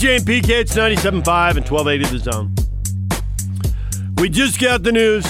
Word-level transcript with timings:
DJ 0.00 0.16
and 0.16 0.24
PK, 0.24 0.48
it's 0.60 0.74
97.5 0.74 1.56
and 1.58 1.68
1280 1.68 2.04
the 2.06 2.18
zone. 2.32 2.54
We 4.16 4.30
just 4.30 4.58
got 4.58 4.82
the 4.82 4.92
news. 4.92 5.26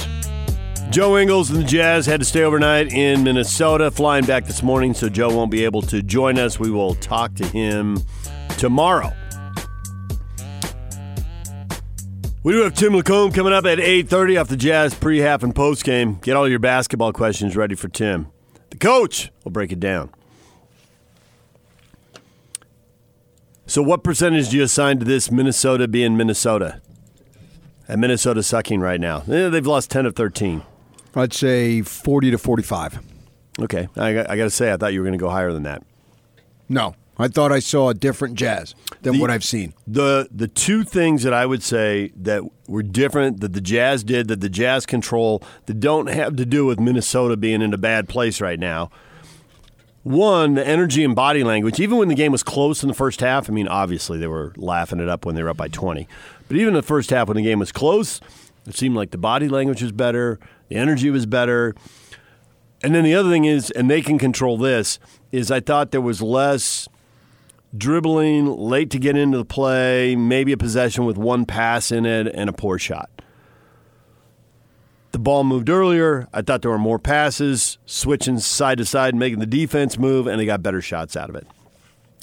Joe 0.90 1.18
Ingles 1.18 1.50
and 1.50 1.58
the 1.58 1.64
Jazz 1.64 2.06
had 2.06 2.20
to 2.20 2.24
stay 2.24 2.45
overnight 2.45 2.92
in 2.92 3.24
Minnesota, 3.24 3.91
flying 3.91 4.24
back 4.27 4.46
this 4.46 4.62
morning, 4.62 4.95
so 4.95 5.09
Joe 5.09 5.34
won't 5.34 5.50
be 5.50 5.64
able 5.64 5.82
to 5.82 6.04
join 6.04 6.38
us. 6.38 6.60
We 6.60 6.70
will 6.70 6.95
talk 6.95 7.34
to 7.34 7.46
him 7.46 7.98
tomorrow. 8.59 9.12
We 12.45 12.52
do 12.52 12.62
have 12.62 12.74
Tim 12.74 12.92
LaComb 12.92 13.34
coming 13.34 13.52
up 13.52 13.66
at 13.66 13.78
8.30 13.78 14.41
off 14.41 14.46
the 14.46 14.56
Jazz 14.56 14.95
pre-half 14.95 15.42
and 15.42 15.52
post-game. 15.52 16.20
Get 16.23 16.37
all 16.37 16.48
your 16.48 16.60
basketball 16.60 17.12
questions 17.12 17.56
ready 17.56 17.74
for 17.74 17.88
Tim. 17.88 18.28
The 18.70 18.77
coach 18.77 19.32
will 19.42 19.50
break 19.50 19.73
it 19.73 19.80
down. 19.80 20.10
So 23.70 23.83
what 23.83 24.02
percentage 24.02 24.48
do 24.48 24.56
you 24.56 24.65
assign 24.65 24.98
to 24.98 25.05
this 25.05 25.30
Minnesota 25.30 25.87
being 25.87 26.16
Minnesota? 26.16 26.80
And 27.87 28.01
Minnesota 28.01 28.42
sucking 28.42 28.80
right 28.80 29.01
now. 29.01 29.20
They've 29.20 29.65
lost 29.65 29.92
10 29.92 30.06
of 30.06 30.16
13. 30.16 30.62
I'd 31.15 31.33
say 31.33 31.80
40 31.83 32.33
to 32.33 32.38
45. 32.38 32.98
Okay. 33.61 33.87
I, 33.97 34.12
got- 34.12 34.28
I 34.28 34.37
got 34.37 34.42
to 34.42 34.51
say, 34.51 34.73
I 34.73 34.77
thought 34.77 34.92
you 34.92 34.98
were 34.98 35.05
going 35.06 35.16
to 35.16 35.23
go 35.23 35.30
higher 35.30 35.52
than 35.52 35.62
that. 35.62 35.84
No, 36.69 36.97
I 37.16 37.28
thought 37.28 37.52
I 37.52 37.61
saw 37.61 37.91
a 37.91 37.95
different 37.95 38.34
Jazz 38.34 38.75
than 39.02 39.14
The- 39.14 39.20
what 39.20 39.30
I've 39.30 39.45
seen. 39.45 39.73
The 39.87 40.28
the 40.34 40.48
two 40.48 40.83
things 40.83 41.23
that 41.23 41.33
I 41.33 41.47
would 41.47 41.62
say 41.62 42.11
that 42.16 42.42
were 42.66 42.83
different 42.83 43.39
that 43.41 43.52
the 43.52 43.61
Jazz 43.61 44.02
did 44.02 44.27
that 44.28 44.41
the 44.41 44.48
Jazz 44.48 44.84
control 44.84 45.45
that 45.66 45.78
don't 45.78 46.09
have 46.09 46.34
to 46.37 46.44
do 46.44 46.66
with 46.66 46.81
Minnesota 46.81 47.37
being 47.37 47.62
in 47.62 47.72
a 47.72 47.78
bad 47.78 48.09
place 48.09 48.41
right 48.41 48.59
now. 48.59 48.91
One, 50.11 50.55
the 50.55 50.66
energy 50.66 51.05
and 51.05 51.14
body 51.14 51.44
language. 51.44 51.78
Even 51.78 51.97
when 51.97 52.08
the 52.08 52.16
game 52.16 52.33
was 52.33 52.42
close 52.42 52.83
in 52.83 52.89
the 52.89 52.94
first 52.94 53.20
half, 53.20 53.48
I 53.48 53.53
mean, 53.53 53.69
obviously 53.69 54.19
they 54.19 54.27
were 54.27 54.53
laughing 54.56 54.98
it 54.98 55.08
up 55.08 55.25
when 55.25 55.36
they 55.36 55.42
were 55.42 55.50
up 55.50 55.56
by 55.56 55.69
20. 55.69 56.08
But 56.48 56.56
even 56.56 56.75
the 56.75 56.83
first 56.83 57.11
half 57.11 57.28
when 57.28 57.36
the 57.36 57.44
game 57.44 57.61
was 57.61 57.70
close, 57.70 58.20
it 58.66 58.75
seemed 58.75 58.97
like 58.97 59.12
the 59.12 59.19
body 59.19 59.48
language 59.48 59.83
was 59.83 59.92
better, 59.92 60.41
the 60.69 60.75
energy 60.75 61.11
was 61.11 61.27
better. 61.27 61.77
And 62.83 62.92
then 62.92 63.05
the 63.05 63.14
other 63.14 63.31
thing 63.31 63.44
is, 63.44 63.70
and 63.70 63.88
they 63.88 64.03
can 64.03 64.19
control 64.19 64.58
this, 64.58 64.98
is 65.31 65.53
I 65.53 65.61
thought 65.61 65.92
there 65.92 66.00
was 66.00 66.20
less 66.20 66.88
dribbling, 67.77 68.47
late 68.47 68.91
to 68.91 68.98
get 68.98 69.16
into 69.16 69.38
the 69.38 69.44
play, 69.44 70.16
maybe 70.16 70.50
a 70.50 70.56
possession 70.56 71.05
with 71.05 71.19
one 71.19 71.47
pass 71.47 71.92
in 71.92 72.05
it 72.05 72.27
and 72.27 72.50
a 72.50 72.53
poor 72.53 72.78
shot. 72.78 73.08
The 75.12 75.19
ball 75.19 75.42
moved 75.44 75.69
earlier. 75.69 76.28
I 76.33 76.42
thought 76.42 76.62
there 76.62 76.70
were 76.70 76.78
more 76.78 76.98
passes, 76.98 77.78
switching 77.84 78.39
side 78.39 78.78
to 78.78 78.84
side, 78.84 79.14
making 79.14 79.41
the 79.41 79.47
defense 79.47 79.98
move, 79.98 80.27
and 80.27 80.39
they 80.41 80.47
got 80.47 80.62
better 80.62 80.80
shots 80.80 81.16
out 81.16 81.28
of 81.28 81.34
it. 81.36 81.47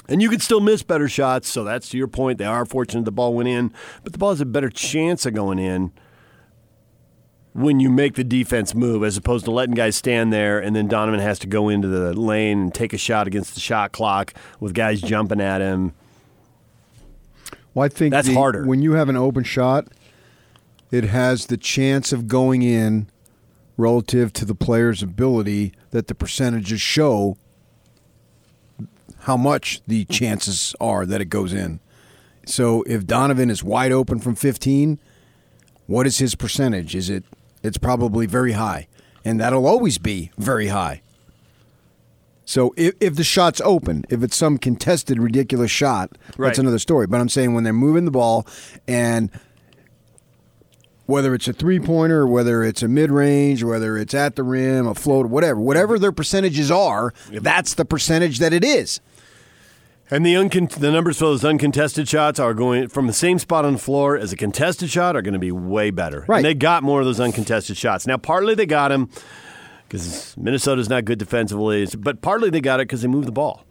And 0.10 0.22
you 0.22 0.30
could 0.30 0.42
still 0.42 0.62
miss 0.62 0.84
better 0.84 1.10
shots, 1.10 1.50
so 1.50 1.66
that's 1.66 1.90
to 1.90 1.98
your 1.98 2.08
point. 2.08 2.38
They 2.38 2.46
are 2.46 2.66
fortunate 2.66 3.04
the 3.04 3.12
ball 3.12 3.34
went 3.34 3.50
in, 3.50 3.74
but 4.04 4.14
the 4.14 4.18
ball 4.18 4.30
has 4.30 4.40
a 4.40 4.46
better 4.46 4.70
chance 4.70 5.26
of 5.26 5.34
going 5.34 5.60
in 5.60 5.92
when 7.52 7.80
you 7.82 7.90
make 7.90 8.14
the 8.14 8.24
defense 8.24 8.74
move 8.74 9.04
as 9.04 9.18
opposed 9.18 9.44
to 9.46 9.52
letting 9.52 9.74
guys 9.74 9.96
stand 9.96 10.32
there 10.32 10.60
and 10.60 10.76
then 10.76 10.88
Donovan 10.88 11.20
has 11.20 11.40
to 11.40 11.48
go 11.48 11.70
into 11.70 11.88
the 11.88 12.14
lane 12.14 12.60
and 12.62 12.74
take 12.74 12.94
a 12.94 12.98
shot 13.00 13.26
against 13.26 13.56
the 13.56 13.60
shot 13.60 13.92
clock 13.92 14.34
with 14.60 14.76
guys 14.76 15.02
jumping 15.02 15.42
at 15.42 15.60
him. 15.60 15.94
Well, 17.74 17.84
I 17.86 17.90
think 17.90 18.12
That's 18.12 18.28
the- 18.28 18.36
harder. 18.36 18.64
When 18.66 18.82
you 18.84 18.94
have 18.94 19.10
an 19.10 19.18
open 19.18 19.44
shot, 19.44 19.88
it 20.92 21.04
has 21.06 21.48
the 21.48 21.58
chance 21.58 22.12
of 22.14 22.28
going 22.28 22.62
in 22.62 23.08
relative 23.78 24.34
to 24.34 24.46
the 24.46 24.56
player's 24.56 25.04
ability 25.04 25.74
that 25.92 26.08
the 26.08 26.16
percentages 26.16 26.82
show 26.82 27.38
how 29.22 29.38
much 29.38 29.82
the 29.88 30.06
chances 30.06 30.74
are 30.80 31.06
that 31.06 31.22
it 31.22 31.26
goes 31.26 31.54
in. 31.54 31.80
So 32.46 32.84
if 32.84 33.06
Donovan 33.06 33.50
is 33.50 33.64
wide 33.64 33.92
open 33.92 34.20
from 34.20 34.36
15, 34.36 35.00
what 35.86 36.08
is 36.08 36.20
his 36.20 36.36
percentage? 36.36 36.96
Is 36.96 37.10
it 37.10 37.24
it's 37.64 37.78
probably 37.78 38.26
very 38.26 38.54
high. 38.54 38.88
And 39.26 39.40
that'll 39.40 39.66
always 39.68 39.98
be 39.98 40.32
very 40.38 40.68
high. 40.68 41.02
So 42.46 42.74
if, 42.78 42.94
if 43.02 43.16
the 43.16 43.26
shot's 43.26 43.60
open, 43.62 44.06
if 44.10 44.24
it's 44.24 44.38
some 44.38 44.58
contested 44.58 45.20
ridiculous 45.20 45.70
shot, 45.70 46.18
Right. 46.38 46.48
that's 46.48 46.60
another 46.60 46.80
story. 46.80 47.06
But 47.08 47.20
I'm 47.20 47.28
saying 47.28 47.54
when 47.54 47.66
they're 47.66 47.74
moving 47.74 48.06
the 48.06 48.12
ball 48.12 48.48
and 48.88 49.30
whether 51.08 51.34
it's 51.34 51.48
a 51.48 51.54
three 51.54 51.80
pointer, 51.80 52.28
whether 52.28 52.64
it's 52.64 52.84
a 52.84 52.88
mid 52.88 53.10
range, 53.10 53.64
whether 53.64 53.98
it's 53.98 54.14
at 54.14 54.36
the 54.36 54.44
rim, 54.44 54.86
a 54.86 54.94
float, 54.94 55.26
whatever, 55.28 55.60
whatever 55.60 55.98
their 55.98 56.12
percentages 56.12 56.70
are, 56.70 57.14
that's 57.32 57.74
the 57.74 57.86
percentage 57.86 58.38
that 58.40 58.54
it 58.54 58.64
is. 58.64 59.00
And 60.10 60.26
the 60.26 60.36
uncon- 60.36 60.70
the 60.70 60.92
numbers 60.92 61.18
for 61.18 61.26
those 61.26 61.44
uncontested 61.44 62.08
shots 62.08 62.40
are 62.40 62.54
going 62.54 62.88
from 62.88 63.08
the 63.08 63.14
same 63.14 63.40
spot 63.40 63.66
on 63.66 63.74
the 63.74 63.80
floor 63.80 64.18
as 64.18 64.32
a 64.32 64.38
contested 64.38 64.90
shot 64.90 65.16
are 65.16 65.22
going 65.22 65.34
to 65.34 65.40
be 65.40 65.52
way 65.52 65.90
better. 65.90 66.24
Right. 66.28 66.38
And 66.38 66.46
they 66.46 66.54
got 66.54 66.84
more 66.84 67.00
of 67.00 67.06
those 67.06 67.20
uncontested 67.20 67.76
shots. 67.76 68.08
Now, 68.08 68.18
partly 68.18 68.56
they 68.56 68.66
got 68.66 68.90
them 68.90 69.10
because 69.88 70.36
Minnesota's 70.38 70.90
not 70.90 71.04
good 71.06 71.20
defensively, 71.20 71.88
but 71.98 72.22
partly 72.22 72.50
they 72.50 72.62
got 72.62 72.80
it 72.80 72.88
because 72.88 73.02
they 73.02 73.08
moved 73.08 73.28
the 73.28 73.34
ball. 73.34 73.64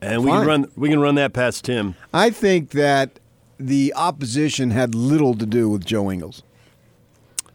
And 0.00 0.24
we 0.24 0.30
can 0.30 0.46
run 0.46 0.72
we 0.74 0.88
can 0.88 1.00
run 1.00 1.14
that 1.14 1.32
past 1.32 1.64
Tim. 1.64 1.94
I 2.12 2.30
think 2.30 2.70
that 2.70 3.20
the 3.58 3.92
opposition 3.96 4.70
had 4.70 4.94
little 4.94 5.34
to 5.34 5.46
do 5.46 5.68
with 5.68 5.84
Joe 5.84 6.10
Ingles. 6.10 6.42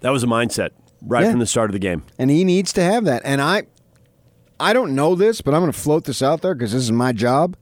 That 0.02 0.10
was 0.12 0.24
a 0.24 0.28
mindset 0.28 0.70
right 1.02 1.24
Yeah. 1.24 1.32
from 1.32 1.40
the 1.40 1.46
start 1.46 1.70
of 1.70 1.74
the 1.74 1.80
game. 1.80 2.04
and 2.18 2.30
he 2.32 2.44
needs 2.44 2.74
to 2.74 2.84
have 2.84 3.06
that. 3.06 3.22
And 3.26 3.42
I, 3.42 3.64
I 4.60 4.74
don't 4.74 4.96
know 4.96 5.16
this, 5.16 5.42
but 5.42 5.54
I'm 5.54 5.62
going 5.62 5.72
to 5.72 5.78
float 5.80 6.06
this 6.06 6.22
out 6.22 6.42
there 6.42 6.54
because 6.56 6.72
this 6.74 6.84
is 6.84 6.92
my 6.92 7.12
job. 7.12 7.56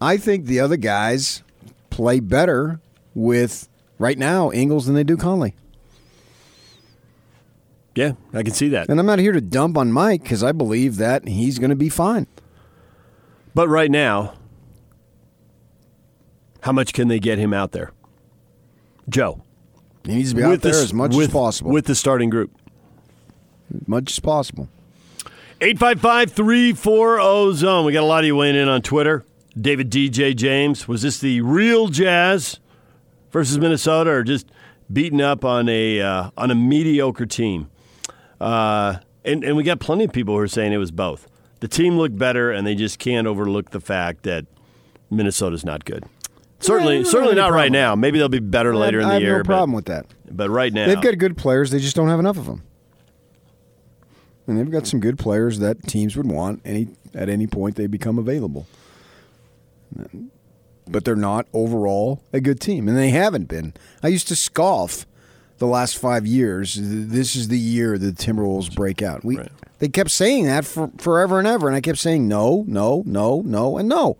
I 0.00 0.16
think 0.16 0.46
the 0.46 0.60
other 0.60 0.76
guys 0.76 1.42
play 1.90 2.18
better 2.20 2.80
with 3.14 3.68
right 3.98 4.18
now 4.18 4.50
Ingles 4.52 4.86
than 4.86 4.94
they 4.94 5.04
do 5.04 5.16
Conley. 5.16 5.54
Yeah, 7.94 8.12
I 8.32 8.42
can 8.42 8.54
see 8.54 8.68
that. 8.70 8.88
And 8.88 8.98
I'm 8.98 9.06
not 9.06 9.18
here 9.18 9.32
to 9.32 9.40
dump 9.40 9.76
on 9.76 9.92
Mike 9.92 10.22
because 10.22 10.42
I 10.42 10.52
believe 10.52 10.96
that 10.96 11.28
he's 11.28 11.58
going 11.58 11.70
to 11.70 11.76
be 11.76 11.88
fine. 11.90 12.26
But 13.54 13.68
right 13.68 13.90
now, 13.90 14.32
how 16.62 16.72
much 16.72 16.92
can 16.92 17.08
they 17.08 17.18
get 17.20 17.38
him 17.38 17.52
out 17.52 17.72
there? 17.72 17.92
Joe. 19.08 19.42
He 20.04 20.14
needs 20.16 20.30
to 20.30 20.36
be 20.36 20.42
out 20.42 20.60
there 20.62 20.72
the- 20.72 20.78
as 20.82 20.92
much 20.94 21.14
with- 21.14 21.28
as 21.28 21.32
possible. 21.32 21.70
With 21.70 21.86
the 21.86 21.94
starting 21.94 22.30
group. 22.30 22.50
as 23.74 23.86
much 23.88 24.10
as 24.10 24.18
possible. 24.18 24.68
855 25.60 26.32
340 26.32 27.54
zone. 27.56 27.84
We 27.86 27.92
got 27.92 28.02
a 28.02 28.06
lot 28.06 28.20
of 28.20 28.26
you 28.26 28.36
weighing 28.36 28.56
in 28.56 28.68
on 28.68 28.82
Twitter. 28.82 29.24
David 29.58 29.90
DJ 29.90 30.34
James. 30.34 30.88
Was 30.88 31.02
this 31.02 31.18
the 31.20 31.40
real 31.42 31.88
Jazz 31.88 32.58
versus 33.30 33.58
Minnesota 33.58 34.10
or 34.10 34.22
just 34.24 34.46
beaten 34.92 35.20
up 35.20 35.44
on 35.44 35.68
a 35.68 36.00
uh, 36.00 36.30
on 36.36 36.50
a 36.50 36.54
mediocre 36.54 37.26
team? 37.26 37.68
Uh, 38.40 38.96
and, 39.24 39.44
and 39.44 39.56
we 39.56 39.62
got 39.62 39.78
plenty 39.78 40.04
of 40.04 40.12
people 40.12 40.34
who 40.34 40.40
are 40.40 40.48
saying 40.48 40.72
it 40.72 40.78
was 40.78 40.90
both. 40.90 41.28
The 41.60 41.68
team 41.68 41.96
looked 41.96 42.18
better, 42.18 42.50
and 42.50 42.66
they 42.66 42.74
just 42.74 42.98
can't 42.98 43.26
overlook 43.28 43.70
the 43.70 43.80
fact 43.80 44.24
that 44.24 44.46
Minnesota's 45.10 45.64
not 45.64 45.84
good. 45.84 46.04
Certainly, 46.62 46.94
I 46.94 47.02
don't 47.02 47.06
certainly 47.10 47.34
not 47.34 47.52
right 47.52 47.70
now. 47.72 47.94
Maybe 47.94 48.18
they'll 48.18 48.28
be 48.28 48.38
better 48.38 48.74
later 48.74 49.00
I, 49.00 49.02
in 49.02 49.06
I 49.06 49.08
the 49.10 49.14
have 49.14 49.22
year. 49.22 49.38
no 49.38 49.44
problem 49.44 49.72
with 49.72 49.86
that. 49.86 50.06
but, 50.24 50.36
but 50.36 50.50
right 50.50 50.72
now, 50.72 50.86
They've 50.86 51.00
got 51.00 51.18
good 51.18 51.36
players. 51.36 51.70
They 51.70 51.78
just 51.80 51.96
don't 51.96 52.08
have 52.08 52.20
enough 52.20 52.38
of 52.38 52.46
them. 52.46 52.62
And 54.46 54.58
they've 54.58 54.70
got 54.70 54.86
some 54.86 55.00
good 55.00 55.18
players 55.18 55.58
that 55.60 55.86
teams 55.86 56.16
would 56.16 56.26
want 56.30 56.60
any 56.64 56.88
at 57.14 57.28
any 57.28 57.46
point 57.46 57.76
they 57.76 57.86
become 57.86 58.18
available. 58.18 58.66
But 60.88 61.04
they're 61.04 61.14
not 61.16 61.46
overall 61.52 62.22
a 62.32 62.40
good 62.40 62.60
team, 62.60 62.88
and 62.88 62.96
they 62.98 63.10
haven't 63.10 63.46
been. 63.46 63.72
I 64.02 64.08
used 64.08 64.26
to 64.28 64.36
scoff 64.36 65.06
the 65.58 65.66
last 65.66 65.96
five 65.96 66.26
years. 66.26 66.76
This 66.80 67.36
is 67.36 67.48
the 67.48 67.58
year 67.58 67.98
the 67.98 68.10
Timberwolves 68.10 68.74
break 68.74 69.00
out. 69.00 69.24
We 69.24 69.36
Right. 69.38 69.48
they 69.78 69.88
kept 69.88 70.10
saying 70.10 70.46
that 70.46 70.64
for 70.64 70.90
forever 70.98 71.38
and 71.38 71.46
ever, 71.46 71.68
and 71.68 71.76
I 71.76 71.80
kept 71.80 71.98
saying 71.98 72.26
no, 72.26 72.64
no, 72.66 73.02
no, 73.06 73.42
no, 73.42 73.78
and 73.78 73.88
no. 73.88 74.16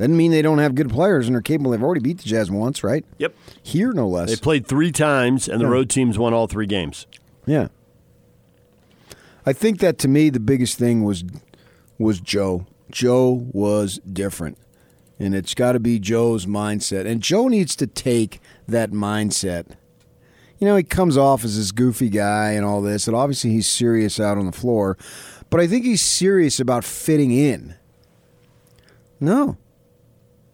Doesn't 0.00 0.16
mean 0.16 0.30
they 0.32 0.40
don't 0.42 0.58
have 0.58 0.74
good 0.74 0.88
players 0.88 1.28
and 1.28 1.36
are 1.36 1.42
capable. 1.42 1.70
They've 1.70 1.82
already 1.82 2.00
beat 2.00 2.16
the 2.18 2.24
Jazz 2.24 2.50
once, 2.50 2.82
right? 2.82 3.04
yep, 3.18 3.34
Here, 3.62 3.92
no 3.92 4.08
less. 4.08 4.30
they 4.30 4.36
played 4.36 4.66
three 4.66 4.90
times, 4.90 5.46
and 5.46 5.60
the 5.60 5.66
Yeah. 5.66 5.70
road 5.72 5.90
teams 5.90 6.18
won 6.18 6.32
all 6.32 6.46
three 6.46 6.66
games. 6.66 7.06
Yeah. 7.46 7.68
I 9.46 9.52
think 9.52 9.78
that 9.80 9.98
to 9.98 10.08
me 10.08 10.30
the 10.30 10.40
biggest 10.40 10.78
thing 10.78 11.04
was 11.04 11.22
was 11.98 12.18
Joe. 12.20 12.66
Joe 12.90 13.46
was 13.52 14.00
different. 14.10 14.56
And 15.18 15.34
it's 15.34 15.52
got 15.54 15.72
to 15.72 15.80
be 15.80 15.98
Joe's 15.98 16.46
mindset. 16.46 17.04
And 17.06 17.20
Joe 17.22 17.48
needs 17.48 17.76
to 17.76 17.86
take 17.86 18.40
that 18.66 18.90
mindset. 18.92 19.66
You 20.58 20.66
know, 20.66 20.76
he 20.76 20.82
comes 20.82 21.18
off 21.18 21.44
as 21.44 21.58
this 21.58 21.72
goofy 21.72 22.08
guy 22.08 22.52
and 22.52 22.64
all 22.64 22.80
this, 22.80 23.06
and 23.06 23.14
obviously 23.14 23.50
he's 23.50 23.66
serious 23.66 24.18
out 24.18 24.38
on 24.38 24.46
the 24.46 24.52
floor, 24.52 24.96
but 25.50 25.60
I 25.60 25.66
think 25.66 25.84
he's 25.84 26.00
serious 26.00 26.58
about 26.58 26.84
fitting 26.84 27.32
in. 27.32 27.74
No. 29.20 29.58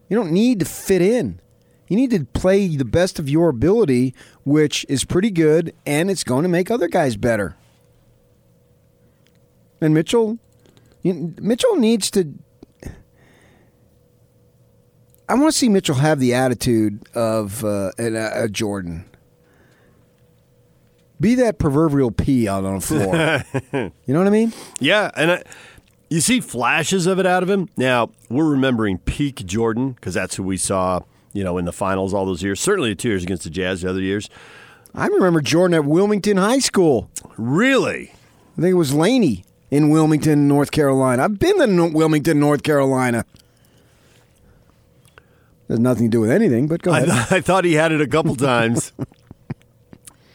You 0.09 0.17
don't 0.17 0.31
need 0.31 0.59
to 0.59 0.65
fit 0.65 1.01
in. 1.01 1.41
You 1.87 1.95
need 1.95 2.11
to 2.11 2.25
play 2.25 2.75
the 2.75 2.85
best 2.85 3.17
of 3.17 3.29
your 3.29 3.49
ability, 3.49 4.13
which 4.43 4.85
is 4.89 5.05
pretty 5.05 5.31
good, 5.31 5.73
and 5.85 6.11
it's 6.11 6.23
going 6.23 6.43
to 6.43 6.49
make 6.49 6.69
other 6.69 6.87
guys 6.87 7.15
better. 7.15 7.55
And 9.79 9.93
Mitchell, 9.93 10.37
Mitchell 11.03 11.75
needs 11.77 12.11
to. 12.11 12.33
I 15.29 15.33
want 15.33 15.51
to 15.51 15.57
see 15.57 15.69
Mitchell 15.69 15.95
have 15.95 16.19
the 16.19 16.33
attitude 16.33 17.05
of 17.13 17.63
uh, 17.63 17.91
an, 17.97 18.15
uh, 18.15 18.31
a 18.33 18.49
Jordan. 18.49 19.05
Be 21.19 21.35
that 21.35 21.57
proverbial 21.57 22.11
pee 22.11 22.47
out 22.47 22.63
on 22.63 22.75
the 22.75 22.81
floor. 22.81 23.43
you 24.05 24.13
know 24.13 24.19
what 24.19 24.27
I 24.27 24.31
mean? 24.31 24.53
Yeah, 24.79 25.09
and 25.15 25.31
I, 25.31 25.43
you 26.09 26.21
see 26.21 26.39
flashes 26.39 27.05
of 27.07 27.19
it 27.19 27.25
out 27.25 27.43
of 27.43 27.49
him. 27.49 27.69
Now 27.77 28.11
we're 28.29 28.49
remembering 28.49 28.97
peak 28.99 29.45
Jordan 29.45 29.91
because 29.91 30.13
that's 30.13 30.35
who 30.35 30.43
we 30.43 30.57
saw, 30.57 31.01
you 31.33 31.43
know, 31.43 31.57
in 31.57 31.65
the 31.65 31.71
finals 31.73 32.13
all 32.13 32.25
those 32.25 32.41
years. 32.43 32.59
Certainly 32.59 32.89
the 32.91 32.95
two 32.95 33.09
years 33.09 33.23
against 33.23 33.43
the 33.43 33.49
Jazz, 33.49 33.81
the 33.81 33.89
other 33.89 34.01
years. 34.01 34.29
I 34.95 35.07
remember 35.07 35.41
Jordan 35.41 35.75
at 35.75 35.85
Wilmington 35.85 36.37
High 36.37 36.59
School. 36.59 37.09
Really, 37.37 38.11
I 38.57 38.61
think 38.61 38.71
it 38.71 38.75
was 38.75 38.93
Laney 38.93 39.43
in 39.69 39.89
Wilmington, 39.89 40.47
North 40.47 40.71
Carolina. 40.71 41.23
I've 41.23 41.37
been 41.39 41.57
to 41.59 41.67
No- 41.67 41.89
Wilmington, 41.89 42.39
North 42.39 42.63
Carolina. 42.63 43.25
There's 45.67 45.79
nothing 45.81 46.05
to 46.05 46.09
do 46.09 46.21
with 46.21 46.31
anything, 46.31 46.67
but 46.67 46.81
go 46.81 46.91
I, 46.93 46.99
ahead. 47.01 47.09
th- 47.09 47.31
I 47.31 47.41
thought 47.41 47.65
he 47.65 47.73
had 47.73 47.91
it 47.91 47.99
a 48.01 48.07
couple 48.07 48.35
times 48.37 48.93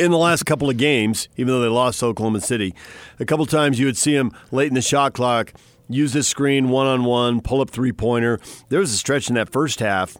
in 0.04 0.10
the 0.10 0.18
last 0.18 0.44
couple 0.44 0.68
of 0.68 0.76
games, 0.76 1.28
even 1.36 1.48
though 1.48 1.60
they 1.60 1.68
lost 1.68 2.00
to 2.00 2.06
Oklahoma 2.06 2.40
City. 2.40 2.74
A 3.20 3.24
couple 3.24 3.46
times 3.46 3.78
you 3.78 3.86
would 3.86 3.96
see 3.96 4.14
him 4.14 4.32
late 4.50 4.68
in 4.68 4.74
the 4.74 4.82
shot 4.82 5.14
clock 5.14 5.52
use 5.88 6.12
his 6.12 6.26
screen 6.26 6.68
one 6.68 6.86
on 6.86 7.04
one, 7.04 7.40
pull 7.40 7.60
up 7.60 7.70
three 7.70 7.92
pointer. 7.92 8.40
There 8.68 8.80
was 8.80 8.92
a 8.92 8.96
stretch 8.96 9.28
in 9.28 9.34
that 9.34 9.50
first 9.50 9.80
half. 9.80 10.16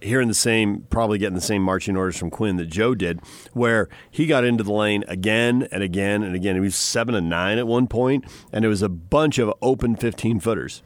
Hearing 0.00 0.28
the 0.28 0.34
same, 0.34 0.86
probably 0.90 1.18
getting 1.18 1.36
the 1.36 1.40
same 1.40 1.62
marching 1.62 1.96
orders 1.96 2.16
from 2.16 2.28
Quinn 2.30 2.56
that 2.56 2.66
Joe 2.66 2.94
did, 2.94 3.20
where 3.52 3.88
he 4.10 4.26
got 4.26 4.44
into 4.44 4.64
the 4.64 4.72
lane 4.72 5.04
again 5.08 5.68
and 5.70 5.82
again 5.82 6.22
and 6.22 6.34
again. 6.34 6.56
He 6.56 6.60
was 6.60 6.74
seven 6.74 7.14
and 7.14 7.30
nine 7.30 7.58
at 7.58 7.66
one 7.66 7.86
point, 7.86 8.24
and 8.52 8.64
it 8.64 8.68
was 8.68 8.82
a 8.82 8.88
bunch 8.88 9.38
of 9.38 9.52
open 9.62 9.96
15 9.96 10.40
footers. 10.40 10.82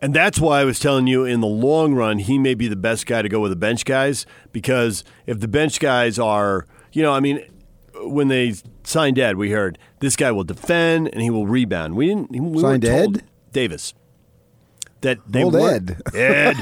And 0.00 0.14
that's 0.14 0.38
why 0.38 0.60
I 0.60 0.64
was 0.64 0.78
telling 0.78 1.06
you 1.08 1.24
in 1.24 1.40
the 1.40 1.46
long 1.48 1.94
run, 1.94 2.18
he 2.18 2.38
may 2.38 2.54
be 2.54 2.68
the 2.68 2.76
best 2.76 3.06
guy 3.06 3.20
to 3.22 3.28
go 3.28 3.40
with 3.40 3.50
the 3.50 3.56
bench 3.56 3.84
guys 3.84 4.26
because 4.52 5.02
if 5.26 5.40
the 5.40 5.48
bench 5.48 5.80
guys 5.80 6.18
are, 6.18 6.66
you 6.92 7.02
know, 7.02 7.12
I 7.12 7.20
mean, 7.20 7.40
when 8.04 8.28
they 8.28 8.54
signed 8.84 9.18
Ed, 9.18 9.36
we 9.36 9.50
heard 9.50 9.76
this 9.98 10.14
guy 10.14 10.30
will 10.30 10.44
defend 10.44 11.08
and 11.12 11.20
he 11.20 11.30
will 11.30 11.46
rebound. 11.48 11.96
We 11.96 12.06
didn't. 12.06 12.30
We 12.30 12.60
Signed 12.60 12.84
Ed? 12.84 13.24
Davis. 13.52 13.92
That 15.00 15.18
they 15.28 15.42
Old 15.44 15.54
weren't- 15.54 15.90
Ed, 16.14 16.56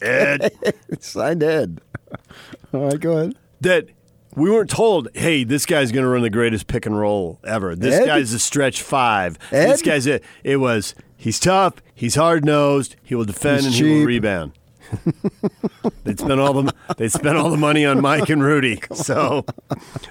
Ed, 0.00 0.52
Signed 1.00 1.42
Ed. 1.42 1.80
All 2.74 2.88
right, 2.88 3.00
go 3.00 3.12
ahead. 3.18 3.34
that 3.60 3.88
we 4.36 4.50
weren't 4.50 4.70
told, 4.70 5.08
hey, 5.14 5.42
this 5.44 5.66
guy's 5.66 5.90
going 5.90 6.04
to 6.04 6.08
run 6.08 6.22
the 6.22 6.30
greatest 6.30 6.66
pick 6.66 6.86
and 6.86 6.96
roll 6.98 7.40
ever. 7.44 7.74
This 7.74 7.94
Ed? 8.00 8.06
guy's 8.06 8.32
a 8.32 8.38
stretch 8.38 8.82
five. 8.82 9.38
This 9.50 9.82
guy's 9.82 10.06
it. 10.06 10.22
It 10.44 10.58
was 10.58 10.94
he's 11.16 11.40
tough, 11.40 11.74
he's 11.94 12.14
hard 12.14 12.44
nosed, 12.44 12.94
he 13.02 13.14
will 13.14 13.24
defend 13.24 13.64
He's 13.64 13.80
and 13.80 13.86
he 13.88 13.98
will 14.00 14.06
rebound. 14.06 14.52
they'd 16.04 16.18
spent 16.18 16.38
all 16.38 16.52
the 16.52 16.72
they 16.96 17.08
spent 17.08 17.36
all 17.36 17.50
the 17.50 17.56
money 17.56 17.84
on 17.84 18.00
Mike 18.00 18.28
and 18.28 18.42
Rudy. 18.42 18.80
So 18.94 19.44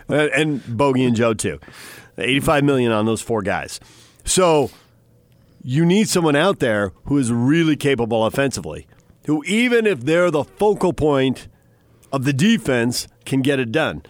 and- 0.10 0.62
Bogey 0.78 1.06
and 1.06 1.16
Joe 1.16 1.34
too. 1.34 1.60
85 2.18 2.64
million 2.64 2.92
on 2.92 3.06
those 3.06 3.22
four 3.22 3.42
guys. 3.42 3.80
So 4.26 4.72
you 5.64 5.86
need 5.86 6.08
someone 6.10 6.36
out 6.36 6.60
there 6.60 6.92
who 7.06 7.18
is 7.18 7.32
really 7.32 7.76
capable 7.76 8.26
offensively, 8.26 8.88
who 9.28 9.44
even 9.46 9.86
if 9.86 10.02
they're 10.02 10.32
the 10.32 10.44
focal 10.44 10.94
point 10.94 11.48
of 12.12 12.24
the 12.26 12.34
defense 12.34 13.08
can 13.26 13.42
get 13.42 13.60
it 13.60 13.72
done. 13.72 14.04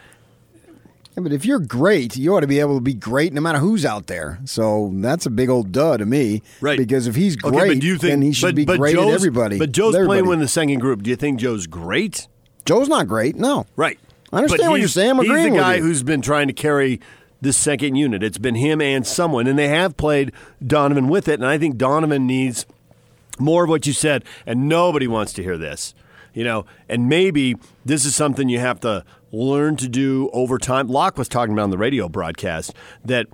Yeah, 1.15 1.23
but 1.23 1.31
if 1.31 1.45
you're 1.45 1.59
great, 1.59 2.17
you 2.17 2.35
ought 2.35 2.41
to 2.41 2.47
be 2.47 2.59
able 2.59 2.75
to 2.75 2.81
be 2.81 2.93
great 2.93 3.31
no 3.31 3.39
matter 3.39 3.59
who's 3.59 3.85
out 3.85 4.07
there. 4.07 4.39
So 4.45 4.91
that's 4.95 5.25
a 5.25 5.29
big 5.29 5.49
old 5.49 5.71
duh 5.71 5.97
to 5.97 6.05
me. 6.05 6.41
Right. 6.59 6.77
Because 6.77 7.07
if 7.07 7.15
he's 7.15 7.35
great, 7.37 7.55
Okay, 7.55 7.67
but 7.69 7.79
do 7.79 7.87
you 7.87 7.97
think 7.97 8.11
then 8.11 8.21
he 8.21 8.33
should 8.33 8.47
but, 8.47 8.55
be 8.55 8.65
but 8.65 8.77
great 8.77 8.95
Joe's, 8.95 9.11
at 9.11 9.15
everybody. 9.15 9.57
But 9.57 9.71
Joe's 9.71 9.95
with 9.95 10.07
playing 10.07 10.27
with 10.27 10.39
the 10.39 10.47
second 10.47 10.79
group. 10.79 11.03
Do 11.03 11.09
you 11.09 11.15
think 11.15 11.39
Joe's 11.39 11.67
great? 11.67 12.27
Joe's 12.65 12.89
not 12.89 13.07
great. 13.07 13.35
No. 13.37 13.65
Right. 13.77 13.97
I 14.33 14.37
understand 14.39 14.63
But 14.63 14.69
what 14.71 14.75
you're 14.75 14.87
he's- 14.87 14.93
saying. 14.93 15.11
I'm 15.11 15.17
he's 15.19 15.29
agreeing 15.29 15.45
the 15.53 15.59
with 15.59 15.61
guy 15.61 15.79
who's 15.79 16.03
been 16.03 16.21
trying 16.21 16.47
to 16.47 16.53
carry 16.53 16.99
this 17.39 17.55
second 17.55 17.95
unit. 17.95 18.21
It's 18.23 18.37
been 18.39 18.55
him 18.55 18.81
and 18.81 19.05
someone, 19.07 19.47
and 19.47 19.57
they 19.57 19.67
have 19.69 19.95
played 19.95 20.33
Donovan 20.65 21.07
with 21.07 21.27
it. 21.29 21.35
And 21.35 21.45
I 21.45 21.57
think 21.57 21.77
Donovan 21.77 22.27
needs 22.27 22.65
more 23.39 23.63
of 23.63 23.69
what 23.69 23.85
you 23.87 23.93
said, 23.93 24.25
and 24.45 24.67
nobody 24.67 25.07
wants 25.07 25.31
to 25.33 25.43
hear 25.43 25.57
this. 25.57 25.93
You 26.35 26.43
know, 26.43 26.65
and 26.89 27.07
maybe 27.07 27.55
this 27.85 28.05
is 28.05 28.13
something 28.13 28.49
you 28.49 28.59
have 28.59 28.81
to 28.81 29.05
learn 29.31 29.77
to 29.77 29.87
do 29.87 30.29
over 30.33 30.57
time. 30.57 30.87
Locke 30.87 31.17
was 31.17 31.29
talking 31.29 31.53
about 31.53 31.63
on 31.63 31.69
the 31.71 31.77
radio 31.77 32.09
broadcast 32.09 32.75
that 33.05 33.27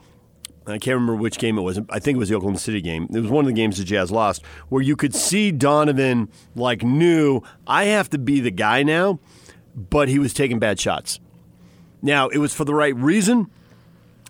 I 0.67 0.77
can't 0.77 0.93
remember 0.93 1.15
which 1.15 1.39
game 1.39 1.57
it 1.57 1.61
was. 1.61 1.79
I 1.89 1.97
think 1.97 2.17
it 2.17 2.19
was 2.19 2.29
the 2.29 2.35
Oklahoma 2.35 2.59
City 2.59 2.79
game. 2.79 3.07
It 3.11 3.19
was 3.19 3.31
one 3.31 3.43
of 3.43 3.47
the 3.47 3.55
games 3.55 3.79
the 3.79 3.83
Jazz 3.83 4.11
lost, 4.11 4.45
where 4.69 4.83
you 4.83 4.95
could 4.95 5.15
see 5.15 5.51
Donovan 5.51 6.29
like 6.55 6.83
knew 6.83 7.41
I 7.65 7.85
have 7.85 8.07
to 8.11 8.19
be 8.19 8.39
the 8.39 8.51
guy 8.51 8.83
now, 8.83 9.19
but 9.75 10.07
he 10.07 10.19
was 10.19 10.31
taking 10.31 10.59
bad 10.59 10.79
shots. 10.79 11.19
Now 12.03 12.27
it 12.29 12.37
was 12.37 12.53
for 12.53 12.65
the 12.65 12.75
right 12.75 12.95
reason, 12.95 13.49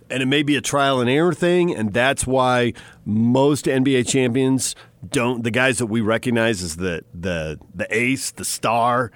and 0.10 0.24
it 0.24 0.28
may 0.28 0.44
be 0.44 0.56
a 0.56 0.62
trial 0.62 1.02
and 1.02 1.10
error 1.10 1.34
thing, 1.34 1.76
and 1.76 1.92
that's 1.92 2.26
why 2.26 2.72
most 3.06 3.66
NBA 3.66 4.08
champions 4.08 4.76
don't. 5.08 5.44
The 5.44 5.52
guys 5.52 5.78
that 5.80 5.88
we 5.88 6.02
recognize 6.02 6.62
as 6.62 6.78
the 6.78 7.04
the 7.14 7.60
the 7.74 7.88
ace, 7.96 8.32
the 8.32 8.46
star, 8.46 9.12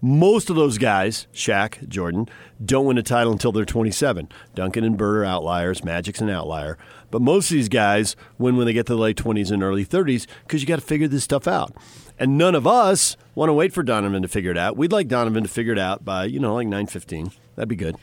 most 0.00 0.50
of 0.50 0.56
those 0.56 0.78
guys, 0.78 1.26
Shaq, 1.32 1.88
Jordan, 1.88 2.28
don't 2.64 2.86
win 2.86 2.98
a 2.98 3.02
title 3.02 3.32
until 3.32 3.52
they're 3.52 3.64
27. 3.64 4.28
Duncan 4.54 4.84
and 4.84 4.96
Bird 4.96 5.22
are 5.22 5.24
outliers. 5.24 5.84
Magic's 5.84 6.20
an 6.20 6.30
outlier. 6.30 6.78
But 7.10 7.22
most 7.22 7.50
of 7.50 7.54
these 7.54 7.68
guys 7.68 8.16
win 8.38 8.56
when 8.56 8.66
they 8.66 8.72
get 8.72 8.86
to 8.86 8.94
the 8.94 9.00
late 9.00 9.16
20s 9.16 9.50
and 9.50 9.62
early 9.62 9.84
30s 9.84 10.26
because 10.44 10.60
you 10.60 10.66
got 10.66 10.76
to 10.76 10.84
figure 10.84 11.08
this 11.08 11.24
stuff 11.24 11.46
out. 11.46 11.74
And 12.18 12.38
none 12.38 12.54
of 12.54 12.66
us 12.66 13.16
want 13.34 13.48
to 13.48 13.52
wait 13.52 13.72
for 13.72 13.82
Donovan 13.82 14.22
to 14.22 14.28
figure 14.28 14.50
it 14.50 14.58
out. 14.58 14.76
We'd 14.76 14.92
like 14.92 15.08
Donovan 15.08 15.42
to 15.42 15.48
figure 15.48 15.72
it 15.72 15.78
out 15.78 16.04
by, 16.04 16.24
you 16.24 16.40
know, 16.40 16.54
like 16.54 16.68
9.15. 16.68 17.32
That'd 17.54 17.68
be 17.68 17.76
good. 17.76 17.96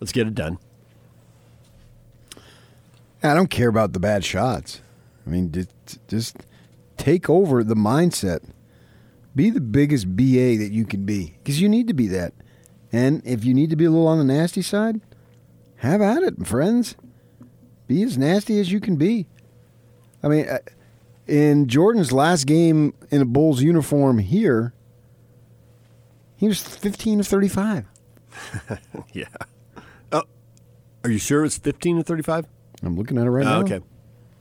Let's 0.00 0.12
get 0.12 0.26
it 0.26 0.34
done. 0.34 0.58
I 3.22 3.34
don't 3.34 3.50
care 3.50 3.68
about 3.68 3.92
the 3.92 4.00
bad 4.00 4.24
shots. 4.24 4.80
I 5.26 5.30
mean, 5.30 5.50
just, 5.50 5.70
just 6.08 6.36
take 6.96 7.28
over 7.30 7.62
the 7.64 7.74
mindset. 7.74 8.40
Be 9.34 9.50
the 9.50 9.60
biggest 9.60 10.16
BA 10.16 10.56
that 10.58 10.70
you 10.72 10.84
can 10.86 11.04
be 11.04 11.34
because 11.42 11.60
you 11.60 11.68
need 11.68 11.88
to 11.88 11.94
be 11.94 12.06
that. 12.08 12.32
And 12.92 13.20
if 13.26 13.44
you 13.44 13.52
need 13.52 13.70
to 13.70 13.76
be 13.76 13.84
a 13.84 13.90
little 13.90 14.08
on 14.08 14.18
the 14.18 14.24
nasty 14.24 14.62
side, 14.62 15.00
have 15.76 16.00
at 16.00 16.22
it, 16.22 16.46
friends. 16.46 16.96
Be 17.86 18.02
as 18.02 18.16
nasty 18.16 18.58
as 18.58 18.72
you 18.72 18.80
can 18.80 18.96
be. 18.96 19.26
I 20.22 20.28
mean, 20.28 20.48
uh, 20.48 20.58
in 21.26 21.68
Jordan's 21.68 22.12
last 22.12 22.44
game 22.46 22.94
in 23.10 23.20
a 23.20 23.24
Bulls 23.26 23.62
uniform 23.62 24.18
here, 24.18 24.72
he 26.36 26.48
was 26.48 26.60
15 26.62 27.20
of 27.20 27.26
35. 27.26 27.84
Yeah. 29.12 29.24
Oh, 30.12 30.22
are 31.04 31.10
you 31.10 31.18
sure 31.18 31.44
it's 31.44 31.56
15 31.58 31.98
to 31.98 32.02
35? 32.04 32.46
I'm 32.82 32.96
looking 32.96 33.18
at 33.18 33.26
it 33.26 33.30
right 33.30 33.46
Oh, 33.46 33.60
now. 33.60 33.60
okay. 33.60 33.80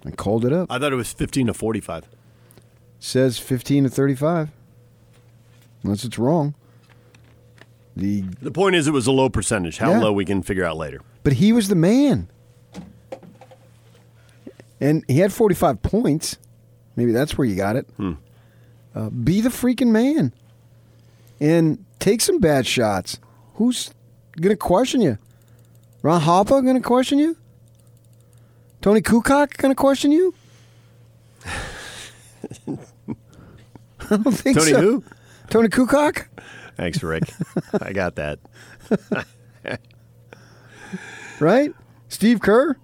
I 0.05 0.11
called 0.11 0.45
it 0.45 0.51
up. 0.53 0.69
I 0.69 0.77
thought 0.79 0.91
it 0.91 0.97
was 0.97 1.11
15 1.13 1.47
to 1.47 1.53
45. 1.53 2.03
Says 2.99 3.37
15 3.37 3.83
to 3.85 3.89
35. 3.89 4.49
Unless 5.83 6.03
it's 6.05 6.17
wrong. 6.17 6.55
The 7.95 8.21
The 8.41 8.51
point 8.51 8.75
is, 8.75 8.87
it 8.87 8.91
was 8.91 9.07
a 9.07 9.11
low 9.11 9.29
percentage. 9.29 9.77
How 9.77 9.91
Yeah. 9.91 9.99
low 9.99 10.11
we 10.13 10.25
can 10.25 10.41
figure 10.41 10.65
out 10.65 10.77
later. 10.77 11.01
but 11.23 11.33
he 11.33 11.51
was 11.53 11.67
the 11.69 11.75
man. 11.75 12.27
And 14.81 15.03
he 15.07 15.19
had 15.19 15.31
45 15.33 15.81
points. 15.81 16.37
Maybe 16.95 17.11
that's 17.11 17.37
where 17.37 17.45
you 17.47 17.55
got 17.55 17.75
it. 17.75 17.87
Uh, 18.93 19.09
be 19.09 19.41
the 19.41 19.49
freaking 19.49 19.87
man. 19.91 20.33
And 21.39 21.83
take 21.99 22.21
some 22.21 22.39
bad 22.39 22.65
shots. 22.67 23.17
Who's 23.55 23.91
going 24.39 24.51
to 24.53 24.57
question 24.57 25.01
you? 25.01 25.17
Ron 26.01 26.21
Harper 26.21 26.61
going 26.61 26.75
to 26.75 26.81
question 26.81 27.17
you? 27.19 27.37
Toni 28.81 29.01
Kukoc 29.01 29.57
going 29.57 29.71
to 29.71 29.75
question 29.75 30.11
you? 30.11 30.33
I 34.09 34.17
don't 34.17 34.31
think 34.31 34.57
Tony 34.57 34.71
so. 34.71 34.81
who? 34.81 35.03
Toni 35.49 35.69
Kukoc? 35.69 36.25
Thanks, 36.75 37.01
Rick. 37.01 37.23
I 37.81 37.93
got 37.93 38.15
that. 38.15 38.39
right? 41.39 41.73
Steve 42.09 42.41
Kerr? 42.41 42.75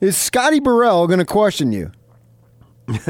Is 0.00 0.16
Scotty 0.16 0.60
Burrell 0.60 1.06
going 1.06 1.18
to 1.18 1.24
question 1.24 1.72
you? 1.72 1.92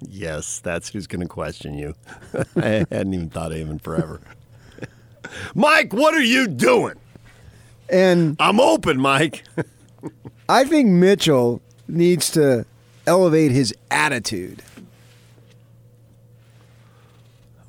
Yes, 0.00 0.60
that's 0.60 0.88
who's 0.88 1.06
going 1.06 1.22
to 1.22 1.28
question 1.28 1.74
you. 1.74 1.94
I 2.56 2.84
hadn't 2.90 3.14
even 3.14 3.30
thought 3.30 3.52
of 3.52 3.58
him 3.58 3.70
in 3.70 3.78
forever. 3.78 4.20
Mike, 5.54 5.92
what 5.92 6.14
are 6.14 6.22
you 6.22 6.48
doing? 6.48 6.94
And 7.88 8.36
I'm 8.38 8.60
open, 8.60 9.00
Mike. 9.00 9.44
I 10.48 10.64
think 10.64 10.88
Mitchell 10.88 11.60
needs 11.88 12.30
to 12.32 12.66
elevate 13.06 13.52
his 13.52 13.74
attitude. 13.90 14.62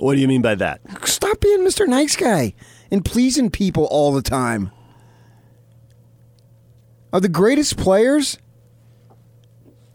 What 0.01 0.15
do 0.15 0.19
you 0.19 0.27
mean 0.27 0.41
by 0.41 0.55
that? 0.55 0.81
Stop 1.07 1.41
being 1.41 1.59
Mr. 1.59 1.87
Nice 1.87 2.15
Guy 2.15 2.55
and 2.89 3.05
pleasing 3.05 3.51
people 3.51 3.85
all 3.91 4.11
the 4.11 4.23
time. 4.23 4.71
Are 7.13 7.19
the 7.19 7.29
greatest 7.29 7.77
players? 7.77 8.39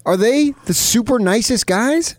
Are 0.04 0.16
they 0.16 0.52
the 0.66 0.74
super 0.74 1.18
nicest 1.18 1.66
guys? 1.66 2.14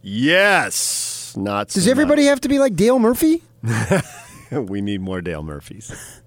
Yes. 0.00 1.34
Not 1.36 1.70
so 1.70 1.80
Does 1.80 1.88
everybody 1.88 2.24
have 2.24 2.40
to 2.40 2.48
be 2.48 2.58
like 2.58 2.74
Dale 2.74 2.98
Murphy 2.98 3.42
we 4.50 4.80
need 4.80 5.02
more 5.02 5.20
Dale 5.20 5.42
Murphys. 5.42 6.22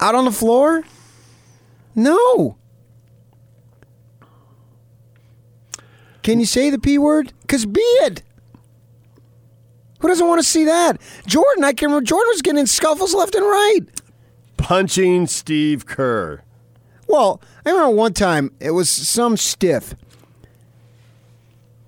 out 0.00 0.14
on 0.14 0.24
the 0.24 0.32
floor? 0.32 0.84
No. 1.94 2.56
Can 6.22 6.40
you 6.40 6.46
say 6.46 6.70
the 6.70 6.78
P 6.78 6.96
word? 6.96 7.34
Because 7.42 7.66
be 7.66 7.82
it. 7.82 8.22
Who 10.02 10.08
doesn't 10.08 10.26
want 10.26 10.40
to 10.40 10.46
see 10.46 10.64
that? 10.64 11.00
Jordan, 11.26 11.64
I 11.64 11.72
can 11.72 11.86
remember 11.88 12.04
Jordan 12.04 12.28
was 12.32 12.42
getting 12.42 12.58
in 12.60 12.66
scuffles 12.66 13.14
left 13.14 13.34
and 13.34 13.44
right. 13.44 13.80
Punching 14.58 15.26
Steve 15.28 15.86
Kerr. 15.86 16.42
Well, 17.08 17.40
I 17.64 17.70
remember 17.70 17.96
one 17.96 18.12
time 18.12 18.52
it 18.60 18.72
was 18.72 18.90
some 18.90 19.36
stiff, 19.36 19.94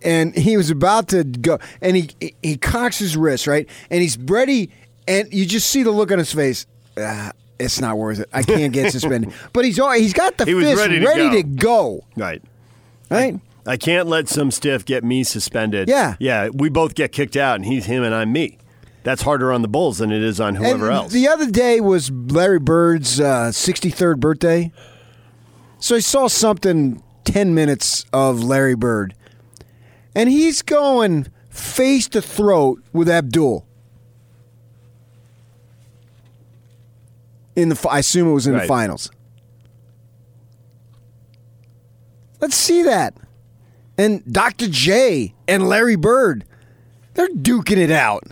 and 0.02 0.34
he 0.36 0.56
was 0.56 0.70
about 0.70 1.08
to 1.08 1.24
go, 1.24 1.58
and 1.80 1.96
he 1.96 2.10
he, 2.20 2.34
he 2.42 2.56
cocks 2.56 2.98
his 2.98 3.16
wrist 3.16 3.46
right, 3.46 3.68
and 3.90 4.02
he's 4.02 4.18
ready, 4.18 4.70
and 5.08 5.32
you 5.32 5.46
just 5.46 5.68
see 5.70 5.82
the 5.82 5.90
look 5.90 6.12
on 6.12 6.18
his 6.18 6.32
face. 6.32 6.66
Ah, 6.98 7.32
it's 7.58 7.80
not 7.80 7.96
worth 7.96 8.20
it. 8.20 8.28
I 8.32 8.42
can't 8.42 8.72
get 8.72 8.92
suspended. 8.92 9.32
but 9.52 9.64
he's 9.64 9.78
all, 9.80 9.92
he's 9.92 10.12
got 10.12 10.36
the 10.36 10.44
He 10.44 10.54
fist 10.54 10.76
ready 10.76 11.00
to 11.00 11.06
ready 11.06 11.22
go. 11.22 11.32
to 11.32 11.42
go. 11.42 12.04
Right. 12.16 12.42
Right. 13.10 13.38
I 13.66 13.76
can't 13.76 14.08
let 14.08 14.28
some 14.28 14.50
stiff 14.50 14.84
get 14.84 15.04
me 15.04 15.24
suspended. 15.24 15.88
Yeah. 15.88 16.16
Yeah. 16.18 16.48
We 16.52 16.68
both 16.68 16.94
get 16.94 17.12
kicked 17.12 17.36
out, 17.36 17.56
and 17.56 17.64
he's 17.64 17.86
him 17.86 18.02
and 18.02 18.14
I'm 18.14 18.32
me. 18.32 18.58
That's 19.04 19.22
harder 19.22 19.52
on 19.52 19.62
the 19.62 19.68
Bulls 19.68 19.98
than 19.98 20.10
it 20.10 20.22
is 20.22 20.40
on 20.40 20.54
whoever 20.54 20.86
and 20.86 20.96
else. 20.96 21.12
The 21.12 21.28
other 21.28 21.50
day 21.50 21.80
was 21.80 22.10
Larry 22.10 22.58
Bird's 22.58 23.20
uh, 23.20 23.50
63rd 23.50 24.18
birthday. 24.18 24.72
So 25.78 25.96
I 25.96 26.00
saw 26.00 26.28
something 26.28 27.02
10 27.24 27.54
minutes 27.54 28.06
of 28.12 28.42
Larry 28.42 28.74
Bird. 28.74 29.14
And 30.14 30.30
he's 30.30 30.62
going 30.62 31.26
face 31.50 32.08
to 32.08 32.22
throat 32.22 32.82
with 32.92 33.08
Abdul. 33.08 33.66
In 37.56 37.68
the, 37.68 37.88
I 37.88 37.98
assume 37.98 38.28
it 38.28 38.32
was 38.32 38.46
in 38.46 38.54
the 38.54 38.66
finals. 38.66 39.10
Let's 42.40 42.56
see 42.56 42.82
that. 42.82 43.14
And 43.96 44.24
Dr. 44.32 44.68
J 44.68 45.34
and 45.46 45.68
Larry 45.68 45.96
Bird, 45.96 46.44
they're 47.14 47.28
duking 47.28 47.76
it 47.76 47.90
out. 47.90 48.24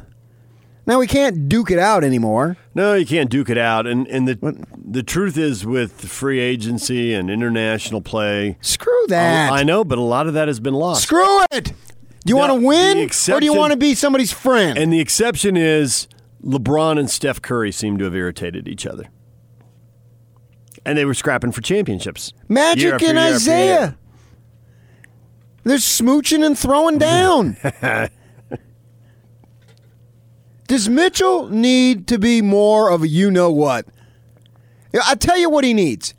Now 0.84 0.98
we 0.98 1.06
can't 1.06 1.48
duke 1.48 1.70
it 1.70 1.78
out 1.78 2.02
anymore. 2.02 2.56
No, 2.74 2.94
you 2.94 3.06
can't 3.06 3.30
duke 3.30 3.48
it 3.48 3.58
out. 3.58 3.86
And 3.86 4.06
and 4.08 4.26
the 4.26 4.66
the 4.84 5.04
truth 5.04 5.38
is, 5.38 5.64
with 5.64 5.92
free 6.08 6.40
agency 6.40 7.14
and 7.14 7.30
international 7.30 8.00
play, 8.00 8.58
Screw 8.60 9.06
that. 9.08 9.52
I 9.52 9.62
know, 9.62 9.84
but 9.84 9.98
a 9.98 10.02
lot 10.02 10.26
of 10.26 10.34
that 10.34 10.48
has 10.48 10.58
been 10.58 10.74
lost. 10.74 11.04
Screw 11.04 11.44
it. 11.52 11.72
Do 12.24 12.30
you 12.30 12.36
want 12.36 12.50
to 12.60 12.66
win 12.66 12.98
or 13.32 13.40
do 13.40 13.46
you 13.46 13.54
want 13.54 13.72
to 13.72 13.76
be 13.76 13.94
somebody's 13.94 14.32
friend? 14.32 14.76
And 14.78 14.92
the 14.92 15.00
exception 15.00 15.56
is 15.56 16.08
LeBron 16.44 16.98
and 16.98 17.10
Steph 17.10 17.42
Curry 17.42 17.70
seem 17.72 17.98
to 17.98 18.04
have 18.04 18.14
irritated 18.14 18.66
each 18.68 18.86
other, 18.86 19.08
and 20.84 20.98
they 20.98 21.04
were 21.04 21.14
scrapping 21.14 21.52
for 21.52 21.60
championships. 21.60 22.32
Magic 22.48 23.02
and 23.02 23.18
Isiah. 23.18 23.96
They're 25.64 25.78
smooching 25.78 26.44
and 26.44 26.58
throwing 26.58 26.98
down. 27.10 27.56
Does 30.68 30.88
Mitchell 30.88 31.48
need 31.48 32.06
to 32.08 32.18
be 32.18 32.40
more 32.42 32.90
of 32.90 33.02
a 33.02 33.08
you 33.08 33.30
know 33.30 33.50
what? 33.50 33.86
I 35.06 35.14
tell 35.14 35.38
you 35.38 35.50
what 35.50 35.64
he 35.64 35.74
needs. 35.74 36.14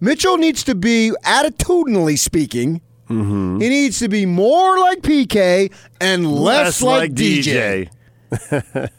Mitchell 0.00 0.36
needs 0.36 0.62
to 0.64 0.74
be 0.74 1.12
attitudinally 1.24 2.18
speaking. 2.18 2.82
Mm-hmm. 3.08 3.60
He 3.60 3.68
needs 3.68 3.98
to 4.00 4.08
be 4.08 4.26
more 4.26 4.78
like 4.78 5.00
PK 5.00 5.72
and 6.00 6.30
less, 6.30 6.82
like, 6.82 7.12
DJ. 7.12 7.88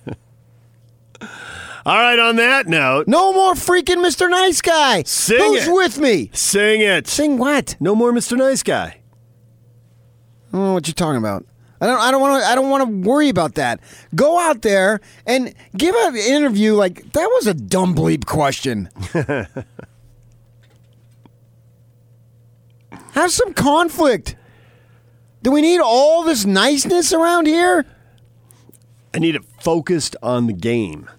All 1.86 1.96
right. 1.98 2.17
On 2.20 2.36
that 2.38 2.67
note, 2.67 3.08
No 3.08 3.34
more 3.34 3.53
freaking 3.53 3.98
Mr. 3.98 4.29
Nice 4.29 4.62
Guy. 4.62 5.03
Sing 5.03 5.38
Who's 5.38 5.67
it. 5.67 5.74
with 5.74 6.00
me? 6.00 6.29
sing 6.34 6.82
it. 6.82 7.08
Sing 7.08 7.38
what? 7.38 7.75
No 7.79 7.96
more 7.96 8.12
Mr. 8.12 8.38
Nice 8.38 8.63
Guy. 8.63 9.01
I 10.53 10.57
don't 10.57 10.67
know 10.67 10.73
what 10.73 10.87
you're 10.87 10.93
talking 10.95 11.17
about. 11.17 11.45
I 11.79 11.85
don't. 11.85 11.99
I 11.99 12.09
don't 12.09 12.21
want 12.21 12.41
to. 12.43 12.49
I 12.49 12.55
don't 12.55 12.69
want 12.69 12.89
to 13.03 13.07
worry 13.09 13.29
about 13.29 13.55
that. 13.55 13.79
Go 14.15 14.39
out 14.39 14.61
there 14.63 14.99
and 15.27 15.53
give 15.77 15.93
an 15.95 16.15
interview 16.15 16.73
like 16.73 17.11
that 17.11 17.25
was 17.33 17.45
a 17.47 17.53
dumb 17.53 17.93
bleep 17.93 18.25
question. 18.25 18.89
Have 23.13 23.31
some 23.31 23.53
conflict. 23.53 24.35
Do 25.43 25.51
we 25.51 25.61
need 25.61 25.79
all 25.79 26.23
this 26.23 26.45
niceness 26.45 27.13
around 27.13 27.47
here? 27.47 27.85
I 29.13 29.19
need 29.19 29.35
it 29.35 29.45
focused 29.59 30.15
on 30.21 30.47
the 30.47 30.53
game. 30.53 31.09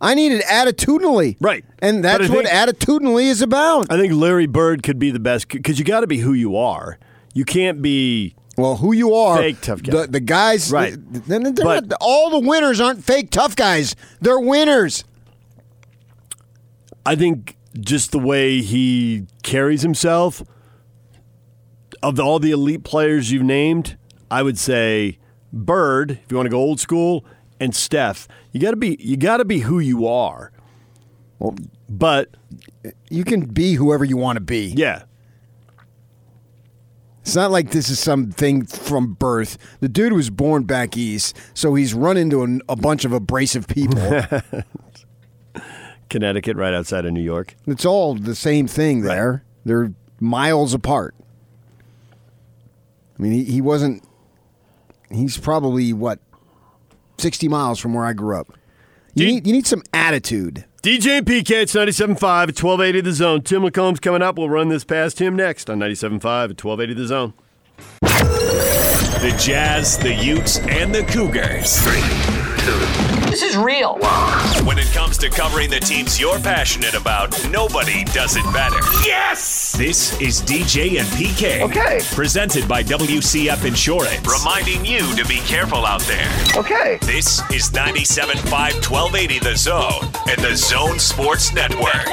I 0.00 0.14
need 0.14 0.32
it 0.32 0.44
attitudinally. 0.44 1.36
Right. 1.40 1.64
And 1.80 2.02
But 2.02 2.08
I 2.14 2.18
that's 2.18 2.30
what 2.30 2.46
think- 2.46 2.78
attitudinally 2.78 3.24
is 3.24 3.42
about. 3.42 3.90
I 3.90 3.96
think 3.98 4.12
Larry 4.12 4.46
Bird 4.46 4.82
could 4.82 4.98
be 4.98 5.10
the 5.10 5.18
best 5.18 5.48
because 5.48 5.78
you 5.78 5.84
got 5.84 6.00
to 6.00 6.06
be 6.06 6.18
who 6.18 6.32
you 6.32 6.56
are. 6.56 6.98
You 7.36 7.44
can't 7.44 7.82
be. 7.82 8.34
Well, 8.56 8.76
who 8.76 8.94
you 8.94 9.12
are, 9.14 9.36
Fake 9.36 9.60
tough 9.60 9.82
guy. 9.82 9.92
The, 9.92 10.06
the 10.06 10.20
guys, 10.20 10.72
Right. 10.72 10.94
They're, 10.96 11.38
they're 11.40 11.52
But- 11.52 11.88
not, 11.88 11.98
all 12.00 12.30
the 12.30 12.38
winners 12.48 12.80
aren't 12.80 13.04
fake 13.04 13.30
tough 13.30 13.54
guys. 13.54 13.94
They're 14.22 14.40
winners. 14.40 15.04
I 17.04 17.14
think 17.14 17.58
just 17.78 18.10
the 18.12 18.18
way 18.18 18.62
he 18.62 19.26
carries 19.42 19.82
himself, 19.82 20.42
of 22.02 22.16
the, 22.16 22.22
all 22.22 22.38
the 22.38 22.50
elite 22.50 22.82
players 22.84 23.30
you've 23.30 23.42
named, 23.42 23.98
I 24.30 24.42
would 24.42 24.58
say 24.58 25.18
Bird, 25.52 26.12
if 26.12 26.30
you 26.30 26.36
want 26.38 26.46
to 26.46 26.50
go 26.50 26.58
old 26.58 26.80
school, 26.80 27.24
and 27.60 27.74
Steph. 27.76 28.26
You 28.52 28.60
got 28.60 28.70
to 28.70 28.76
be. 28.76 28.96
You 29.00 29.16
got 29.18 29.36
to 29.38 29.44
be 29.44 29.58
who 29.60 29.78
you 29.78 30.06
are. 30.06 30.52
Well, 31.38 31.54
But 31.90 32.30
you 33.10 33.24
can 33.24 33.40
be 33.44 33.74
whoever 33.74 34.04
you 34.04 34.16
want 34.16 34.36
to 34.36 34.40
be. 34.40 34.66
yeah, 34.76 35.02
It's 37.26 37.34
not 37.34 37.50
like 37.50 37.72
this 37.72 37.88
is 37.88 37.98
something 37.98 38.64
from 38.66 39.14
birth. 39.14 39.58
The 39.80 39.88
dude 39.88 40.12
was 40.12 40.30
born 40.30 40.62
back 40.62 40.96
east, 40.96 41.36
so 41.54 41.74
he's 41.74 41.92
run 41.92 42.16
into 42.16 42.44
an, 42.44 42.62
a 42.68 42.76
bunch 42.76 43.04
of 43.04 43.12
abrasive 43.12 43.66
people. 43.66 44.00
Connecticut, 46.08 46.56
right 46.56 46.72
outside 46.72 47.04
of 47.04 47.12
New 47.12 47.20
York. 47.20 47.56
it's 47.66 47.84
all 47.84 48.14
the 48.14 48.36
same 48.36 48.68
thing 48.68 49.00
there. 49.00 49.42
They're 49.64 49.92
miles 50.20 50.72
apart. 50.72 51.16
I 53.18 53.22
mean, 53.22 53.32
he, 53.32 53.42
he 53.42 53.60
wasn't. 53.60 54.04
He's 55.10 55.36
probably 55.36 55.92
what 55.92 56.20
sixty 57.18 57.48
miles 57.48 57.80
from 57.80 57.92
where 57.92 58.04
I 58.04 58.12
grew 58.12 58.38
up. 58.38 58.52
You 59.14 59.26
Gee- 59.26 59.34
need 59.34 59.46
you 59.48 59.52
need 59.52 59.66
some 59.66 59.82
attitude. 59.92 60.64
DJ 60.86 61.18
and 61.18 61.26
PK, 61.26 61.62
it's 61.62 61.74
97.5 61.74 62.14
at 62.14 62.62
1280 62.62 63.00
The 63.00 63.12
Zone. 63.12 63.42
Tim 63.42 63.64
LaComb's 63.64 63.98
coming 63.98 64.22
up. 64.22 64.38
We'll 64.38 64.48
run 64.48 64.68
this 64.68 64.84
past 64.84 65.20
him 65.20 65.34
next 65.34 65.68
on 65.68 65.80
97.5 65.80 66.22
at 66.22 66.64
1280 66.64 66.94
The 66.94 67.06
Zone. 67.08 67.34
The 68.00 69.36
Jazz, 69.36 69.98
the 69.98 70.14
Utes, 70.14 70.60
and 70.60 70.94
the 70.94 71.02
Cougars. 71.02 71.82
This 73.36 73.54
is 73.54 73.56
real. 73.58 73.98
When 74.64 74.78
it 74.78 74.86
comes 74.94 75.18
to 75.18 75.28
covering 75.28 75.68
the 75.68 75.78
teams 75.78 76.18
you're 76.18 76.38
passionate 76.38 76.94
about, 76.94 77.38
nobody 77.50 78.02
does 78.04 78.34
it 78.34 78.50
better. 78.50 78.78
Yes! 79.04 79.72
This 79.72 80.18
is 80.22 80.40
DJ 80.40 80.98
and 80.98 81.06
PK. 81.08 81.60
Okay. 81.60 82.00
Presented 82.14 82.66
by 82.66 82.82
WCF 82.82 83.66
Insurance. 83.66 84.26
Reminding 84.26 84.86
you 84.86 85.00
to 85.16 85.24
be 85.26 85.40
careful 85.40 85.84
out 85.84 86.00
there. 86.04 86.32
Okay. 86.56 86.96
This 87.02 87.40
is 87.52 87.68
97.5 87.72 88.40
1280 88.50 89.38
The 89.40 89.54
Zone 89.54 90.10
and 90.30 90.40
the 90.40 90.56
Zone 90.56 90.98
Sports 90.98 91.52
Network. 91.52 92.06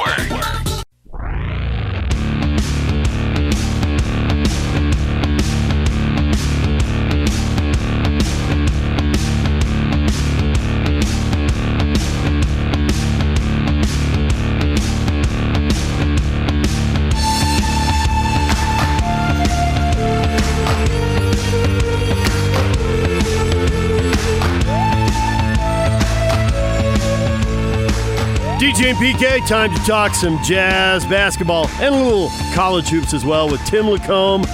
And 28.86 28.98
PK, 28.98 29.46
time 29.48 29.72
to 29.72 29.80
talk 29.86 30.14
some 30.14 30.38
jazz 30.42 31.06
basketball 31.06 31.68
and 31.80 31.94
a 31.94 31.98
little 31.98 32.30
college 32.52 32.90
hoops 32.90 33.14
as 33.14 33.24
well 33.24 33.50
with 33.50 33.64
Tim 33.64 33.86
LaComb, 33.86 34.44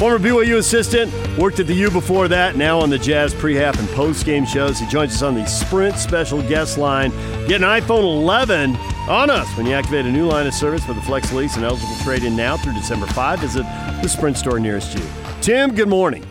former 0.00 0.18
BYU 0.18 0.56
assistant, 0.56 1.12
worked 1.38 1.60
at 1.60 1.68
the 1.68 1.74
U 1.74 1.88
before 1.92 2.26
that, 2.26 2.56
now 2.56 2.80
on 2.80 2.90
the 2.90 2.98
Jazz 2.98 3.32
pre-half 3.32 3.78
and 3.78 3.88
post-game 3.90 4.46
shows. 4.46 4.80
He 4.80 4.86
joins 4.88 5.14
us 5.14 5.22
on 5.22 5.36
the 5.36 5.46
Sprint 5.46 5.96
special 5.96 6.42
guest 6.42 6.76
line. 6.76 7.10
Get 7.46 7.62
an 7.62 7.68
iPhone 7.68 8.02
11 8.02 8.74
on 9.08 9.30
us 9.30 9.46
when 9.56 9.66
you 9.66 9.74
activate 9.74 10.06
a 10.06 10.10
new 10.10 10.26
line 10.26 10.48
of 10.48 10.54
service 10.54 10.84
with 10.88 10.98
a 10.98 11.02
flex 11.02 11.32
lease 11.32 11.54
and 11.54 11.64
eligible 11.64 11.94
trade-in 12.02 12.34
now 12.34 12.56
through 12.56 12.74
December 12.74 13.06
5. 13.06 13.38
Visit 13.38 13.62
the 14.02 14.08
Sprint 14.08 14.36
store 14.36 14.58
nearest 14.58 14.98
you. 14.98 15.04
Tim, 15.40 15.72
good 15.72 15.88
morning. 15.88 16.26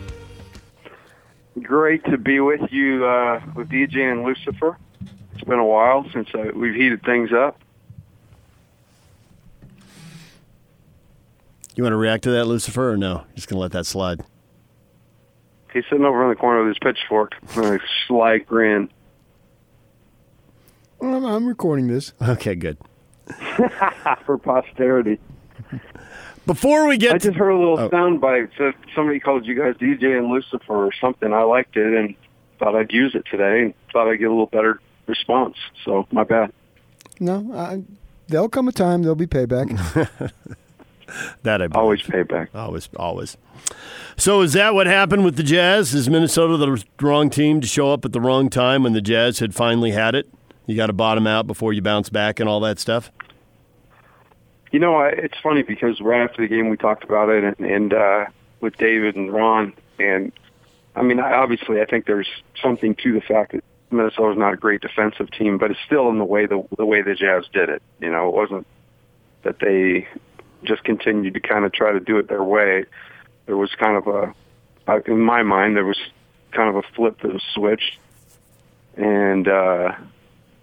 great 1.62 2.04
to 2.04 2.18
be 2.18 2.40
with 2.40 2.70
you 2.70 3.06
uh, 3.06 3.40
with 3.54 3.70
DJ 3.70 4.12
and 4.12 4.22
Lucifer. 4.22 4.76
It's 5.46 5.50
been 5.50 5.60
a 5.60 5.64
while 5.64 6.04
since 6.12 6.28
uh, 6.34 6.50
we've 6.56 6.74
heated 6.74 7.04
things 7.04 7.30
up. 7.32 7.60
You 11.76 11.84
want 11.84 11.92
to 11.92 11.96
react 11.96 12.24
to 12.24 12.30
that, 12.32 12.46
Lucifer, 12.46 12.90
or 12.90 12.96
no? 12.96 13.22
Just 13.36 13.46
going 13.46 13.54
to 13.58 13.60
let 13.60 13.70
that 13.70 13.86
slide. 13.86 14.24
He's 15.72 15.84
sitting 15.88 16.04
over 16.04 16.24
in 16.24 16.30
the 16.30 16.34
corner 16.34 16.64
with 16.64 16.70
his 16.70 16.78
pitchfork, 16.80 17.34
with 17.54 17.64
a 17.64 17.78
sly 18.08 18.38
grin. 18.38 18.90
I'm, 21.00 21.24
I'm 21.24 21.46
recording 21.46 21.86
this. 21.86 22.12
Okay, 22.20 22.56
good. 22.56 22.76
for 24.26 24.38
posterity. 24.38 25.20
Before 26.44 26.88
we 26.88 26.96
get, 26.98 27.14
I 27.14 27.18
just 27.18 27.36
heard 27.36 27.50
a 27.50 27.56
little 27.56 27.78
Oh. 27.78 27.88
sound 27.90 28.20
bite. 28.20 28.48
So 28.58 28.72
somebody 28.96 29.20
called 29.20 29.46
you 29.46 29.54
guys 29.54 29.76
DJ 29.76 30.18
and 30.18 30.26
Lucifer 30.26 30.86
or 30.86 30.90
something. 31.00 31.32
I 31.32 31.42
liked 31.44 31.76
it 31.76 31.94
and 31.96 32.16
thought 32.58 32.74
I'd 32.74 32.90
use 32.92 33.14
it 33.14 33.26
today 33.30 33.62
and 33.62 33.74
thought 33.92 34.08
I'd 34.08 34.16
get 34.18 34.24
a 34.26 34.30
little 34.30 34.46
better 34.46 34.80
response. 35.06 35.56
So 35.84 36.06
my 36.10 36.24
bad. 36.24 36.52
No, 37.20 37.50
I, 37.54 37.82
there'll 38.28 38.48
come 38.48 38.68
a 38.68 38.72
time 38.72 39.02
there'll 39.02 39.14
be 39.16 39.26
payback. 39.26 39.68
that 41.42 41.62
I 41.62 41.66
believe. 41.68 41.76
Always 41.76 42.02
payback. 42.02 42.48
Always, 42.54 42.88
always. 42.96 43.36
So 44.16 44.40
is 44.42 44.52
that 44.54 44.74
what 44.74 44.86
happened 44.86 45.24
with 45.24 45.36
the 45.36 45.42
Jazz? 45.42 45.94
Is 45.94 46.08
Minnesota 46.08 46.56
the 46.56 46.84
wrong 47.00 47.30
team 47.30 47.60
to 47.60 47.66
show 47.66 47.92
up 47.92 48.04
at 48.04 48.12
the 48.12 48.20
wrong 48.20 48.48
time 48.50 48.82
when 48.82 48.92
the 48.92 49.00
Jazz 49.00 49.38
had 49.38 49.54
finally 49.54 49.92
had 49.92 50.14
it? 50.14 50.28
You 50.66 50.74
got 50.76 50.86
to 50.88 50.92
bottom 50.92 51.26
out 51.26 51.46
before 51.46 51.72
you 51.72 51.80
bounce 51.82 52.08
back 52.08 52.40
and 52.40 52.48
all 52.48 52.60
that 52.60 52.78
stuff. 52.78 53.10
You 54.72 54.80
know, 54.80 54.96
I- 54.96 55.10
it's 55.10 55.38
funny 55.42 55.62
because 55.62 56.00
right 56.00 56.22
after 56.22 56.42
the 56.42 56.48
game 56.48 56.68
we 56.68 56.76
talked 56.76 57.04
about 57.04 57.28
it 57.28 57.44
and, 57.44 57.66
and 57.70 57.94
uh, 57.94 58.26
with 58.60 58.76
David 58.76 59.14
and 59.16 59.32
Ron, 59.32 59.72
and 59.98 60.32
I 60.96 61.02
mean, 61.02 61.20
I, 61.20 61.34
obviously, 61.34 61.80
I 61.80 61.84
think 61.84 62.06
there's 62.06 62.28
something 62.60 62.94
to 62.96 63.12
the 63.12 63.20
fact 63.20 63.52
that 63.52 63.62
Minnesota's 63.90 64.38
not 64.38 64.54
a 64.54 64.56
great 64.56 64.80
defensive 64.80 65.30
team, 65.30 65.58
but 65.58 65.70
it's 65.70 65.80
still 65.86 66.08
in 66.10 66.18
the 66.18 66.24
way 66.24 66.46
the 66.46 66.66
the 66.76 66.86
way 66.86 67.02
the 67.02 67.14
Jazz 67.14 67.44
did 67.52 67.68
it. 67.68 67.82
You 68.00 68.10
know, 68.10 68.28
it 68.28 68.34
wasn't 68.34 68.66
that 69.42 69.60
they 69.60 70.08
just 70.64 70.82
continued 70.84 71.34
to 71.34 71.40
kind 71.40 71.64
of 71.64 71.72
try 71.72 71.92
to 71.92 72.00
do 72.00 72.18
it 72.18 72.28
their 72.28 72.42
way. 72.42 72.84
There 73.46 73.56
was 73.56 73.70
kind 73.78 73.96
of 73.96 74.06
a, 74.08 75.02
in 75.06 75.20
my 75.20 75.42
mind, 75.42 75.76
there 75.76 75.84
was 75.84 75.98
kind 76.50 76.68
of 76.68 76.76
a 76.76 76.94
flip 76.94 77.20
that 77.22 77.32
was 77.32 77.42
switched, 77.54 77.98
and 78.96 79.46
uh, 79.46 79.92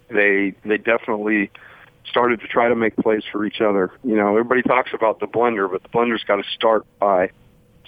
they 0.08 0.54
they 0.64 0.76
definitely 0.76 1.50
started 2.06 2.40
to 2.40 2.46
try 2.46 2.68
to 2.68 2.76
make 2.76 2.94
plays 2.96 3.22
for 3.32 3.46
each 3.46 3.60
other. 3.60 3.90
You 4.02 4.16
know, 4.16 4.30
everybody 4.30 4.62
talks 4.62 4.92
about 4.92 5.20
the 5.20 5.26
blender, 5.26 5.70
but 5.70 5.82
the 5.82 5.88
blender's 5.88 6.22
got 6.24 6.36
to 6.36 6.44
start 6.54 6.84
by 6.98 7.30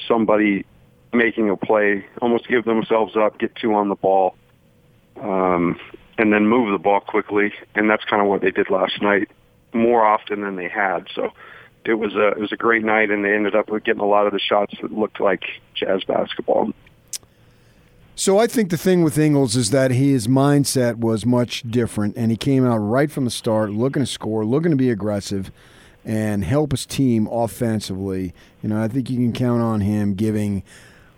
somebody 0.09 0.65
making 1.13 1.51
a 1.51 1.57
play, 1.57 2.07
almost 2.21 2.49
give 2.49 2.65
themselves 2.65 3.17
up, 3.17 3.39
get 3.39 3.55
two 3.57 3.75
on 3.75 3.89
the 3.89 3.95
ball, 3.95 4.35
um, 5.21 5.79
and 6.19 6.33
then 6.33 6.47
move 6.47 6.73
the 6.73 6.79
ball 6.79 7.01
quickly. 7.01 7.53
And 7.75 7.89
that's 7.91 8.05
kind 8.05 8.23
of 8.23 8.29
what 8.29 8.41
they 8.41 8.51
did 8.51 8.71
last 8.71 9.01
night, 9.03 9.29
more 9.73 10.05
often 10.05 10.41
than 10.41 10.57
they 10.57 10.69
had. 10.69 11.07
So 11.15 11.33
it 11.85 11.95
was 11.95 12.15
a 12.15 12.29
it 12.29 12.39
was 12.39 12.53
a 12.53 12.57
great 12.57 12.85
night, 12.85 13.11
and 13.11 13.25
they 13.25 13.35
ended 13.35 13.55
up 13.55 13.71
with 13.71 13.85
getting 13.85 14.03
a 14.03 14.07
lot 14.07 14.27
of 14.27 14.33
the 14.33 14.41
shots 14.41 14.75
that 14.83 14.93
looked 14.93 15.21
like 15.21 15.45
Jazz 15.75 16.05
basketball. 16.05 16.73
So 18.19 18.39
I 18.39 18.47
think 18.47 18.71
the 18.71 18.79
thing 18.79 19.03
with 19.03 19.19
Ingles 19.19 19.57
is 19.57 19.71
that 19.73 19.91
his 19.91 20.27
mindset 20.27 20.97
was 20.97 21.27
much 21.27 21.71
different, 21.71 22.17
and 22.17 22.31
he 22.31 22.37
came 22.37 22.65
out 22.65 22.79
right 22.79 23.11
from 23.11 23.27
the 23.27 23.31
start 23.31 23.71
looking 23.71 24.03
to 24.03 24.07
score, 24.07 24.45
looking 24.45 24.71
to 24.71 24.77
be 24.77 24.89
aggressive, 24.89 25.53
and 26.03 26.43
help 26.43 26.71
his 26.71 26.87
team 26.87 27.29
offensively. 27.31 28.33
You 28.63 28.71
know, 28.71 28.83
I 28.83 28.89
think 28.89 29.11
you 29.11 29.17
can 29.17 29.35
count 29.35 29.61
on 29.61 29.83
him 29.83 30.15
giving 30.15 30.63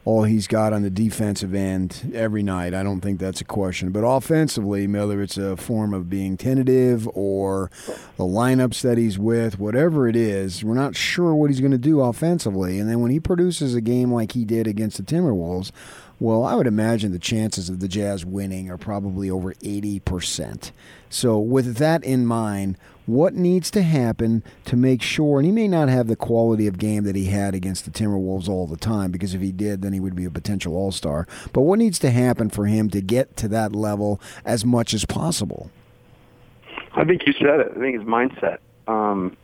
all 0.09 0.23
he's 0.23 0.47
got 0.47 0.73
on 0.73 0.81
the 0.81 0.89
defensive 0.89 1.55
end 1.55 2.11
every 2.15 2.43
night. 2.43 2.73
I 2.73 2.83
don't 2.83 3.03
think 3.03 3.21
that's 3.21 3.43
a 3.43 3.45
question. 3.45 3.91
But 3.91 4.05
offensively, 4.07 4.87
whether 4.87 5.21
it's 5.21 5.37
a 5.37 5.55
form 5.55 5.93
of 5.93 6.09
being 6.09 6.39
tentative 6.39 7.07
or 7.13 7.71
the 8.17 8.25
lineups 8.25 8.81
that 8.81 8.97
he's 8.97 9.19
with, 9.19 9.59
whatever 9.59 10.09
it 10.09 10.17
is, 10.17 10.65
we're 10.65 10.73
not 10.73 10.97
sure 10.97 11.35
what 11.35 11.51
he's 11.51 11.61
going 11.61 11.73
to 11.73 11.77
do 11.77 12.01
offensively. 12.01 12.79
And 12.79 12.89
then 12.89 13.01
when 13.01 13.11
he 13.11 13.21
produces 13.21 13.75
a 13.75 13.83
game 13.83 14.11
like 14.11 14.33
he 14.33 14.47
did 14.47 14.67
against 14.67 14.97
the 14.97 15.03
Timberwolves, 15.03 15.73
well, 16.21 16.45
I 16.45 16.55
would 16.55 16.67
imagine 16.67 17.13
the 17.13 17.19
chances 17.19 17.69
of 17.69 17.81
the 17.81 17.89
Jazz 17.89 18.25
winning 18.25 18.71
are 18.71 18.77
probably 18.77 19.31
over 19.31 19.55
80%. 19.55 20.73
So, 21.11 21.39
with 21.39 21.77
that 21.77 22.03
in 22.05 22.27
mind, 22.27 22.77
what 23.07 23.35
needs 23.35 23.71
to 23.71 23.83
happen 23.83 24.43
to 24.67 24.77
make 24.77 25.01
sure, 25.01 25.39
and 25.39 25.47
he 25.47 25.53
may 25.53 25.69
not 25.69 25.89
have 25.89 26.09
the 26.09 26.17
quality 26.17 26.67
of 26.67 26.77
game 26.77 27.05
that 27.05 27.17
he 27.17 27.27
had 27.27 27.55
against 27.55 27.85
the 27.85 27.91
Timberwolves 27.91 28.49
all 28.49 28.67
the 28.67 28.77
time, 28.77 29.11
because 29.11 29.33
if 29.33 29.41
he 29.41 29.53
did, 29.53 29.81
then 29.81 29.93
he 29.93 30.01
would 30.01 30.15
be 30.15 30.27
a 30.27 30.31
potential 30.31 30.75
all 30.75 30.93
star. 30.93 31.27
But 31.53 31.63
what 31.63 31.79
needs 31.79 31.99
to 32.01 32.11
happen 32.11 32.51
for 32.51 32.67
him 32.67 32.91
to 32.91 33.01
get 33.01 33.37
to 33.39 33.49
that 33.49 33.75
level 33.75 34.21
as 34.45 34.65
much 34.65 34.93
as 34.93 35.05
possible? 35.05 35.71
I 36.95 37.05
think 37.05 37.27
you 37.27 37.33
said 37.33 37.61
it. 37.61 37.73
I 37.75 37.79
think 37.79 37.99
his 37.99 38.07
mindset. 38.07 38.59
Um, 38.89 39.37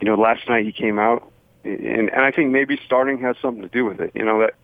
you 0.00 0.06
know, 0.06 0.16
last 0.16 0.48
night 0.48 0.66
he 0.66 0.72
came 0.72 0.98
out, 0.98 1.30
and, 1.64 2.10
and 2.10 2.22
I 2.22 2.32
think 2.32 2.50
maybe 2.50 2.78
starting 2.84 3.18
has 3.20 3.36
something 3.40 3.62
to 3.62 3.68
do 3.68 3.84
with 3.84 4.00
it. 4.00 4.10
You 4.14 4.24
know, 4.24 4.40
that 4.40 4.54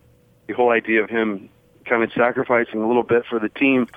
the 0.47 0.53
whole 0.53 0.71
idea 0.71 1.03
of 1.03 1.09
him 1.09 1.49
kind 1.85 2.03
of 2.03 2.11
sacrificing 2.13 2.81
a 2.81 2.87
little 2.87 3.03
bit 3.03 3.25
for 3.25 3.39
the 3.39 3.49
team 3.49 3.87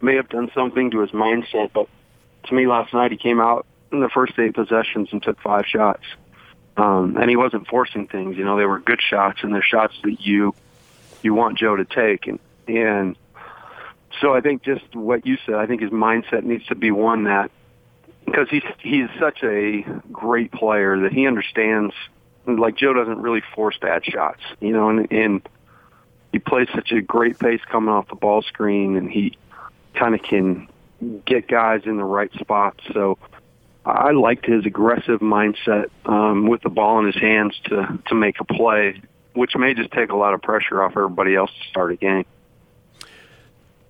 may 0.00 0.16
have 0.16 0.28
done 0.28 0.50
something 0.54 0.90
to 0.90 1.00
his 1.00 1.10
mindset. 1.10 1.72
But 1.72 1.88
to 2.44 2.54
me, 2.54 2.66
last 2.66 2.92
night 2.92 3.10
he 3.10 3.16
came 3.16 3.40
out 3.40 3.66
in 3.92 4.00
the 4.00 4.08
first 4.08 4.38
eight 4.38 4.54
possessions 4.54 5.08
and 5.12 5.22
took 5.22 5.40
five 5.40 5.64
shots, 5.66 6.02
um, 6.76 7.16
and 7.16 7.30
he 7.30 7.36
wasn't 7.36 7.66
forcing 7.68 8.06
things. 8.06 8.36
You 8.36 8.44
know, 8.44 8.56
they 8.56 8.66
were 8.66 8.80
good 8.80 9.00
shots, 9.00 9.40
and 9.42 9.54
they're 9.54 9.62
shots 9.62 9.94
that 10.02 10.20
you 10.20 10.54
you 11.22 11.34
want 11.34 11.58
Joe 11.58 11.76
to 11.76 11.84
take, 11.84 12.26
and 12.26 12.38
and 12.68 13.16
so 14.20 14.34
I 14.34 14.40
think 14.40 14.62
just 14.62 14.94
what 14.94 15.26
you 15.26 15.36
said. 15.46 15.54
I 15.54 15.66
think 15.66 15.82
his 15.82 15.90
mindset 15.90 16.44
needs 16.44 16.66
to 16.66 16.74
be 16.74 16.90
one 16.90 17.24
that 17.24 17.50
because 18.24 18.48
he's 18.50 18.62
he's 18.80 19.08
such 19.18 19.42
a 19.42 19.82
great 20.12 20.52
player 20.52 21.00
that 21.00 21.12
he 21.12 21.26
understands. 21.26 21.94
Like 22.46 22.76
Joe 22.76 22.92
doesn't 22.92 23.18
really 23.18 23.42
force 23.54 23.76
bad 23.80 24.04
shots, 24.04 24.40
you 24.60 24.72
know, 24.72 24.88
and, 24.88 25.10
and 25.10 25.48
he 26.36 26.40
plays 26.40 26.68
such 26.74 26.92
a 26.92 27.00
great 27.00 27.38
pace 27.38 27.62
coming 27.70 27.88
off 27.88 28.08
the 28.08 28.14
ball 28.14 28.42
screen, 28.42 28.96
and 28.96 29.10
he 29.10 29.38
kind 29.94 30.14
of 30.14 30.22
can 30.22 30.68
get 31.24 31.48
guys 31.48 31.80
in 31.86 31.96
the 31.96 32.04
right 32.04 32.30
spots. 32.34 32.78
So 32.92 33.16
I 33.86 34.10
liked 34.10 34.44
his 34.44 34.66
aggressive 34.66 35.20
mindset 35.20 35.88
um, 36.04 36.46
with 36.46 36.60
the 36.60 36.68
ball 36.68 36.98
in 36.98 37.06
his 37.06 37.14
hands 37.14 37.58
to 37.64 37.98
to 38.08 38.14
make 38.14 38.38
a 38.38 38.44
play, 38.44 39.00
which 39.32 39.56
may 39.56 39.72
just 39.72 39.90
take 39.92 40.10
a 40.10 40.16
lot 40.16 40.34
of 40.34 40.42
pressure 40.42 40.82
off 40.82 40.92
everybody 40.94 41.34
else 41.34 41.50
to 41.50 41.68
start 41.70 41.92
a 41.92 41.96
game. 41.96 42.26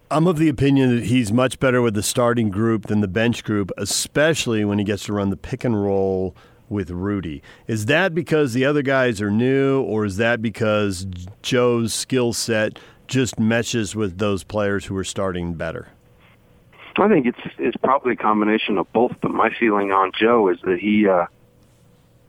I'm 0.08 0.28
of 0.28 0.38
the 0.38 0.48
opinion 0.48 0.94
that 0.94 1.06
he's 1.06 1.32
much 1.32 1.58
better 1.58 1.82
with 1.82 1.94
the 1.94 2.02
starting 2.04 2.50
group 2.50 2.86
than 2.86 3.00
the 3.00 3.08
bench 3.08 3.42
group, 3.42 3.72
especially 3.76 4.64
when 4.64 4.78
he 4.78 4.84
gets 4.84 5.06
to 5.06 5.12
run 5.12 5.30
the 5.30 5.36
pick 5.36 5.64
and 5.64 5.82
roll 5.82 6.36
with 6.68 6.90
Rudy. 6.90 7.42
Is 7.66 7.86
that 7.86 8.14
because 8.14 8.52
the 8.52 8.64
other 8.64 8.82
guys 8.82 9.20
are 9.20 9.30
new, 9.30 9.82
or 9.82 10.04
is 10.04 10.16
that 10.16 10.42
because 10.42 11.06
Joe's 11.42 11.94
skill 11.94 12.32
set 12.32 12.78
just 13.06 13.38
meshes 13.38 13.94
with 13.94 14.18
those 14.18 14.44
players 14.44 14.86
who 14.86 14.96
are 14.96 15.04
starting 15.04 15.54
better? 15.54 15.88
I 16.98 17.08
think 17.08 17.26
it's 17.26 17.54
it's 17.58 17.76
probably 17.76 18.14
a 18.14 18.16
combination 18.16 18.78
of 18.78 18.90
both. 18.92 19.12
But 19.20 19.30
my 19.30 19.50
feeling 19.58 19.92
on 19.92 20.12
Joe 20.18 20.48
is 20.48 20.58
that 20.62 20.78
he, 20.78 21.06
uh, 21.06 21.26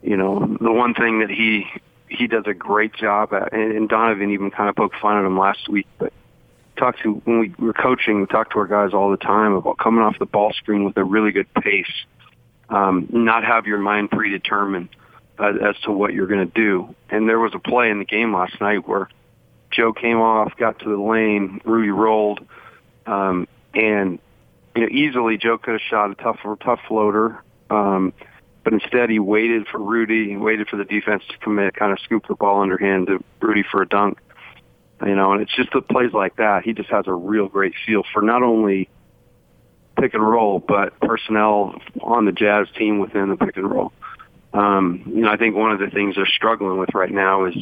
you 0.02 0.18
know, 0.18 0.58
the 0.60 0.72
one 0.72 0.94
thing 0.94 1.20
that 1.20 1.30
he 1.30 1.66
he 2.10 2.28
does 2.28 2.44
a 2.48 2.54
great 2.54 2.94
job 2.94 3.34
at, 3.34 3.54
and, 3.54 3.90
Donovan 3.90 4.32
even 4.32 4.52
kind 4.52 4.70
of 4.70 4.76
poked 4.76 4.96
fun 5.02 5.18
at 5.18 5.26
him 5.26 5.38
last 5.38 5.68
week, 5.68 5.88
but 5.98 6.14
talked 6.78 7.02
to 7.04 7.16
when 7.26 7.40
we 7.40 7.54
were 7.60 7.74
coaching, 7.74 8.22
we 8.22 8.28
talked 8.28 8.54
to 8.54 8.60
our 8.60 8.68
guys 8.68 8.94
all 8.94 9.12
the 9.12 9.18
time 9.18 9.54
about 9.54 9.78
coming 9.78 10.02
off 10.02 10.18
the 10.20 10.26
ball 10.26 10.54
screen 10.54 10.86
with 10.86 10.96
a 10.98 11.04
really 11.04 11.32
good 11.32 11.52
pace, 11.56 11.92
um, 12.70 13.08
not 13.12 13.44
have 13.44 13.66
your 13.66 13.78
mind 13.78 14.12
predetermined 14.12 14.90
uh, 15.40 15.54
as 15.70 15.78
to 15.82 15.92
what 15.92 16.14
you're 16.14 16.28
going 16.28 16.46
to 16.48 16.54
do. 16.54 16.96
And 17.10 17.28
there 17.28 17.40
was 17.40 17.54
a 17.56 17.60
play 17.60 17.90
in 17.90 18.00
the 18.00 18.06
game 18.06 18.34
last 18.34 18.60
night 18.60 18.88
where 18.88 19.10
Joe 19.72 19.94
came 19.94 20.18
off, 20.18 20.56
got 20.58 20.80
to 20.80 20.90
the 20.90 21.02
lane, 21.02 21.62
Rudy 21.64 21.90
rolled, 21.90 22.40
um, 23.06 23.48
and 23.74 24.20
you 24.76 24.82
know 24.82 24.88
easily 24.90 25.38
Joe 25.38 25.58
could 25.58 25.74
have 25.74 25.82
shot 25.82 26.12
a 26.12 26.16
tough 26.16 26.40
tough 26.64 26.80
floater. 26.88 27.44
Um, 27.70 28.14
but 28.64 28.74
instead, 28.74 29.10
he 29.10 29.20
waited 29.20 29.68
for 29.68 29.80
Rudy, 29.80 30.30
he 30.30 30.38
waited 30.38 30.68
for 30.68 30.76
the 30.76 30.84
defense 30.84 31.24
to 31.30 31.38
commit, 31.38 31.76
kind 31.76 31.92
of 31.92 32.00
scoop 32.00 32.28
the 32.28 32.36
ball 32.36 32.62
underhand 32.62 33.08
to 33.08 33.24
Rudy 33.40 33.64
for 33.64 33.82
a 33.82 33.88
dunk. 33.88 34.20
You 35.06 35.16
know, 35.16 35.32
and 35.32 35.42
it's 35.42 35.56
just 35.56 35.72
the 35.74 35.82
plays 35.82 36.12
like 36.12 36.38
that. 36.38 36.64
He 36.64 36.74
just 36.74 36.90
has 36.90 37.06
a 37.08 37.14
real 37.14 37.48
great 37.48 37.74
feel 37.86 38.04
for 38.12 38.22
not 38.22 38.42
only 38.42 38.90
pick 40.00 40.14
and 40.14 40.28
roll, 40.28 40.60
but 40.60 41.00
personnel 41.00 41.80
on 42.02 42.26
the 42.26 42.32
Jazz 42.32 42.68
team 42.78 43.00
within 43.00 43.30
the 43.30 43.38
pick 43.38 43.58
and 43.58 43.70
roll. 43.70 43.92
Um, 44.54 45.04
you 45.08 45.22
know, 45.22 45.30
I 45.30 45.38
think 45.38 45.56
one 45.56 45.72
of 45.72 45.80
the 45.80 45.90
things 45.90 46.16
they're 46.16 46.26
struggling 46.26 46.80
with 46.80 46.94
right 46.94 47.12
now 47.12 47.46
is 47.46 47.56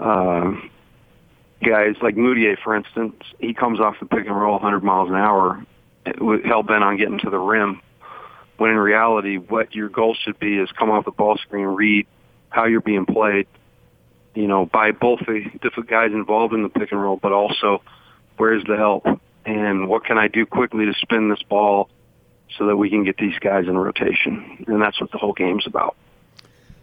uh, 0.00 0.52
guys 1.64 1.96
like 2.02 2.16
Mudiay, 2.16 2.56
for 2.62 2.76
instance. 2.76 3.16
He 3.38 3.54
comes 3.54 3.80
off 3.80 3.96
the 4.00 4.06
pick 4.06 4.26
and 4.26 4.36
roll 4.36 4.52
100 4.54 4.82
miles 4.82 5.08
an 5.08 5.16
hour, 5.16 5.64
hell 6.44 6.62
bent 6.62 6.84
on 6.84 6.96
getting 6.96 7.18
to 7.20 7.30
the 7.30 7.38
rim. 7.38 7.80
When 8.56 8.70
in 8.70 8.76
reality, 8.76 9.36
what 9.36 9.74
your 9.74 9.88
goal 9.88 10.14
should 10.14 10.38
be 10.38 10.58
is 10.58 10.70
come 10.78 10.90
off 10.90 11.04
the 11.04 11.10
ball 11.10 11.36
screen, 11.38 11.66
read 11.66 12.06
how 12.50 12.66
you're 12.66 12.80
being 12.80 13.04
played, 13.04 13.48
you 14.34 14.46
know, 14.46 14.66
by 14.66 14.92
both 14.92 15.20
the 15.26 15.44
different 15.60 15.88
guys 15.88 16.12
involved 16.12 16.54
in 16.54 16.62
the 16.62 16.68
pick 16.68 16.92
and 16.92 17.02
roll, 17.02 17.16
but 17.16 17.32
also 17.32 17.82
where's 18.36 18.62
the 18.64 18.76
help, 18.76 19.06
and 19.46 19.88
what 19.88 20.04
can 20.04 20.18
I 20.18 20.28
do 20.28 20.46
quickly 20.46 20.86
to 20.86 20.94
spin 20.94 21.28
this 21.28 21.42
ball 21.42 21.88
so 22.58 22.66
that 22.66 22.76
we 22.76 22.90
can 22.90 23.04
get 23.04 23.16
these 23.16 23.38
guys 23.40 23.66
in 23.66 23.76
rotation, 23.76 24.64
and 24.66 24.80
that's 24.80 25.00
what 25.00 25.10
the 25.10 25.18
whole 25.18 25.32
game's 25.32 25.66
about. 25.66 25.96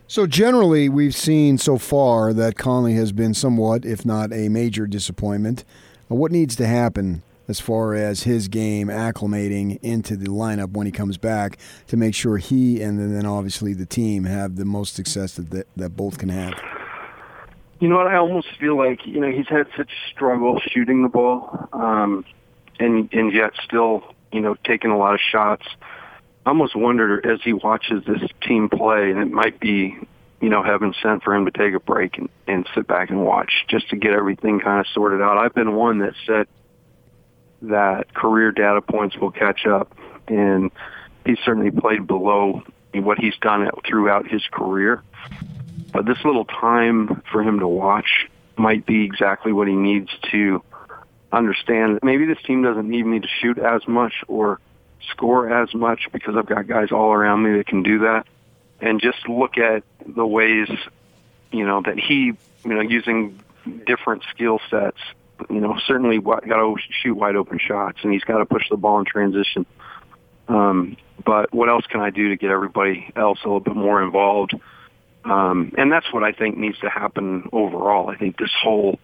So 0.08 0.28
generally, 0.28 0.90
we've 0.90 1.16
seen 1.16 1.58
so 1.58 1.78
far 1.78 2.34
that 2.34 2.58
Conley 2.58 2.96
has 2.96 3.14
been 3.14 3.34
somewhat, 3.34 3.86
if 3.86 4.06
not 4.06 4.34
a 4.34 4.50
major 4.50 4.86
disappointment. 4.86 5.64
Uh, 6.12 6.16
what 6.16 6.34
needs 6.34 6.56
to 6.58 6.68
happen 6.68 7.24
as 7.48 7.60
far 7.60 7.94
as 7.94 8.24
his 8.24 8.48
game 8.48 8.88
acclimating 8.88 9.80
into 9.82 10.16
the 10.18 10.28
lineup 10.28 10.72
when 10.72 10.86
he 10.86 10.92
comes 10.92 11.18
back 11.18 11.58
to 11.88 11.98
make 11.98 12.14
sure 12.14 12.38
he 12.38 12.82
and 12.82 13.00
then 13.00 13.26
obviously 13.26 13.74
the 13.74 13.86
team 13.86 14.26
have 14.26 14.56
the 14.58 14.66
most 14.66 14.96
success 14.96 15.36
that 15.36 15.66
that 15.76 15.96
both 15.96 16.18
can 16.18 16.30
have? 16.30 16.54
You 17.80 17.88
know 17.88 17.98
what? 17.98 18.08
I 18.08 18.18
almost 18.18 18.48
feel 18.60 18.78
like 18.78 19.06
you 19.06 19.20
know 19.20 19.32
he's 19.32 19.48
had 19.48 19.68
such 19.78 19.92
struggle 20.12 20.60
shooting 20.72 21.04
the 21.04 21.10
ball, 21.10 21.70
um, 21.74 22.26
and 22.82 23.14
and 23.14 23.32
yet 23.32 23.52
still 23.64 24.04
you 24.32 24.42
know 24.42 24.56
taking 24.66 24.92
a 24.92 24.98
lot 24.98 25.14
of 25.14 25.20
shots. 25.20 25.66
I 26.46 26.50
almost 26.50 26.76
wondered 26.76 27.26
as 27.26 27.40
he 27.44 27.54
watches 27.54 28.04
this 28.06 28.28
team 28.42 28.68
play, 28.70 29.12
and 29.12 29.20
it 29.20 29.32
might 29.32 29.60
be 29.60 29.98
you 30.42 30.50
know 30.50 30.64
heaven 30.64 30.94
sent 31.02 31.24
for 31.24 31.36
him 31.36 31.46
to 31.46 31.52
take 31.52 31.74
a 31.74 31.80
break 31.80 32.18
and, 32.18 32.30
and 32.48 32.68
sit 32.76 32.88
back 32.88 33.10
and 33.10 33.24
watch 33.24 33.66
just 33.70 33.90
to 33.90 33.96
get 33.96 34.12
everything 34.12 34.60
kind 34.60 34.80
of 34.80 34.88
sorted 34.94 35.22
out. 35.22 35.38
I've 35.38 35.54
been 35.54 35.76
one 35.76 36.00
that 36.00 36.14
said 36.26 36.48
that 37.64 38.14
career 38.14 38.52
data 38.52 38.82
points 38.82 39.16
will 39.18 39.32
catch 39.32 39.66
up, 39.68 39.96
and 40.28 40.72
he's 41.26 41.38
certainly 41.46 41.72
played 41.72 42.08
below 42.08 42.64
what 42.94 43.20
he's 43.20 43.38
done 43.42 43.70
throughout 43.88 44.28
his 44.28 44.42
career. 44.52 45.04
But 45.94 46.06
this 46.06 46.18
little 46.26 46.46
time 46.46 47.22
for 47.32 47.44
him 47.44 47.60
to 47.60 47.68
watch 47.68 48.28
might 48.58 48.86
be 48.86 49.06
exactly 49.06 49.54
what 49.54 49.68
he 49.68 49.76
needs 49.76 50.10
to 50.32 50.64
understand 51.32 52.00
maybe 52.04 52.26
this 52.26 52.42
team 52.44 52.64
doesn't 52.64 52.90
need 52.90 53.06
me 53.06 53.20
to 53.20 53.28
shoot 53.28 53.58
as 53.58 53.88
much 53.88 54.14
or 54.28 54.60
score 55.10 55.52
as 55.52 55.74
much 55.74 56.10
because 56.12 56.36
I've 56.36 56.46
got 56.46 56.68
guys 56.68 56.92
all 56.92 57.12
around 57.12 57.44
me 57.44 57.58
that 57.58 57.68
can 57.68 57.84
do 57.84 58.00
that. 58.00 58.26
And 58.80 59.00
just 59.00 59.28
look 59.30 59.58
at 59.58 59.84
the 60.06 60.26
ways, 60.26 60.70
you 61.52 61.66
know, 61.66 61.82
that 61.84 62.00
he, 62.00 62.34
you 62.64 62.74
know, 62.74 62.82
using 62.82 63.40
different 63.86 64.24
skill 64.32 64.60
sets 64.70 64.98
you 65.50 65.60
know, 65.60 65.78
certainly 65.88 66.20
got 66.20 66.42
to 66.42 66.76
shoot 67.02 67.16
wide 67.16 67.36
open 67.36 67.60
shots, 67.60 68.00
and 68.04 68.14
he's 68.14 68.24
got 68.24 68.38
to 68.38 68.46
push 68.46 68.70
the 68.70 68.78
ball 68.78 69.00
in 69.00 69.06
transition. 69.06 69.66
Um, 70.48 70.98
but 71.24 71.54
what 71.54 71.70
else 71.70 71.86
can 71.88 72.02
I 72.02 72.10
do 72.10 72.30
to 72.30 72.36
get 72.36 72.52
everybody 72.52 73.12
else 73.16 73.40
a 73.44 73.48
little 73.48 73.60
bit 73.60 73.76
more 73.76 74.04
involved? 74.04 74.54
Um, 75.24 75.74
and 75.78 75.92
that's 75.92 76.12
what 76.12 76.24
I 76.24 76.32
think 76.32 76.58
needs 76.58 76.80
to 76.80 76.90
happen 76.90 77.50
overall. 77.52 78.10
I 78.10 78.18
think 78.18 78.38
this 78.38 78.52
whole 78.62 79.00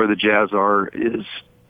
where 0.00 0.08
the 0.08 0.16
Jazz 0.16 0.48
are 0.54 0.88
is 0.88 1.26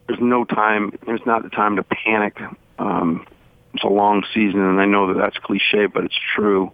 there's 0.06 0.20
no 0.20 0.44
time. 0.44 0.96
There's 1.04 1.26
not 1.26 1.42
the 1.42 1.48
time 1.48 1.74
to 1.74 1.82
panic. 1.82 2.38
Um, 2.78 3.26
it's 3.74 3.82
a 3.82 3.88
long 3.88 4.24
season, 4.32 4.60
and 4.60 4.80
I 4.80 4.84
know 4.84 5.12
that 5.12 5.20
that's 5.20 5.36
cliche, 5.38 5.86
but 5.86 6.04
it's 6.04 6.18
true. 6.36 6.70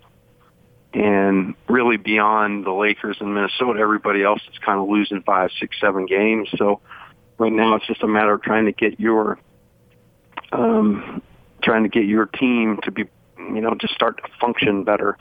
And 0.93 1.55
really, 1.67 1.97
beyond 1.97 2.67
the 2.67 2.73
Lakers 2.73 3.17
and 3.21 3.35
Minnesota, 3.35 3.81
everybody 3.81 4.23
else 4.23 4.43
is 4.53 4.59
kind 4.59 4.79
of 4.79 4.87
losing 4.87 5.23
five, 5.23 5.49
six, 5.59 5.81
seven 5.81 6.05
games. 6.05 6.51
So 6.59 6.83
right 7.39 7.51
now, 7.51 7.77
it's 7.77 7.87
just 7.87 8.03
a 8.03 8.07
matter 8.07 8.35
of 8.35 8.43
trying 8.43 8.67
to 8.67 8.73
get 8.73 9.01
your 9.01 9.39
um, 10.53 11.23
trying 11.63 11.85
to 11.85 11.89
get 11.89 12.05
your 12.05 12.27
team 12.27 12.81
to 12.83 12.91
be, 12.91 13.05
you 13.39 13.63
know, 13.63 13.73
to 13.73 13.89
start 13.89 14.19
to 14.19 14.29
function 14.39 14.85
better. 14.85 15.17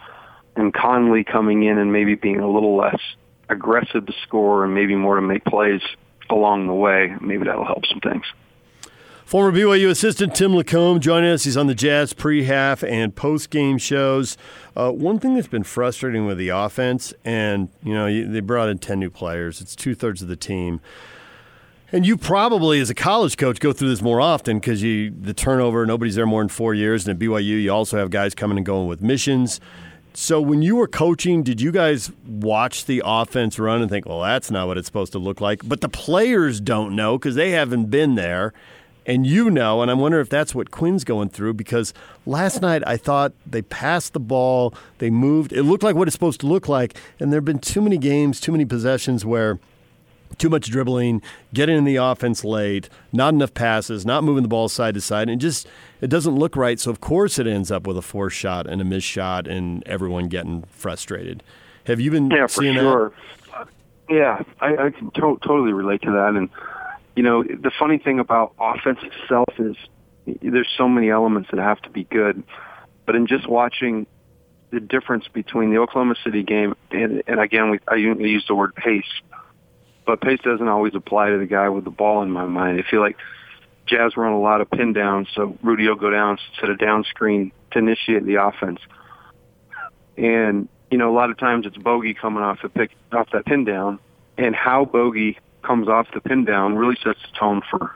And 0.58 0.74
Conley 0.74 1.24
coming 1.24 1.64
in 1.64 1.78
and 1.78 1.94
maybe 1.94 2.16
being 2.16 2.42
a 2.42 2.52
little 2.52 2.76
less 2.76 3.00
aggressive 3.48 4.06
to 4.06 4.14
score 4.24 4.66
and 4.66 4.76
maybe 4.76 4.96
more 4.96 5.16
to 5.16 5.22
make 5.22 5.46
plays 5.46 5.80
along 6.30 6.68
the 6.68 6.74
way. 6.74 7.16
Maybe 7.22 7.46
that'll 7.46 7.66
help 7.66 7.86
some 7.86 8.00
things. 8.00 8.26
Former 9.26 9.58
BYU 9.58 9.90
assistant 9.90 10.36
Tim 10.36 10.52
LaComb 10.52 11.00
joining 11.00 11.32
us. 11.32 11.46
He's 11.46 11.58
on 11.58 11.66
the 11.66 11.74
Jazz 11.74 12.14
pre-half 12.14 12.84
and 12.84 13.16
post-game 13.16 13.80
shows. 13.80 14.38
Uh, 14.76 14.92
one 14.92 15.18
thing 15.20 15.34
that's 15.34 15.48
been 15.48 15.64
frustrating 15.64 16.28
with 16.28 16.38
the 16.38 16.50
offense, 16.50 17.12
and 17.24 17.70
you 17.82 17.92
know 17.92 18.06
they 18.06 18.40
brought 18.40 18.70
in 18.70 18.78
ten 18.78 19.00
new 19.00 19.10
players. 19.10 19.62
It's 19.62 19.76
two 19.76 19.96
thirds 19.96 20.22
of 20.22 20.28
the 20.28 20.36
team. 20.36 20.80
And 21.92 22.06
you 22.06 22.18
probably, 22.18 22.80
as 22.80 22.92
a 22.92 22.94
college 22.96 23.38
coach, 23.38 23.60
go 23.60 23.74
through 23.74 23.90
this 23.90 24.02
more 24.02 24.22
often 24.22 24.60
because 24.60 24.84
you 24.84 25.10
the 25.10 25.34
turnover. 25.34 25.88
Nobody's 25.88 26.16
there 26.16 26.28
more 26.28 26.42
than 26.42 26.50
four 26.50 26.76
years, 26.76 27.08
and 27.08 27.16
at 27.16 27.28
BYU, 27.28 27.64
you 27.64 27.72
also 27.72 27.98
have 27.98 28.12
guys 28.12 28.36
coming 28.36 28.58
and 28.58 28.66
going 28.66 28.88
with 28.88 29.02
missions. 29.02 29.60
So 30.16 30.40
when 30.42 30.62
you 30.62 30.78
were 30.78 30.88
coaching, 30.88 31.44
did 31.44 31.60
you 31.60 31.72
guys 31.72 32.12
watch 32.26 32.86
the 32.86 33.02
offense 33.06 33.60
run 33.60 33.82
and 33.82 33.90
think, 33.90 34.06
"Well, 34.06 34.22
that's 34.22 34.50
not 34.50 34.68
what 34.68 34.78
it's 34.78 34.88
supposed 34.88 35.12
to 35.12 35.20
look 35.20 35.42
like"? 35.42 35.68
But 35.68 35.82
the 35.82 35.90
players 35.90 36.60
don't 36.60 36.96
know 36.96 37.18
because 37.18 37.36
they 37.36 37.52
haven't 37.52 37.92
been 37.92 38.16
there 38.16 38.54
and 39.06 39.26
you 39.26 39.52
know, 39.52 39.82
and 39.82 39.92
I 39.92 39.94
wonder 39.94 40.20
if 40.20 40.30
that's 40.30 40.56
what 40.56 40.72
Quinn's 40.72 41.04
going 41.04 41.30
through 41.30 41.54
because 41.54 41.94
last 42.26 42.62
night 42.62 42.84
I 42.88 42.98
thought 42.98 43.34
they 43.46 43.62
passed 43.62 44.14
the 44.14 44.20
ball, 44.20 44.74
they 44.98 45.10
moved, 45.10 45.54
it 45.54 45.64
looked 45.64 45.84
like 45.84 45.96
what 45.96 46.08
it's 46.08 46.16
supposed 46.16 46.40
to 46.42 46.48
look 46.48 46.68
like, 46.68 46.96
and 47.20 47.32
there 47.32 47.38
have 47.38 47.46
been 47.46 47.60
too 47.60 47.82
many 47.82 47.98
games, 47.98 48.40
too 48.40 48.52
many 48.52 48.66
possessions 48.66 49.24
where 49.24 49.60
too 50.38 50.50
much 50.50 50.70
dribbling, 50.70 51.22
getting 51.54 51.78
in 51.78 51.84
the 51.84 51.96
offense 51.96 52.44
late, 52.44 52.90
not 53.14 53.34
enough 53.34 53.54
passes, 53.54 54.06
not 54.06 54.24
moving 54.24 54.44
the 54.44 54.50
ball 54.50 54.70
side 54.70 54.94
to 54.96 55.02
side, 55.02 55.30
and 55.30 55.40
just 55.40 55.68
it 56.02 56.08
doesn't 56.08 56.36
look 56.36 56.56
right. 56.56 56.80
So 56.80 56.92
of 56.92 57.02
course 57.02 57.40
it 57.40 57.48
ends 57.48 57.72
up 57.72 57.88
with 57.88 57.98
a 57.98 58.02
forced 58.02 58.38
shot 58.38 58.68
and 58.68 58.82
a 58.82 58.86
missed 58.86 59.08
shot, 59.08 59.48
and 59.48 59.84
everyone 59.88 60.28
getting 60.28 60.64
frustrated. 60.70 61.44
Have 61.86 62.00
you 62.00 62.12
been 62.12 62.32
yeah, 62.32 62.48
seeing 62.48 62.76
for 62.76 62.82
sure. 62.82 63.14
that? 63.52 63.68
Yeah, 64.10 64.44
I, 64.60 64.86
I 64.86 64.90
can 64.92 65.12
to- 65.12 65.40
totally 65.44 65.74
relate 65.74 66.02
to 66.04 66.12
that, 66.12 66.36
and 66.36 66.50
you 67.16 67.24
know, 67.24 67.44
the 67.44 67.72
funny 67.80 67.98
thing 67.98 68.20
about 68.20 68.54
offense 68.60 69.00
itself 69.02 69.50
is 69.58 69.76
there's 70.42 70.70
so 70.78 70.90
many 70.90 71.10
elements 71.10 71.50
that 71.52 71.60
have 71.60 71.82
to 71.84 71.90
be 71.90 72.04
good. 72.04 72.44
But 73.06 73.16
in 73.16 73.28
just 73.28 73.48
watching 73.48 74.08
the 74.72 74.80
difference 74.80 75.28
between 75.32 75.70
the 75.70 75.78
Oklahoma 75.78 76.16
City 76.24 76.44
game 76.44 76.76
and, 76.92 77.24
and 77.28 77.40
again, 77.40 77.72
we, 77.72 77.80
I 77.88 77.96
use 77.96 78.46
the 78.48 78.56
word 78.56 78.76
pace, 78.76 79.04
but 80.06 80.22
pace 80.22 80.40
doesn't 80.44 80.68
always 80.68 80.96
apply 80.96 81.30
to 81.30 81.38
the 81.38 81.46
guy 81.46 81.70
with 81.70 81.84
the 81.84 81.90
ball 81.90 82.22
in 82.22 82.32
my 82.32 82.46
mind. 82.46 82.80
I 82.80 82.90
feel 82.90 83.02
like 83.02 83.18
Jazz 83.86 84.18
run 84.18 84.34
a 84.34 84.40
lot 84.40 84.62
of 84.62 84.70
pin 84.70 84.94
downs, 84.94 85.28
so 85.36 85.58
Rudy 85.62 85.88
will 85.88 85.96
go 85.96 86.10
down 86.10 86.38
instead 86.52 86.70
of 86.70 86.80
down 86.80 87.04
screen 87.04 87.52
to 87.72 87.80
initiate 87.80 88.26
the 88.26 88.36
offense. 88.36 88.80
And 90.18 90.68
you 90.90 90.98
know, 90.98 91.12
a 91.12 91.16
lot 91.16 91.30
of 91.30 91.38
times 91.38 91.66
it's 91.66 91.78
Bogey 91.78 92.14
coming 92.14 92.44
off 92.44 92.60
the 92.62 92.70
pick 92.70 92.92
off 93.12 93.30
that 93.34 93.46
pin 93.46 93.66
down, 93.66 94.00
and 94.38 94.56
how 94.56 94.86
Bogey 94.86 95.38
comes 95.62 95.88
off 95.88 96.08
the 96.14 96.22
pin 96.22 96.46
down 96.46 96.76
really 96.76 96.96
sets 97.04 97.20
the 97.22 97.38
tone 97.38 97.62
for 97.70 97.96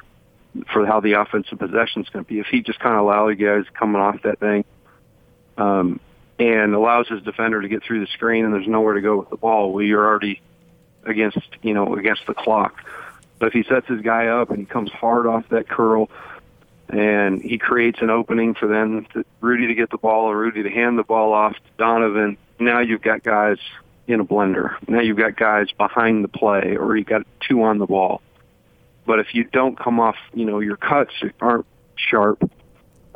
for 0.74 0.86
how 0.86 1.00
the 1.00 1.14
offensive 1.14 1.60
possession 1.60 2.02
is 2.02 2.10
going 2.10 2.26
to 2.26 2.30
be. 2.30 2.40
If 2.40 2.48
he 2.48 2.62
just 2.62 2.80
kind 2.80 2.96
of 2.96 3.02
allows 3.02 3.36
you 3.38 3.48
guys 3.48 3.66
coming 3.74 4.02
off 4.02 4.22
that 4.24 4.40
thing 4.40 4.66
um, 5.58 6.00
and 6.40 6.74
allows 6.74 7.08
his 7.08 7.22
defender 7.22 7.62
to 7.62 7.68
get 7.68 7.84
through 7.84 8.02
the 8.02 8.08
screen 8.08 8.46
and 8.46 8.54
there's 8.54 8.68
nowhere 8.68 8.96
to 8.96 9.02
go 9.02 9.18
with 9.18 9.30
the 9.30 9.38
ball, 9.38 9.72
well, 9.72 9.84
you're 9.84 10.06
already 10.06 10.42
against 11.06 11.40
you 11.62 11.74
know 11.74 11.96
against 11.96 12.26
the 12.28 12.34
clock. 12.34 12.84
But 13.40 13.48
if 13.48 13.54
he 13.54 13.64
sets 13.64 13.88
his 13.88 14.02
guy 14.02 14.28
up 14.28 14.50
and 14.50 14.60
he 14.60 14.66
comes 14.66 14.92
hard 14.92 15.26
off 15.26 15.48
that 15.50 15.70
curl 15.70 16.10
and 16.90 17.42
he 17.42 17.58
creates 17.58 18.00
an 18.02 18.10
opening 18.10 18.54
for 18.54 18.68
them, 18.68 19.06
to, 19.14 19.24
Rudy 19.40 19.68
to 19.68 19.76
get 19.76 19.90
the 19.90 19.98
ball 19.98 20.26
or 20.26 20.38
Rudy 20.38 20.64
to 20.64 20.70
hand 20.70 20.98
the 20.98 21.04
ball 21.04 21.34
off 21.34 21.54
to 21.54 21.62
Donovan, 21.78 22.38
now 22.60 22.80
you've 22.80 23.02
got 23.02 23.24
guys 23.24 23.58
in 24.08 24.20
a 24.20 24.26
blender. 24.26 24.76
Now 24.88 25.00
you've 25.00 25.18
got 25.18 25.38
guys 25.38 25.72
behind 25.72 26.24
the 26.24 26.28
play 26.28 26.76
or 26.76 26.98
you've 26.98 27.08
got 27.08 27.26
two 27.40 27.64
on 27.64 27.78
the 27.78 27.86
ball. 27.86 28.22
But 29.06 29.20
if 29.20 29.34
you 29.34 29.44
don't 29.44 29.78
come 29.78 30.00
off, 30.00 30.18
you 30.34 30.46
know, 30.46 30.60
your 30.60 30.78
cuts 30.78 31.14
aren't 31.40 31.66
sharp, 31.96 32.52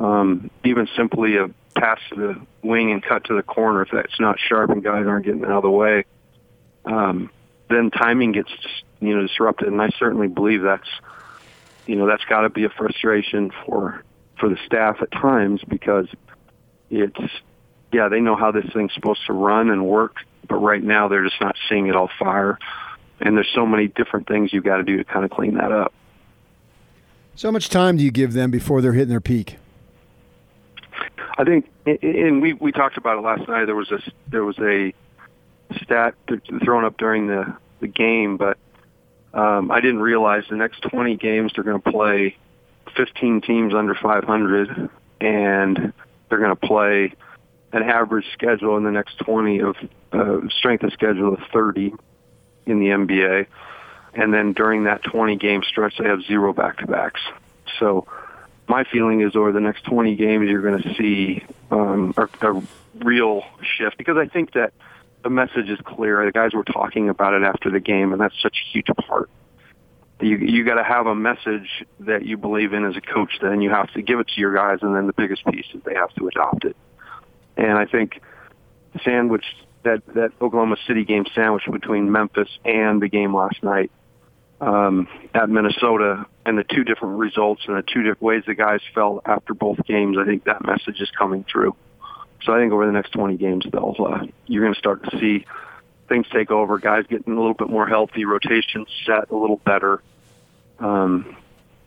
um, 0.00 0.50
even 0.64 0.88
simply 0.96 1.36
a 1.36 1.48
pass 1.74 1.98
to 2.10 2.14
the 2.14 2.40
wing 2.62 2.92
and 2.92 3.02
cut 3.02 3.24
to 3.24 3.34
the 3.34 3.42
corner, 3.42 3.82
if 3.82 3.90
that's 3.92 4.18
not 4.20 4.38
sharp 4.40 4.70
and 4.70 4.82
guys 4.82 5.06
aren't 5.06 5.26
getting 5.26 5.44
out 5.44 5.58
of 5.58 5.62
the 5.62 5.70
way, 5.70 6.04
um, 6.84 7.30
then 7.74 7.90
timing 7.90 8.32
gets, 8.32 8.50
you 9.00 9.14
know, 9.14 9.22
disrupted. 9.22 9.68
And 9.68 9.80
I 9.80 9.90
certainly 9.98 10.28
believe 10.28 10.62
that's, 10.62 10.88
you 11.86 11.96
know, 11.96 12.06
that's 12.06 12.24
got 12.24 12.42
to 12.42 12.50
be 12.50 12.64
a 12.64 12.70
frustration 12.70 13.50
for, 13.66 14.02
for 14.38 14.48
the 14.48 14.58
staff 14.66 15.02
at 15.02 15.10
times 15.10 15.62
because 15.66 16.06
it's, 16.90 17.20
yeah, 17.92 18.08
they 18.08 18.20
know 18.20 18.36
how 18.36 18.50
this 18.52 18.66
thing's 18.72 18.94
supposed 18.94 19.26
to 19.26 19.32
run 19.32 19.70
and 19.70 19.86
work 19.86 20.16
but 20.48 20.56
right 20.56 20.82
now 20.82 21.08
they're 21.08 21.24
just 21.24 21.40
not 21.40 21.56
seeing 21.68 21.86
it 21.86 21.96
all 21.96 22.10
fire. 22.18 22.58
And 23.20 23.36
there's 23.36 23.50
so 23.54 23.66
many 23.66 23.88
different 23.88 24.26
things 24.26 24.52
you've 24.52 24.64
got 24.64 24.78
to 24.78 24.82
do 24.82 24.96
to 24.96 25.04
kind 25.04 25.24
of 25.24 25.30
clean 25.30 25.54
that 25.54 25.72
up. 25.72 25.92
So 27.36 27.50
much 27.50 27.68
time 27.68 27.96
do 27.96 28.04
you 28.04 28.10
give 28.10 28.32
them 28.32 28.50
before 28.50 28.80
they're 28.80 28.92
hitting 28.92 29.08
their 29.08 29.20
peak? 29.20 29.56
I 31.36 31.42
think, 31.42 31.68
and 31.84 32.40
we 32.40 32.52
we 32.52 32.70
talked 32.70 32.96
about 32.96 33.18
it 33.18 33.22
last 33.22 33.48
night. 33.48 33.64
There 33.64 33.74
was 33.74 33.90
a 33.90 33.98
there 34.28 34.44
was 34.44 34.56
a 34.60 34.94
stat 35.82 36.14
thrown 36.62 36.84
up 36.84 36.96
during 36.96 37.26
the 37.26 37.56
the 37.84 37.88
game, 37.88 38.36
but 38.36 38.56
um, 39.34 39.70
I 39.70 39.80
didn't 39.80 40.00
realize 40.00 40.44
the 40.48 40.56
next 40.56 40.80
20 40.82 41.16
games 41.16 41.52
they're 41.54 41.64
going 41.64 41.80
to 41.80 41.90
play 41.90 42.36
15 42.96 43.42
teams 43.42 43.74
under 43.74 43.94
500, 43.94 44.88
and 45.20 45.92
they're 46.28 46.38
going 46.38 46.56
to 46.56 46.66
play 46.66 47.12
an 47.72 47.82
average 47.82 48.26
schedule 48.32 48.76
in 48.76 48.84
the 48.84 48.90
next 48.90 49.18
20 49.18 49.60
of 49.60 49.76
uh, 50.12 50.48
strength 50.48 50.84
of 50.84 50.92
schedule 50.92 51.34
of 51.34 51.40
30 51.52 51.92
in 52.66 52.78
the 52.78 52.86
NBA. 52.86 53.46
and 54.14 54.32
then 54.32 54.52
during 54.52 54.84
that 54.84 55.02
20 55.02 55.36
game 55.36 55.62
stretch, 55.62 55.98
they 55.98 56.04
have 56.04 56.22
zero 56.22 56.52
back 56.52 56.78
to 56.78 56.86
backs. 56.86 57.20
So 57.80 58.06
my 58.68 58.84
feeling 58.84 59.20
is 59.20 59.36
over 59.36 59.52
the 59.52 59.60
next 59.60 59.84
20 59.84 60.14
games, 60.14 60.48
you're 60.48 60.62
going 60.62 60.82
to 60.82 60.94
see 60.94 61.44
um, 61.70 62.14
a, 62.16 62.28
a 62.48 62.62
real 63.04 63.42
shift 63.76 63.98
because 63.98 64.16
I 64.16 64.28
think 64.28 64.52
that 64.52 64.72
the 65.24 65.30
message 65.30 65.68
is 65.68 65.78
clear. 65.84 66.24
The 66.24 66.32
guys 66.32 66.52
were 66.52 66.64
talking 66.64 67.08
about 67.08 67.32
it 67.32 67.42
after 67.42 67.70
the 67.70 67.80
game, 67.80 68.12
and 68.12 68.20
that's 68.20 68.40
such 68.40 68.56
a 68.58 68.72
huge 68.72 68.86
part. 69.08 69.30
You 70.20 70.36
you 70.36 70.64
got 70.64 70.74
to 70.74 70.84
have 70.84 71.06
a 71.06 71.14
message 71.14 71.84
that 72.00 72.24
you 72.24 72.36
believe 72.36 72.72
in 72.72 72.84
as 72.84 72.96
a 72.96 73.00
coach. 73.00 73.38
Then 73.42 73.60
you 73.60 73.70
have 73.70 73.92
to 73.94 74.02
give 74.02 74.20
it 74.20 74.28
to 74.28 74.40
your 74.40 74.54
guys, 74.54 74.78
and 74.82 74.94
then 74.94 75.06
the 75.06 75.12
biggest 75.12 75.44
piece 75.46 75.66
is 75.74 75.82
they 75.84 75.94
have 75.94 76.14
to 76.14 76.28
adopt 76.28 76.64
it. 76.66 76.76
And 77.56 77.72
I 77.72 77.86
think 77.86 78.20
sandwich 79.02 79.44
that 79.82 80.02
that 80.14 80.30
Oklahoma 80.40 80.76
City 80.86 81.04
game 81.04 81.24
sandwich 81.34 81.64
between 81.70 82.12
Memphis 82.12 82.48
and 82.64 83.02
the 83.02 83.08
game 83.08 83.34
last 83.34 83.62
night 83.62 83.90
um, 84.60 85.08
at 85.34 85.48
Minnesota 85.48 86.26
and 86.46 86.58
the 86.58 86.64
two 86.64 86.84
different 86.84 87.18
results 87.18 87.62
and 87.66 87.76
the 87.76 87.82
two 87.82 88.02
different 88.02 88.22
ways 88.22 88.44
the 88.46 88.54
guys 88.54 88.80
felt 88.94 89.22
after 89.26 89.54
both 89.54 89.78
games. 89.86 90.16
I 90.18 90.26
think 90.26 90.44
that 90.44 90.64
message 90.64 91.00
is 91.00 91.10
coming 91.18 91.44
through. 91.50 91.74
So 92.44 92.52
I 92.52 92.60
think 92.60 92.72
over 92.72 92.86
the 92.86 92.92
next 92.92 93.10
20 93.12 93.36
games, 93.36 93.64
they'll 93.70 93.96
uh, 93.98 94.26
you're 94.46 94.62
going 94.62 94.74
to 94.74 94.78
start 94.78 95.08
to 95.10 95.18
see 95.18 95.46
things 96.08 96.26
take 96.32 96.50
over. 96.50 96.78
Guys 96.78 97.04
getting 97.08 97.32
a 97.32 97.36
little 97.36 97.54
bit 97.54 97.70
more 97.70 97.86
healthy, 97.86 98.24
rotations 98.24 98.88
set 99.06 99.30
a 99.30 99.36
little 99.36 99.56
better. 99.56 100.02
Um, 100.78 101.36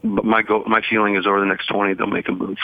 but 0.03 0.25
my 0.25 0.41
go, 0.41 0.63
my 0.65 0.81
feeling 0.89 1.15
is 1.15 1.27
over 1.27 1.39
the 1.39 1.45
next 1.45 1.67
20, 1.67 1.93
they'll 1.93 2.07
make 2.07 2.27
a 2.27 2.31
move. 2.31 2.57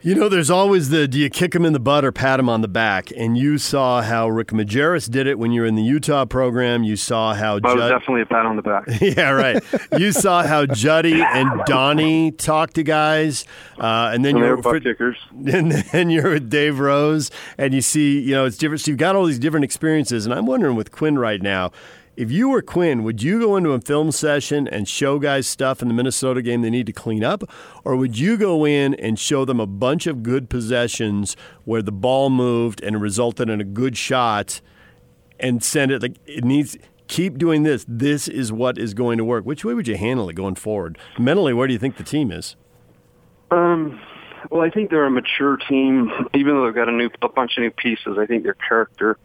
You 0.00 0.14
know, 0.14 0.28
there's 0.28 0.48
always 0.48 0.90
the 0.90 1.08
do 1.08 1.18
you 1.18 1.28
kick 1.28 1.56
him 1.56 1.64
in 1.64 1.72
the 1.72 1.80
butt 1.80 2.04
or 2.04 2.12
pat 2.12 2.38
him 2.38 2.48
on 2.48 2.60
the 2.60 2.68
back? 2.68 3.10
And 3.16 3.36
you 3.36 3.58
saw 3.58 4.00
how 4.00 4.28
Rick 4.28 4.48
Majerus 4.48 5.10
did 5.10 5.26
it 5.26 5.40
when 5.40 5.50
you 5.50 5.62
were 5.62 5.66
in 5.66 5.74
the 5.74 5.82
Utah 5.82 6.24
program. 6.24 6.84
You 6.84 6.94
saw 6.94 7.34
how 7.34 7.58
Judd- 7.58 7.76
was 7.76 7.90
definitely 7.90 8.22
a 8.22 8.26
pat 8.26 8.46
on 8.46 8.54
the 8.54 8.62
back. 8.62 8.84
yeah, 9.00 9.30
right. 9.30 9.60
you 9.98 10.12
saw 10.12 10.44
how 10.44 10.66
Juddy 10.66 11.20
and 11.20 11.64
Donnie 11.66 12.30
talk 12.30 12.74
to 12.74 12.84
guys, 12.84 13.44
uh, 13.80 14.12
and 14.14 14.24
then 14.24 14.36
and 14.36 14.44
you're 14.44 14.56
butt 14.58 14.84
kickers. 14.84 15.16
And 15.48 15.72
then 15.72 16.10
you're 16.10 16.30
with 16.30 16.48
Dave 16.48 16.78
Rose, 16.78 17.32
and 17.56 17.74
you 17.74 17.80
see, 17.80 18.20
you 18.20 18.32
know, 18.32 18.44
it's 18.44 18.56
different. 18.56 18.82
So 18.82 18.92
you've 18.92 18.98
got 18.98 19.16
all 19.16 19.24
these 19.24 19.38
different 19.38 19.64
experiences, 19.64 20.26
and 20.26 20.34
I'm 20.34 20.46
wondering 20.46 20.76
with 20.76 20.92
Quinn 20.92 21.18
right 21.18 21.42
now 21.42 21.72
if 22.18 22.32
you 22.32 22.48
were 22.48 22.62
Quinn, 22.62 23.04
would 23.04 23.22
you 23.22 23.38
go 23.38 23.54
into 23.54 23.70
a 23.70 23.80
film 23.80 24.10
session 24.10 24.66
and 24.66 24.88
show 24.88 25.20
guys 25.20 25.46
stuff 25.46 25.80
in 25.80 25.86
the 25.86 25.94
Minnesota 25.94 26.42
game 26.42 26.62
they 26.62 26.68
need 26.68 26.86
to 26.86 26.92
clean 26.92 27.22
up? 27.22 27.44
Or 27.84 27.94
would 27.94 28.18
you 28.18 28.36
go 28.36 28.66
in 28.66 28.94
and 28.94 29.16
show 29.16 29.44
them 29.44 29.60
a 29.60 29.68
bunch 29.68 30.08
of 30.08 30.24
good 30.24 30.50
possessions 30.50 31.36
where 31.64 31.80
the 31.80 31.92
ball 31.92 32.28
moved 32.28 32.82
and 32.82 33.00
resulted 33.00 33.48
in 33.48 33.60
a 33.60 33.64
good 33.64 33.96
shot 33.96 34.60
and 35.38 35.62
send 35.62 35.92
it 35.92 36.02
like 36.02 36.16
it 36.26 36.44
needs 36.44 36.76
keep 37.06 37.38
doing 37.38 37.62
this. 37.62 37.84
This 37.86 38.26
is 38.26 38.52
what 38.52 38.78
is 38.78 38.94
going 38.94 39.18
to 39.18 39.24
work. 39.24 39.44
Which 39.44 39.64
way 39.64 39.72
would 39.72 39.86
you 39.86 39.96
handle 39.96 40.28
it 40.28 40.34
going 40.34 40.56
forward? 40.56 40.98
Mentally, 41.20 41.54
where 41.54 41.68
do 41.68 41.72
you 41.72 41.78
think 41.78 41.98
the 41.98 42.02
team 42.02 42.32
is? 42.32 42.56
Um 43.52 44.00
well, 44.50 44.62
I 44.62 44.70
think 44.70 44.90
they're 44.90 45.06
a 45.06 45.10
mature 45.10 45.56
team. 45.56 46.10
Even 46.34 46.56
though 46.56 46.64
they've 46.64 46.74
got 46.74 46.88
a 46.88 46.92
new 46.92 47.10
a 47.22 47.28
bunch 47.28 47.58
of 47.58 47.62
new 47.62 47.70
pieces, 47.70 48.18
I 48.18 48.26
think 48.26 48.42
their 48.42 48.54
character 48.54 49.18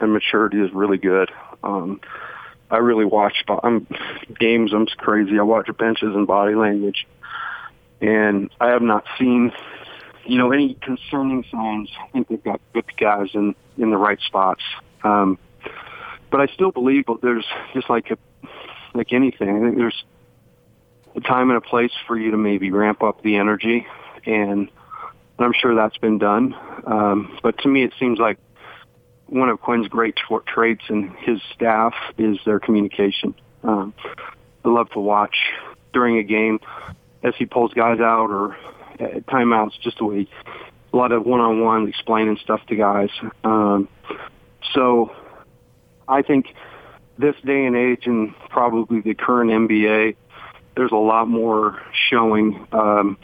and 0.00 0.14
maturity 0.14 0.62
is 0.62 0.72
really 0.72 0.96
good. 0.96 1.30
Um, 1.62 2.00
I 2.70 2.78
really 2.78 3.04
watch 3.04 3.44
I'm, 3.62 3.86
games. 4.40 4.72
I'm 4.72 4.86
crazy. 4.86 5.38
I 5.38 5.42
watch 5.42 5.68
benches 5.76 6.14
and 6.14 6.26
body 6.26 6.54
language, 6.54 7.06
and 8.00 8.50
I 8.60 8.68
have 8.68 8.82
not 8.82 9.04
seen, 9.18 9.52
you 10.24 10.38
know, 10.38 10.52
any 10.52 10.74
concerning 10.80 11.44
signs. 11.50 11.90
I 12.02 12.08
think 12.12 12.28
they've 12.28 12.42
got 12.42 12.60
good 12.72 12.96
guys 12.96 13.28
in 13.34 13.54
in 13.76 13.90
the 13.90 13.98
right 13.98 14.18
spots. 14.20 14.62
Um, 15.04 15.38
but 16.30 16.40
I 16.40 16.46
still 16.46 16.72
believe 16.72 17.04
there's 17.20 17.46
just 17.74 17.90
like 17.90 18.10
a, 18.10 18.16
like 18.94 19.12
anything. 19.12 19.50
I 19.50 19.60
think 19.60 19.76
there's 19.76 20.04
a 21.14 21.20
time 21.20 21.50
and 21.50 21.58
a 21.58 21.60
place 21.60 21.92
for 22.06 22.18
you 22.18 22.30
to 22.30 22.38
maybe 22.38 22.70
ramp 22.70 23.02
up 23.02 23.22
the 23.22 23.36
energy, 23.36 23.86
and 24.24 24.70
I'm 25.38 25.52
sure 25.52 25.74
that's 25.74 25.98
been 25.98 26.18
done. 26.18 26.54
Um, 26.86 27.38
but 27.42 27.58
to 27.58 27.68
me, 27.68 27.84
it 27.84 27.92
seems 27.98 28.18
like 28.18 28.38
one 29.32 29.48
of 29.48 29.60
Quinn's 29.62 29.88
great 29.88 30.14
traits 30.46 30.82
and 30.88 31.10
his 31.16 31.40
staff 31.54 31.94
is 32.18 32.38
their 32.44 32.60
communication. 32.60 33.34
Um, 33.64 33.94
I 34.62 34.68
love 34.68 34.90
to 34.90 35.00
watch 35.00 35.36
during 35.94 36.18
a 36.18 36.22
game 36.22 36.60
as 37.22 37.34
he 37.38 37.46
pulls 37.46 37.72
guys 37.72 37.98
out 37.98 38.30
or 38.30 38.56
at 39.00 39.24
timeouts, 39.26 39.80
just 39.80 39.98
the 39.98 40.04
way 40.04 40.28
a 40.92 40.96
lot 40.96 41.12
of 41.12 41.24
one-on-one 41.24 41.88
explaining 41.88 42.36
stuff 42.42 42.60
to 42.66 42.76
guys. 42.76 43.08
Um, 43.42 43.88
so 44.74 45.14
I 46.06 46.20
think 46.20 46.54
this 47.16 47.34
day 47.42 47.64
and 47.64 47.74
age 47.74 48.06
and 48.06 48.34
probably 48.50 49.00
the 49.00 49.14
current 49.14 49.50
NBA, 49.50 50.14
there's 50.76 50.92
a 50.92 50.96
lot 50.96 51.26
more 51.26 51.80
showing 52.10 52.66
um, 52.72 53.16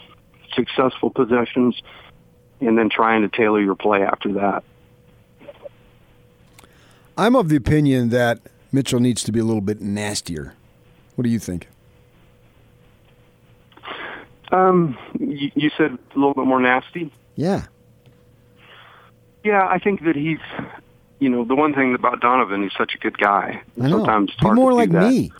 successful 0.55 1.11
possessions 1.11 1.79
and 2.63 2.79
then 2.79 2.89
trying 2.89 3.23
to 3.23 3.29
tailor 3.29 3.61
your 3.61 3.77
play 3.77 4.03
after 4.03 4.33
that. 4.35 4.65
I'm 7.19 7.35
of 7.35 7.49
the 7.49 7.57
opinion 7.57 8.11
that 8.11 8.39
Mitchell 8.71 9.01
needs 9.01 9.25
to 9.25 9.33
be 9.33 9.41
a 9.41 9.45
little 9.45 9.61
bit 9.61 9.81
nastier. 9.81 10.55
What 11.17 11.25
do 11.25 11.31
you 11.31 11.41
think? 11.41 11.69
Um, 14.53 14.97
you, 15.19 15.51
you 15.55 15.71
said 15.77 15.93
a 15.93 16.15
little 16.15 16.33
bit 16.33 16.47
more 16.47 16.61
nasty. 16.61 17.13
Yeah. 17.35 17.67
Yeah, 19.45 19.67
I 19.67 19.79
think 19.79 20.05
that 20.05 20.15
he's, 20.15 20.39
you 21.19 21.29
know, 21.29 21.45
the 21.45 21.57
one 21.57 21.75
thing 21.75 21.95
about 21.95 22.21
Donovan, 22.21 22.63
he's 22.63 22.73
such 22.79 22.95
a 22.95 22.99
good 22.99 23.19
guy. 23.19 23.63
I 23.81 23.89
know. 23.89 23.99
Sometimes 23.99 24.31
it's 24.31 24.41
be 24.41 24.51
more 24.51 24.73
like 24.73 24.91
that. 24.93 25.11
me. 25.11 25.33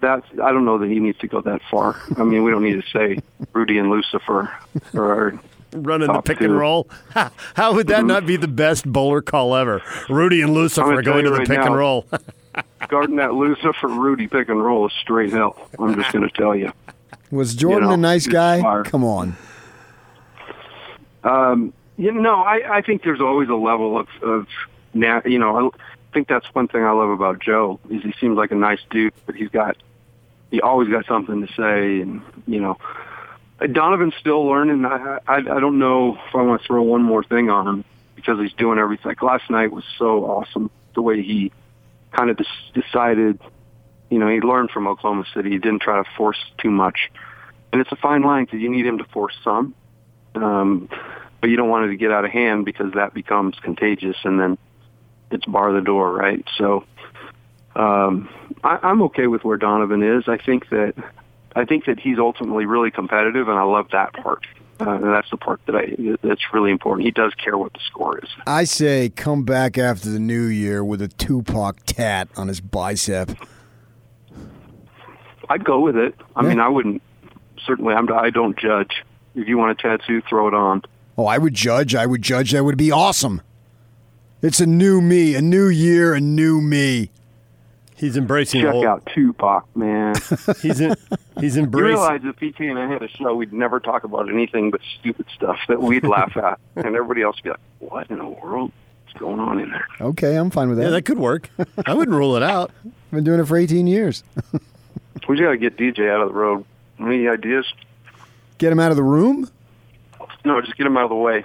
That's 0.00 0.24
I 0.42 0.52
don't 0.52 0.64
know 0.64 0.78
that 0.78 0.88
he 0.88 1.00
needs 1.00 1.18
to 1.18 1.28
go 1.28 1.40
that 1.40 1.60
far. 1.70 2.00
I 2.16 2.22
mean, 2.22 2.44
we 2.44 2.52
don't 2.52 2.62
need 2.62 2.80
to 2.80 2.88
say 2.92 3.18
Rudy 3.52 3.78
and 3.78 3.90
Lucifer 3.90 4.48
or 4.94 5.40
running 5.72 6.12
the 6.12 6.20
pick 6.22 6.38
two. 6.38 6.46
and 6.46 6.58
roll. 6.58 6.88
How 7.54 7.74
would 7.74 7.88
that 7.88 7.98
mm-hmm. 7.98 8.06
not 8.06 8.26
be 8.26 8.36
the 8.36 8.48
best 8.48 8.90
bowler 8.90 9.22
call 9.22 9.54
ever? 9.54 9.82
Rudy 10.08 10.42
and 10.42 10.54
Lucifer 10.54 11.02
going 11.02 11.24
to 11.24 11.30
the 11.30 11.36
right 11.38 11.48
pick 11.48 11.58
now, 11.58 11.66
and 11.66 11.76
roll. 11.76 12.06
guarding 12.88 13.16
that 13.16 13.34
Lucifer 13.34 13.88
Rudy 13.88 14.28
pick 14.28 14.48
and 14.48 14.62
roll 14.62 14.86
is 14.86 14.92
straight 15.00 15.32
hell. 15.32 15.68
I'm 15.78 15.94
just 15.94 16.12
going 16.12 16.28
to 16.28 16.34
tell 16.34 16.54
you. 16.54 16.72
Was 17.30 17.54
Jordan 17.54 17.84
you 17.84 17.88
know, 17.88 17.94
a 17.94 17.96
nice 17.96 18.26
guy? 18.26 18.60
Fire. 18.62 18.84
Come 18.84 19.04
on. 19.04 19.36
Um, 21.24 21.72
you 21.96 22.12
know, 22.12 22.42
I, 22.42 22.78
I 22.78 22.82
think 22.82 23.02
there's 23.02 23.20
always 23.20 23.48
a 23.48 23.54
level 23.54 23.98
of, 23.98 24.08
of 24.22 24.46
you 24.94 25.38
know, 25.38 25.72
I 25.72 26.14
think 26.14 26.28
that's 26.28 26.46
one 26.54 26.68
thing 26.68 26.84
I 26.84 26.92
love 26.92 27.10
about 27.10 27.40
Joe 27.40 27.80
is 27.90 28.02
he 28.02 28.14
seems 28.20 28.36
like 28.36 28.50
a 28.50 28.56
nice 28.56 28.80
dude, 28.90 29.12
but 29.26 29.34
he's 29.34 29.50
got, 29.50 29.76
he 30.50 30.60
always 30.60 30.88
got 30.88 31.06
something 31.06 31.46
to 31.46 31.52
say, 31.52 32.00
and 32.00 32.22
you 32.46 32.60
know, 32.60 32.78
Donovan's 33.66 34.14
still 34.20 34.46
learning. 34.46 34.84
I, 34.84 35.18
I 35.26 35.36
I 35.36 35.60
don't 35.60 35.78
know 35.78 36.14
if 36.14 36.34
I 36.34 36.42
want 36.42 36.62
to 36.62 36.66
throw 36.66 36.82
one 36.82 37.02
more 37.02 37.24
thing 37.24 37.50
on 37.50 37.66
him 37.66 37.84
because 38.14 38.38
he's 38.38 38.52
doing 38.52 38.78
everything. 38.78 39.06
Like 39.06 39.22
last 39.22 39.50
night 39.50 39.72
was 39.72 39.84
so 39.98 40.24
awesome 40.24 40.70
the 40.94 41.02
way 41.02 41.22
he 41.22 41.52
kind 42.12 42.30
of 42.30 42.36
des- 42.36 42.80
decided. 42.80 43.40
You 44.10 44.18
know, 44.18 44.28
he 44.28 44.40
learned 44.40 44.70
from 44.70 44.86
Oklahoma 44.86 45.24
City. 45.34 45.50
He 45.50 45.58
didn't 45.58 45.82
try 45.82 46.02
to 46.02 46.08
force 46.16 46.38
too 46.58 46.70
much, 46.70 47.10
and 47.72 47.80
it's 47.80 47.92
a 47.92 47.96
fine 47.96 48.22
line 48.22 48.44
because 48.44 48.60
you 48.60 48.70
need 48.70 48.86
him 48.86 48.98
to 48.98 49.04
force 49.04 49.36
some, 49.42 49.74
um, 50.34 50.88
but 51.40 51.50
you 51.50 51.56
don't 51.56 51.68
want 51.68 51.86
it 51.86 51.88
to 51.88 51.96
get 51.96 52.12
out 52.12 52.24
of 52.24 52.30
hand 52.30 52.64
because 52.64 52.92
that 52.94 53.12
becomes 53.12 53.58
contagious, 53.58 54.16
and 54.24 54.40
then 54.40 54.56
it's 55.30 55.44
bar 55.44 55.72
the 55.72 55.80
door, 55.80 56.12
right? 56.12 56.44
So 56.56 56.84
um, 57.74 58.28
I, 58.62 58.78
I'm 58.82 59.02
okay 59.02 59.26
with 59.26 59.44
where 59.44 59.56
Donovan 59.56 60.02
is. 60.02 60.28
I 60.28 60.38
think 60.38 60.68
that 60.70 60.94
I 61.56 61.64
think 61.64 61.86
that 61.86 61.98
he's 61.98 62.18
ultimately 62.18 62.66
really 62.66 62.90
competitive, 62.90 63.48
and 63.48 63.58
I 63.58 63.62
love 63.62 63.88
that 63.92 64.12
part. 64.12 64.46
Uh, 64.80 64.90
and 64.90 65.04
that's 65.04 65.28
the 65.30 65.36
part 65.36 65.60
that 65.66 65.74
I 65.74 66.16
that's 66.22 66.54
really 66.54 66.70
important. 66.70 67.04
He 67.04 67.10
does 67.10 67.34
care 67.34 67.58
what 67.58 67.72
the 67.72 67.80
score 67.86 68.18
is. 68.18 68.28
I 68.46 68.62
say 68.62 69.08
come 69.08 69.42
back 69.42 69.76
after 69.76 70.08
the 70.08 70.20
new 70.20 70.44
year 70.44 70.84
with 70.84 71.02
a 71.02 71.08
Tupac 71.08 71.78
tat 71.84 72.28
on 72.36 72.46
his 72.46 72.60
bicep. 72.60 73.30
I'd 75.48 75.64
go 75.64 75.80
with 75.80 75.96
it. 75.96 76.14
I 76.36 76.42
yeah. 76.42 76.48
mean, 76.48 76.60
I 76.60 76.68
wouldn't 76.68 77.02
certainly. 77.66 77.94
I'm. 77.94 78.12
I 78.12 78.30
don't 78.30 78.56
judge. 78.56 79.04
If 79.34 79.48
you 79.48 79.58
want 79.58 79.78
a 79.78 79.82
tattoo, 79.82 80.22
throw 80.28 80.48
it 80.48 80.54
on. 80.54 80.82
Oh, 81.16 81.26
I 81.26 81.38
would 81.38 81.54
judge. 81.54 81.94
I 81.94 82.06
would 82.06 82.22
judge. 82.22 82.52
That 82.52 82.64
would 82.64 82.78
be 82.78 82.92
awesome. 82.92 83.42
It's 84.42 84.60
a 84.60 84.66
new 84.66 85.00
me, 85.00 85.34
a 85.34 85.42
new 85.42 85.66
year, 85.66 86.14
a 86.14 86.20
new 86.20 86.60
me. 86.60 87.10
He's 87.98 88.16
embracing. 88.16 88.62
Check 88.62 88.84
out 88.84 89.04
Tupac, 89.12 89.64
man. 89.76 90.14
he's 90.62 90.80
in, 90.80 90.94
he's 91.40 91.56
embracing. 91.56 91.88
You 91.88 91.94
realize 91.96 92.20
if 92.24 92.36
PK 92.36 92.70
and 92.70 92.78
I 92.78 92.88
had 92.88 93.02
a 93.02 93.08
show, 93.08 93.34
we'd 93.34 93.52
never 93.52 93.80
talk 93.80 94.04
about 94.04 94.28
anything 94.30 94.70
but 94.70 94.80
stupid 95.00 95.26
stuff 95.34 95.58
that 95.68 95.82
we'd 95.82 96.04
laugh 96.04 96.36
at, 96.36 96.60
and 96.76 96.94
everybody 96.94 97.22
else 97.22 97.36
would 97.36 97.42
be 97.44 97.50
like, 97.50 97.60
"What 97.80 98.10
in 98.10 98.18
the 98.18 98.24
world 98.28 98.70
is 99.08 99.14
going 99.14 99.40
on 99.40 99.58
in 99.58 99.70
there?" 99.70 99.86
Okay, 100.00 100.36
I'm 100.36 100.50
fine 100.50 100.68
with 100.68 100.78
that. 100.78 100.84
Yeah, 100.84 100.90
that 100.90 101.02
could 101.02 101.18
work. 101.18 101.50
I 101.86 101.92
wouldn't 101.94 102.16
rule 102.16 102.36
it 102.36 102.42
out. 102.44 102.70
I've 102.84 102.92
been 103.10 103.24
doing 103.24 103.40
it 103.40 103.46
for 103.46 103.56
18 103.56 103.86
years. 103.88 104.22
we 104.52 105.36
just 105.36 105.42
got 105.42 105.50
to 105.50 105.58
get 105.58 105.76
DJ 105.76 106.08
out 106.08 106.20
of 106.22 106.28
the 106.28 106.34
road. 106.34 106.64
Any 107.00 107.26
ideas? 107.26 107.66
Get 108.58 108.72
him 108.72 108.78
out 108.80 108.90
of 108.92 108.96
the 108.96 109.02
room? 109.02 109.50
No, 110.44 110.60
just 110.60 110.76
get 110.76 110.86
him 110.86 110.96
out 110.96 111.04
of 111.04 111.10
the 111.10 111.16
way. 111.16 111.44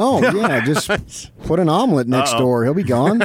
Oh 0.00 0.20
yeah, 0.34 0.64
just 0.64 0.90
put 1.44 1.60
an 1.60 1.68
omelet 1.68 2.08
next 2.08 2.32
Uh-oh. 2.32 2.38
door. 2.40 2.64
He'll 2.64 2.74
be 2.74 2.82
gone. 2.82 3.22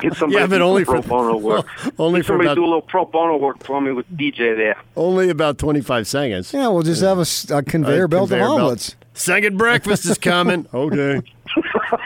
Get 0.00 0.14
somebody 0.16 0.40
Yeah, 0.40 0.46
but 0.46 0.54
to 0.56 0.58
do 0.58 0.64
only 0.64 0.84
pro 0.84 1.00
for- 1.02 1.08
bono 1.08 1.36
work. 1.48 1.66
only 1.98 2.20
Get 2.20 2.26
for 2.26 2.32
somebody 2.32 2.48
about- 2.48 2.54
do 2.56 2.62
a 2.64 2.66
little 2.66 2.82
pro 2.82 3.04
bono 3.04 3.36
work 3.36 3.62
for 3.64 3.80
me 3.80 3.92
with 3.92 4.06
DJ 4.16 4.56
there. 4.56 4.76
Only 4.96 5.30
about 5.30 5.58
25 5.58 6.06
seconds. 6.06 6.52
yeah, 6.52 6.68
we'll 6.68 6.82
just 6.82 7.02
have 7.02 7.18
a, 7.18 7.22
s- 7.22 7.50
a 7.50 7.62
conveyor 7.62 8.04
A 8.04 8.08
belt 8.08 8.28
conveyor 8.30 8.44
of 8.44 8.48
belt. 8.48 8.60
omelets. 8.60 8.96
Second 9.14 9.56
breakfast 9.58 10.04
is 10.06 10.18
coming. 10.18 10.66
okay. 10.74 11.22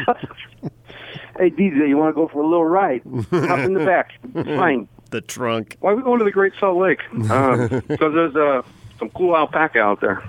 Hey 1.38 1.48
DJ, 1.50 1.88
you 1.88 1.96
want 1.96 2.10
to 2.10 2.14
go 2.14 2.28
for 2.28 2.42
a 2.42 2.46
little 2.46 2.66
ride? 2.66 3.00
Hop 3.30 3.60
in 3.60 3.72
the 3.72 3.84
back. 3.86 4.12
Fine. 4.34 4.88
The 5.10 5.22
trunk. 5.22 5.76
Why 5.80 5.92
are 5.92 5.96
we 5.96 6.02
going 6.02 6.18
to 6.18 6.24
the 6.26 6.30
Great 6.30 6.52
Salt 6.60 6.76
Lake? 6.76 7.00
Because 7.12 7.80
there's 8.14 8.36
uh, 8.36 8.60
some 8.98 9.08
cool 9.10 9.34
alpaca 9.34 9.80
out 9.80 10.02
there. 10.02 10.22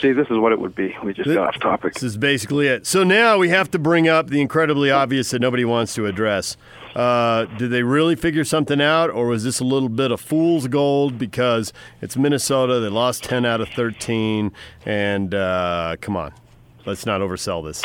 See, 0.00 0.12
this 0.12 0.28
is 0.28 0.38
what 0.38 0.52
it 0.52 0.60
would 0.60 0.74
be. 0.74 0.96
We 1.02 1.12
just 1.12 1.28
got 1.28 1.54
off 1.54 1.60
topic. 1.60 1.94
This 1.94 2.02
is 2.02 2.16
basically 2.16 2.66
it. 2.66 2.86
So 2.86 3.04
now 3.04 3.38
we 3.38 3.48
have 3.50 3.70
to 3.70 3.78
bring 3.78 4.08
up 4.08 4.28
the 4.28 4.40
incredibly 4.40 4.90
obvious 4.90 5.30
that 5.30 5.40
nobody 5.40 5.64
wants 5.64 5.94
to 5.94 6.06
address. 6.06 6.56
Uh, 6.94 7.46
did 7.58 7.70
they 7.70 7.82
really 7.82 8.14
figure 8.14 8.44
something 8.44 8.80
out, 8.80 9.10
or 9.10 9.26
was 9.26 9.44
this 9.44 9.60
a 9.60 9.64
little 9.64 9.88
bit 9.88 10.10
of 10.10 10.20
fool's 10.20 10.68
gold 10.68 11.18
because 11.18 11.72
it's 12.00 12.16
Minnesota? 12.16 12.80
They 12.80 12.88
lost 12.88 13.24
10 13.24 13.44
out 13.44 13.60
of 13.60 13.68
13, 13.70 14.52
and 14.86 15.34
uh, 15.34 15.96
come 16.00 16.16
on, 16.16 16.32
let's 16.86 17.04
not 17.04 17.20
oversell 17.20 17.64
this. 17.64 17.82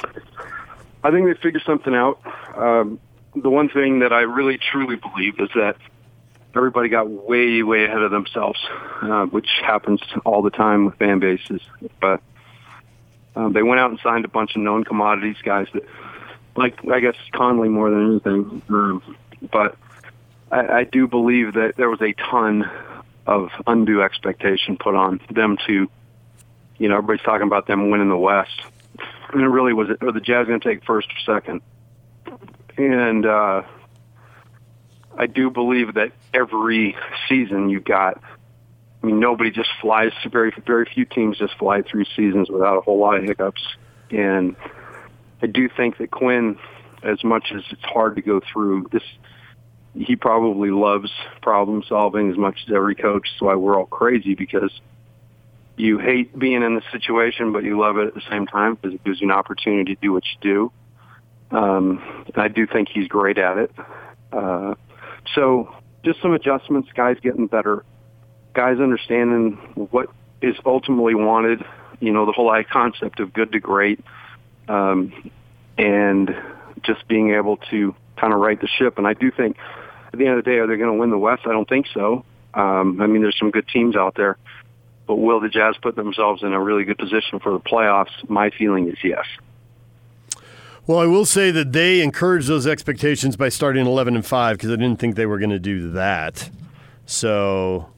I 1.04 1.12
think 1.12 1.28
they 1.28 1.34
figured 1.42 1.64
something 1.66 1.96
out. 1.96 2.20
Um, 2.56 3.00
the 3.36 3.50
one 3.50 3.70
thing 3.70 4.00
that 4.00 4.14
I 4.14 4.22
really 4.22 4.58
truly 4.58 4.96
believe 4.96 5.40
is 5.40 5.50
that 5.56 5.78
everybody 6.56 6.90
got 6.90 7.10
way, 7.10 7.64
way 7.64 7.86
ahead 7.86 8.02
of 8.02 8.12
themselves, 8.12 8.60
uh, 9.02 9.26
which 9.26 9.48
happens 9.62 10.02
all 10.26 10.42
the 10.42 10.50
time 10.50 10.86
with 10.86 10.96
fan 10.96 11.20
bases. 11.20 11.62
But 12.00 12.22
um, 13.36 13.54
they 13.54 13.64
went 13.64 13.80
out 13.80 13.92
and 13.92 14.00
signed 14.02 14.26
a 14.26 14.30
bunch 14.30 14.56
of 14.56 14.62
known 14.62 14.84
commodities 14.84 15.38
guys 15.44 15.68
that, 15.74 15.84
like 16.56 16.86
I 16.90 17.00
guess 17.00 17.16
Conley 17.34 17.70
more 17.70 17.90
than 17.90 18.12
anything. 18.12 18.62
Um, 18.70 19.18
but 19.52 19.78
I, 20.52 20.68
I 20.68 20.84
do 20.84 21.08
believe 21.08 21.54
that 21.54 21.76
there 21.78 21.90
was 21.90 22.02
a 22.02 22.14
ton 22.14 22.70
of 23.28 23.50
undue 23.68 24.02
expectation 24.02 24.78
put 24.78 24.96
on 24.96 25.22
them 25.30 25.58
to, 25.68 25.90
you 26.78 26.90
know, 26.90 26.98
everybody's 26.98 27.24
talking 27.24 27.46
about 27.46 27.68
them 27.68 27.92
winning 27.92 28.10
the 28.10 28.18
West 28.18 28.62
and 29.34 29.42
it 29.42 29.48
really 29.48 29.74
was 29.74 29.90
are 30.02 30.12
the 30.12 30.20
Jazz 30.20 30.48
going 30.48 30.60
to 30.60 30.68
take 30.68 30.84
first 30.84 31.08
or 31.10 31.34
second? 31.34 31.62
And 32.78 33.26
uh, 33.26 33.64
I 35.20 35.28
do 35.28 35.50
believe 35.50 35.96
that 35.96 36.14
every 36.34 36.96
season 37.28 37.70
you 37.70 37.82
got. 37.82 38.24
I 39.04 39.06
mean, 39.06 39.20
nobody 39.20 39.52
just 39.52 39.70
flies. 39.82 40.14
Very 40.32 40.54
very 40.66 40.86
few 40.86 41.04
teams 41.04 41.38
just 41.38 41.58
fly 41.58 41.82
through 41.82 42.06
seasons 42.16 42.50
without 42.50 42.78
a 42.78 42.82
whole 42.82 42.98
lot 42.98 43.18
of 43.18 43.26
hiccups. 43.26 43.62
And 44.10 44.56
I 45.42 45.48
do 45.48 45.68
think 45.70 45.98
that 45.98 46.10
Quinn, 46.10 46.58
as 47.04 47.22
much 47.24 47.52
as 47.54 47.64
it's 47.70 47.84
hard 47.84 48.16
to 48.16 48.22
go 48.22 48.40
through 48.52 48.88
this, 48.94 49.04
he 49.94 50.16
probably 50.16 50.72
loves 50.72 51.12
problem 51.42 51.84
solving 51.88 52.32
as 52.32 52.38
much 52.38 52.58
as 52.66 52.74
every 52.74 52.96
coach. 52.96 53.28
That's 53.34 53.42
why 53.42 53.56
we're 53.56 53.78
all 53.78 53.86
crazy 53.86 54.36
because 54.36 54.72
you 55.76 55.98
hate 55.98 56.38
being 56.38 56.64
in 56.64 56.76
the 56.76 56.84
situation, 56.94 57.52
but 57.52 57.64
you 57.64 57.80
love 57.80 57.98
it 57.98 58.08
at 58.08 58.14
the 58.14 58.24
same 58.30 58.48
time 58.48 58.76
because 58.76 58.96
it 58.96 59.04
gives 59.04 59.20
you 59.20 59.28
an 59.28 59.32
opportunity 59.32 59.96
to 59.96 60.02
do 60.02 60.14
what 60.14 60.24
you 60.26 60.72
do. 61.52 61.58
Um, 61.58 62.26
I 62.36 62.48
do 62.48 62.68
think 62.68 62.90
he's 62.90 63.08
great 63.08 63.38
at 63.38 63.58
it. 63.58 63.72
Uh, 64.32 64.76
so 65.36 65.74
just 66.04 66.22
some 66.22 66.34
adjustments, 66.34 66.90
guys 66.96 67.18
getting 67.22 67.48
better, 67.48 67.84
guys 68.54 68.80
understanding 68.80 69.54
what 69.92 70.10
is 70.42 70.56
ultimately 70.66 71.16
wanted, 71.16 71.64
you 72.00 72.12
know, 72.12 72.26
the 72.26 72.32
whole 72.32 72.50
I 72.50 72.64
concept 72.64 73.20
of 73.20 73.34
good 73.34 73.52
to 73.52 73.60
great, 73.60 74.00
um, 74.68 75.32
and 75.78 76.36
just 76.84 77.08
being 77.08 77.34
able 77.34 77.58
to 77.72 77.96
kind 78.18 78.34
of 78.34 78.40
right 78.40 78.60
the 78.60 78.68
ship. 78.68 78.98
And 78.98 79.08
I 79.08 79.14
do 79.14 79.32
think 79.32 79.58
at 80.12 80.18
the 80.18 80.26
end 80.26 80.38
of 80.38 80.44
the 80.44 80.50
day, 80.50 80.58
are 80.58 80.68
they 80.68 80.78
going 80.78 80.92
to 80.92 81.00
win 81.00 81.10
the 81.10 81.18
West? 81.18 81.44
I 81.46 81.52
don't 81.52 81.68
think 81.68 81.88
so. 81.94 82.26
Um, 82.54 83.02
I 83.02 83.08
mean, 83.08 83.22
there's 83.22 83.38
some 83.38 83.52
good 83.52 83.68
teams 83.68 83.96
out 83.96 84.16
there. 84.16 84.38
But 85.08 85.16
will 85.16 85.40
the 85.40 85.50
Jazz 85.50 85.76
put 85.82 85.96
themselves 85.96 86.44
in 86.44 86.54
a 86.54 86.62
really 86.62 86.84
good 86.84 86.98
position 86.98 87.40
for 87.40 87.52
the 87.52 87.60
playoffs? 87.60 88.30
My 88.30 88.52
feeling 88.52 88.88
is 88.90 88.98
yes. 89.04 89.26
Well, 90.90 90.98
I 90.98 91.06
will 91.06 91.26
say 91.26 91.52
that 91.52 91.72
they 91.72 92.02
encouraged 92.02 92.48
those 92.48 92.66
expectations 92.66 93.38
by 93.38 93.50
starting 93.50 93.86
11 93.86 94.16
and 94.16 94.26
5 94.26 94.58
because 94.58 94.72
I 94.72 94.76
didn't 94.76 94.98
think 94.98 95.16
they 95.16 95.28
were 95.28 95.38
going 95.38 95.52
to 95.52 95.60
do 95.60 95.92
that. 95.92 96.50
So 97.06 97.92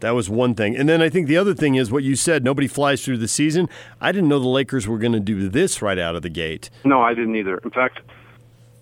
that 0.00 0.10
was 0.10 0.28
one 0.28 0.54
thing. 0.54 0.76
And 0.76 0.86
then 0.86 1.00
I 1.00 1.08
think 1.08 1.28
the 1.28 1.38
other 1.38 1.54
thing 1.54 1.76
is 1.76 1.90
what 1.90 2.02
you 2.02 2.16
said 2.16 2.44
nobody 2.44 2.68
flies 2.68 3.02
through 3.02 3.16
the 3.16 3.26
season. 3.26 3.70
I 4.02 4.12
didn't 4.12 4.28
know 4.28 4.38
the 4.38 4.48
Lakers 4.48 4.86
were 4.86 4.98
going 4.98 5.14
to 5.14 5.18
do 5.18 5.48
this 5.48 5.80
right 5.80 5.98
out 5.98 6.14
of 6.14 6.20
the 6.20 6.28
gate. 6.28 6.68
No, 6.84 7.00
I 7.00 7.14
didn't 7.14 7.36
either. 7.36 7.56
In 7.56 7.70
fact, 7.70 8.00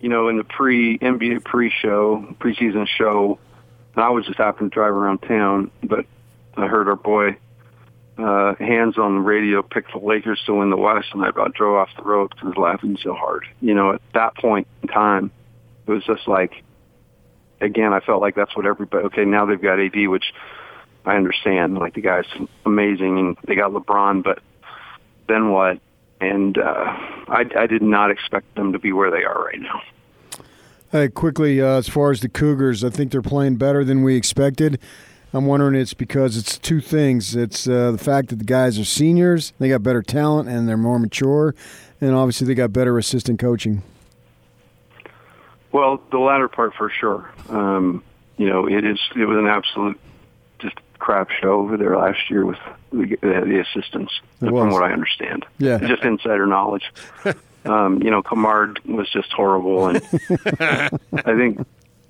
you 0.01 0.09
know, 0.09 0.27
in 0.27 0.37
the 0.37 0.43
pre 0.43 0.99
NBA 0.99 1.45
pre 1.45 1.71
show, 1.71 2.27
preseason 2.41 2.89
show, 2.89 3.39
I 3.95 4.11
was 4.11 4.27
just 4.27 4.39
happening 4.39 4.71
to 4.71 4.75
drive 4.75 4.95
around 4.95 5.19
town, 5.19 5.71
but 5.85 6.07
I 6.57 6.67
heard 6.67 6.89
our 6.89 6.97
boy 6.97 7.37
uh, 8.19 8.55
Hans 8.59 8.99
on 8.99 9.15
the 9.15 9.21
radio 9.21 9.63
pick 9.63 9.87
the 9.93 9.99
Lakers 9.99 10.43
to 10.47 10.55
win 10.55 10.71
the 10.71 10.77
West, 10.77 11.09
and 11.13 11.25
I 11.25 11.29
about 11.29 11.55
drove 11.55 11.77
off 11.77 11.89
the 11.97 12.03
road 12.03 12.31
because 12.31 12.45
I 12.45 12.49
was 12.49 12.57
laughing 12.57 12.99
so 13.03 13.15
hard. 13.15 13.47
You 13.61 13.75
know, 13.75 13.93
at 13.93 14.03
that 14.15 14.37
point 14.37 14.67
in 14.83 14.89
time, 14.89 15.31
it 15.87 15.91
was 15.91 16.05
just 16.05 16.27
like, 16.27 16.65
again, 17.61 17.93
I 17.93 18.01
felt 18.01 18.21
like 18.21 18.35
that's 18.35 18.55
what 18.57 18.67
everybody. 18.67 19.05
Okay, 19.07 19.25
now 19.25 19.47
they've 19.47 19.61
got 19.61 19.79
AD, 19.79 20.09
which 20.09 20.35
I 21.05 21.17
understand. 21.17 21.79
Like 21.79 21.95
the 21.95 22.01
guy's 22.01 22.27
amazing, 22.67 23.19
and 23.19 23.37
they 23.47 23.55
got 23.55 23.71
LeBron, 23.71 24.25
but 24.25 24.41
then 25.29 25.51
what? 25.51 25.79
And 26.21 26.59
uh, 26.59 26.85
I, 27.29 27.45
I 27.57 27.67
did 27.67 27.83
not 27.83 28.11
expect 28.11 28.57
them 28.57 28.73
to 28.73 28.81
be 28.81 28.93
where 28.93 29.13
they 29.13 29.23
are 29.23 29.45
right 29.45 29.61
now. 29.61 29.81
Hey, 30.91 31.09
quickly, 31.09 31.61
uh, 31.61 31.77
as 31.77 31.89
far 31.89 32.11
as 32.11 32.21
the 32.21 32.29
Cougars, 32.29 32.83
I 32.83 32.91
think 32.91 33.13
they're 33.13 33.23
playing 33.23 33.57
better 33.57 33.85
than 33.85 34.03
we 34.03 34.17
expected. 34.17 34.81
I'm 35.33 35.47
wondering 35.47 35.75
it's 35.75 35.95
because 35.95 36.37
it's 36.37 36.59
two 36.59 36.81
things. 36.81 37.37
It's 37.37 37.69
uh, 37.69 37.93
the 37.93 37.99
fact 37.99 38.29
that 38.29 38.37
the 38.37 38.45
guys 38.45 38.79
are 38.79 38.85
seniors, 38.85 39.53
they 39.59 39.69
got 39.69 39.83
better 39.83 40.03
talent, 40.03 40.49
and 40.49 40.69
they're 40.69 40.77
more 40.79 40.99
mature, 40.99 41.55
and 42.01 42.15
obviously 42.15 42.47
they 42.47 42.55
got 42.55 42.73
better 42.73 42.97
assistant 42.97 43.39
coaching. 43.39 43.83
Well, 45.71 46.03
the 46.11 46.19
latter 46.19 46.49
part 46.49 46.75
for 46.75 46.89
sure. 46.89 47.31
Um, 47.51 48.03
you 48.39 48.49
know, 48.49 48.67
it 48.67 48.85
is. 48.85 48.99
It 49.17 49.27
was 49.27 49.37
an 49.37 49.47
absolute 49.47 50.01
just 50.61 50.77
crap 50.99 51.31
show 51.31 51.61
over 51.61 51.77
there 51.77 51.97
last 51.97 52.31
year 52.31 52.47
with 52.47 52.59
the, 52.91 53.17
the 53.21 53.61
assistants, 53.61 54.13
from 54.39 54.71
what 54.71 54.83
I 54.83 54.93
understand. 54.93 55.45
Yeah. 55.59 55.79
just 55.79 56.03
insider 56.05 56.47
knowledge. 56.47 56.91
um, 57.67 58.03
you 58.03 58.11
know, 58.11 58.23
Kamard 58.23 58.79
was 58.87 59.11
just 59.11 59.31
horrible, 59.33 59.89
and 59.89 59.97
I 61.13 61.37
think 61.37 61.67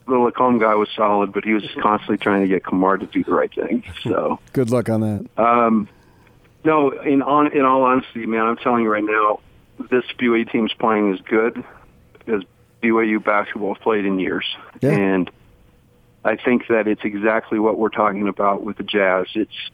the 0.09 0.17
LaComb 0.19 0.59
guy 0.59 0.75
was 0.75 0.89
solid, 0.97 1.33
but 1.33 1.45
he 1.45 1.53
was 1.55 1.65
constantly 1.83 2.19
trying 2.19 2.43
to 2.43 2.49
get 2.49 2.65
Kamard 2.65 3.01
to 3.01 3.07
do 3.07 3.23
the 3.23 3.33
right 3.33 3.53
thing. 3.53 3.85
So. 4.03 4.39
Good 4.53 4.71
luck 4.71 4.89
on 4.89 5.01
that. 5.03 5.43
Um, 5.43 5.89
no, 6.65 6.91
in 6.91 7.23
on 7.23 7.53
in 7.53 7.65
all 7.65 7.83
honesty, 7.85 8.27
man, 8.27 8.43
I'm 8.43 8.57
telling 8.57 8.83
you 8.83 8.91
right 8.91 9.05
now, 9.05 9.41
this 9.91 10.05
BYU 10.19 10.51
team's 10.51 10.73
playing 10.75 11.13
as 11.15 11.21
good 11.21 11.63
as 12.27 12.43
BYU 12.83 13.23
basketball 13.25 13.75
has 13.75 13.83
played 13.83 14.05
in 14.05 14.19
years, 14.19 14.45
Yeah. 14.81 14.91
and 14.91 15.31
I 16.25 16.37
think 16.37 16.67
that 16.69 16.89
it's 16.89 17.05
exactly 17.05 17.59
what 17.59 17.79
we're 17.79 17.89
talking 17.91 18.27
about 18.29 18.65
with 18.65 18.77
the 18.77 18.83
Jazz. 18.83 19.27
It's 19.35 19.71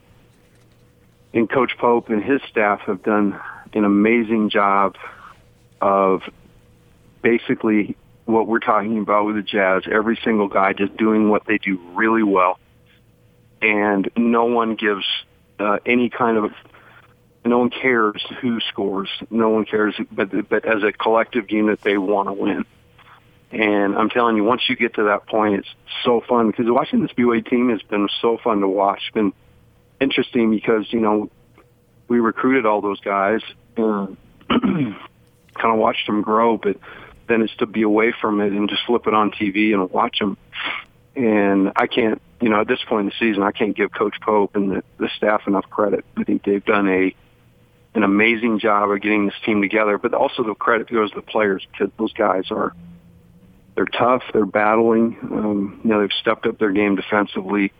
and 1.32 1.50
Coach 1.50 1.76
Pope 1.78 2.10
and 2.10 2.22
his 2.22 2.40
staff 2.48 2.80
have 2.82 3.02
done 3.02 3.40
an 3.72 3.84
amazing 3.84 4.50
job 4.50 4.96
of 5.80 6.22
basically 7.22 7.96
what 8.24 8.46
we're 8.46 8.60
talking 8.60 8.98
about 8.98 9.26
with 9.26 9.36
the 9.36 9.42
Jazz. 9.42 9.82
Every 9.90 10.18
single 10.24 10.48
guy 10.48 10.72
just 10.72 10.96
doing 10.96 11.28
what 11.28 11.46
they 11.46 11.58
do 11.58 11.78
really 11.94 12.22
well, 12.22 12.58
and 13.60 14.10
no 14.16 14.46
one 14.46 14.76
gives 14.76 15.04
uh, 15.58 15.78
any 15.84 16.10
kind 16.10 16.38
of 16.38 16.52
no 17.44 17.58
one 17.58 17.70
cares 17.70 18.24
who 18.40 18.60
scores. 18.60 19.10
No 19.30 19.50
one 19.50 19.64
cares, 19.66 19.94
but 20.10 20.48
but 20.48 20.64
as 20.64 20.82
a 20.82 20.92
collective 20.92 21.50
unit, 21.50 21.80
they 21.82 21.98
want 21.98 22.28
to 22.28 22.32
win. 22.32 22.64
And 23.50 23.94
I'm 23.94 24.08
telling 24.08 24.36
you, 24.36 24.42
once 24.42 24.62
you 24.68 24.74
get 24.74 24.94
to 24.94 25.04
that 25.04 25.26
point, 25.26 25.60
it's 25.60 25.68
so 26.04 26.20
fun 26.26 26.50
because 26.50 26.66
watching 26.68 27.02
this 27.02 27.12
BYU 27.12 27.48
team 27.48 27.70
has 27.70 27.82
been 27.82 28.08
so 28.20 28.38
fun 28.42 28.60
to 28.60 28.68
watch. 28.68 29.00
It's 29.06 29.14
been 29.14 29.32
interesting 30.00 30.50
because 30.50 30.92
you 30.92 31.00
know 31.00 31.30
we 32.08 32.20
recruited 32.20 32.66
all 32.66 32.80
those 32.80 33.00
guys 33.00 33.40
and 33.76 34.16
kind 34.48 34.96
of 35.62 35.78
watched 35.78 36.06
them 36.06 36.22
grow, 36.22 36.56
but 36.56 36.76
then 37.28 37.42
it's 37.42 37.54
to 37.56 37.66
be 37.66 37.82
away 37.82 38.12
from 38.20 38.40
it 38.40 38.52
and 38.52 38.68
just 38.68 38.82
flip 38.86 39.06
it 39.06 39.14
on 39.14 39.30
TV 39.30 39.72
and 39.72 39.90
watch 39.90 40.18
them. 40.18 40.36
And 41.16 41.72
I 41.76 41.86
can't, 41.86 42.20
you 42.40 42.48
know, 42.48 42.60
at 42.60 42.68
this 42.68 42.80
point 42.88 43.00
in 43.02 43.06
the 43.06 43.14
season, 43.18 43.42
I 43.42 43.52
can't 43.52 43.76
give 43.76 43.92
Coach 43.92 44.16
Pope 44.20 44.56
and 44.56 44.70
the, 44.70 44.84
the 44.98 45.08
staff 45.16 45.46
enough 45.46 45.68
credit. 45.70 46.04
I 46.16 46.24
think 46.24 46.44
they've 46.44 46.64
done 46.64 46.88
a 46.88 47.14
an 47.94 48.02
amazing 48.02 48.58
job 48.58 48.90
of 48.90 49.00
getting 49.00 49.26
this 49.26 49.36
team 49.46 49.62
together, 49.62 49.98
but 49.98 50.14
also 50.14 50.42
the 50.42 50.54
credit 50.54 50.90
goes 50.90 51.10
to 51.10 51.16
the 51.16 51.22
players 51.22 51.64
because 51.70 51.92
those 51.96 52.12
guys 52.12 52.50
are 52.50 52.74
they're 53.74 53.86
tough, 53.86 54.22
they're 54.32 54.46
battling. 54.46 55.16
Um, 55.22 55.80
you 55.82 55.90
know, 55.90 56.00
they've 56.00 56.16
stepped 56.20 56.46
up 56.46 56.58
their 56.58 56.72
game 56.72 56.96
defensively. 56.96 57.72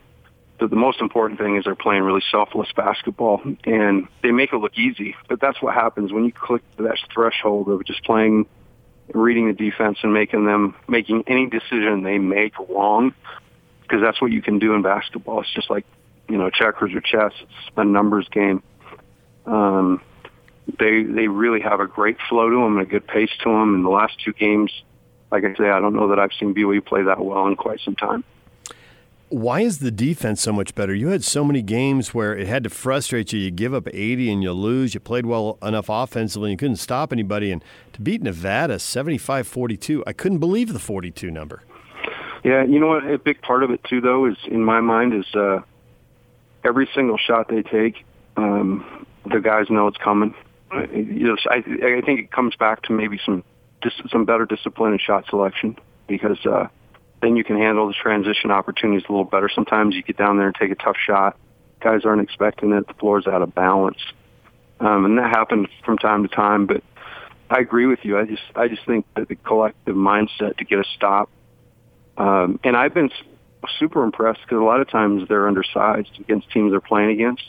the, 0.58 0.66
the 0.66 0.76
most 0.76 1.00
important 1.00 1.38
thing 1.38 1.56
is 1.56 1.64
they're 1.64 1.74
playing 1.74 2.02
really 2.02 2.22
selfless 2.30 2.68
basketball, 2.76 3.42
and 3.64 4.08
they 4.22 4.30
make 4.30 4.52
it 4.52 4.56
look 4.56 4.76
easy. 4.76 5.14
But 5.28 5.40
that's 5.40 5.60
what 5.62 5.74
happens 5.74 6.12
when 6.12 6.24
you 6.24 6.32
click 6.32 6.62
that 6.78 6.98
threshold 7.12 7.68
of 7.68 7.84
just 7.84 8.02
playing, 8.04 8.46
reading 9.12 9.48
the 9.48 9.52
defense, 9.52 9.98
and 10.02 10.12
making 10.12 10.46
them 10.46 10.74
making 10.88 11.24
any 11.26 11.46
decision 11.46 12.02
they 12.02 12.18
make 12.18 12.58
wrong, 12.68 13.14
because 13.82 14.00
that's 14.02 14.20
what 14.20 14.32
you 14.32 14.42
can 14.42 14.58
do 14.58 14.74
in 14.74 14.82
basketball. 14.82 15.40
It's 15.40 15.52
just 15.52 15.70
like 15.70 15.84
you 16.28 16.38
know 16.38 16.50
checkers 16.50 16.94
or 16.94 17.00
chess. 17.00 17.32
It's 17.40 17.76
a 17.76 17.84
numbers 17.84 18.28
game. 18.30 18.62
Um, 19.46 20.00
they 20.78 21.02
they 21.02 21.28
really 21.28 21.60
have 21.60 21.80
a 21.80 21.86
great 21.86 22.16
flow 22.28 22.48
to 22.48 22.56
them 22.56 22.78
and 22.78 22.86
a 22.86 22.90
good 22.90 23.06
pace 23.06 23.30
to 23.42 23.50
them. 23.50 23.74
In 23.74 23.82
the 23.82 23.90
last 23.90 24.14
two 24.24 24.32
games, 24.32 24.72
like 25.30 25.44
I 25.44 25.54
say, 25.54 25.68
I 25.68 25.80
don't 25.80 25.94
know 25.94 26.08
that 26.08 26.18
I've 26.18 26.32
seen 26.38 26.54
BYU 26.54 26.84
play 26.84 27.02
that 27.02 27.22
well 27.22 27.46
in 27.46 27.56
quite 27.56 27.80
some 27.84 27.96
time 27.96 28.24
why 29.34 29.60
is 29.60 29.78
the 29.78 29.90
defense 29.90 30.40
so 30.40 30.52
much 30.52 30.74
better? 30.74 30.94
You 30.94 31.08
had 31.08 31.24
so 31.24 31.44
many 31.44 31.62
games 31.62 32.14
where 32.14 32.36
it 32.36 32.46
had 32.46 32.64
to 32.64 32.70
frustrate 32.70 33.32
you. 33.32 33.40
You 33.40 33.50
give 33.50 33.74
up 33.74 33.88
80 33.92 34.30
and 34.30 34.42
you 34.42 34.52
lose. 34.52 34.94
You 34.94 35.00
played 35.00 35.26
well 35.26 35.58
enough 35.62 35.86
offensively 35.88 36.50
and 36.50 36.52
you 36.52 36.64
couldn't 36.64 36.76
stop 36.76 37.12
anybody. 37.12 37.50
And 37.50 37.62
to 37.94 38.00
beat 38.00 38.22
Nevada 38.22 38.78
75 38.78 39.46
42, 39.46 40.04
I 40.06 40.12
couldn't 40.12 40.38
believe 40.38 40.72
the 40.72 40.78
42 40.78 41.30
number. 41.30 41.62
Yeah, 42.44 42.62
you 42.62 42.78
know 42.78 42.88
what? 42.88 43.04
A 43.06 43.18
big 43.18 43.40
part 43.42 43.62
of 43.62 43.70
it, 43.70 43.82
too, 43.84 44.00
though, 44.00 44.26
is 44.26 44.36
in 44.46 44.62
my 44.62 44.80
mind, 44.80 45.14
is 45.14 45.34
uh, 45.34 45.60
every 46.62 46.88
single 46.94 47.18
shot 47.18 47.48
they 47.48 47.62
take, 47.62 48.04
um, 48.36 49.06
the 49.30 49.40
guys 49.40 49.70
know 49.70 49.86
it's 49.86 49.96
coming. 49.96 50.34
You 50.92 51.28
know, 51.28 51.36
I, 51.50 51.56
I 51.56 52.02
think 52.04 52.20
it 52.20 52.30
comes 52.30 52.54
back 52.56 52.82
to 52.82 52.92
maybe 52.92 53.18
some 53.24 53.44
some 54.08 54.24
better 54.24 54.46
discipline 54.46 54.92
and 54.92 55.00
shot 55.00 55.26
selection 55.28 55.76
because 56.06 56.38
uh, 56.46 56.68
then 57.24 57.36
you 57.36 57.44
can 57.44 57.56
handle 57.56 57.86
the 57.88 57.94
transition 57.94 58.50
opportunities 58.50 59.04
a 59.08 59.12
little 59.12 59.24
better. 59.24 59.48
Sometimes 59.48 59.94
you 59.94 60.02
get 60.02 60.18
down 60.18 60.36
there 60.36 60.46
and 60.46 60.54
take 60.54 60.70
a 60.70 60.74
tough 60.74 60.96
shot. 61.04 61.36
Guys 61.80 62.04
aren't 62.04 62.20
expecting 62.20 62.72
it. 62.72 62.86
The 62.86 62.94
floor's 62.94 63.26
out 63.26 63.40
of 63.40 63.54
balance. 63.54 63.98
Um, 64.78 65.06
and 65.06 65.18
that 65.18 65.30
happens 65.30 65.68
from 65.84 65.96
time 65.96 66.26
to 66.26 66.28
time, 66.28 66.66
but 66.66 66.82
I 67.48 67.60
agree 67.60 67.86
with 67.86 68.00
you. 68.02 68.18
I 68.18 68.24
just, 68.24 68.42
I 68.54 68.68
just 68.68 68.84
think 68.84 69.06
that 69.16 69.28
the 69.28 69.36
collective 69.36 69.96
mindset 69.96 70.58
to 70.58 70.64
get 70.64 70.80
a 70.80 70.84
stop, 70.96 71.30
um, 72.18 72.60
and 72.62 72.76
I've 72.76 72.92
been 72.92 73.10
super 73.78 74.02
impressed 74.02 74.40
because 74.42 74.58
a 74.58 74.64
lot 74.64 74.80
of 74.80 74.90
times 74.90 75.26
they're 75.28 75.48
undersized 75.48 76.10
against 76.20 76.50
teams 76.50 76.72
they're 76.72 76.80
playing 76.80 77.10
against, 77.10 77.44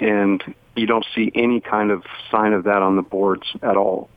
and 0.00 0.42
you 0.74 0.86
don't 0.86 1.06
see 1.14 1.30
any 1.34 1.60
kind 1.60 1.90
of 1.90 2.02
sign 2.30 2.52
of 2.52 2.64
that 2.64 2.82
on 2.82 2.96
the 2.96 3.02
boards 3.02 3.46
at 3.62 3.76
all. 3.76 4.08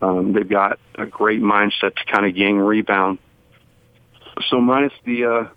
Um, 0.00 0.32
they've 0.32 0.48
got 0.48 0.78
a 0.94 1.06
great 1.06 1.40
mindset 1.40 1.96
to 1.96 2.04
kind 2.10 2.24
of 2.26 2.34
gang 2.34 2.58
rebound 2.58 3.18
so 4.48 4.60
minus 4.60 4.92
the, 5.04 5.24
uh, 5.24 5.48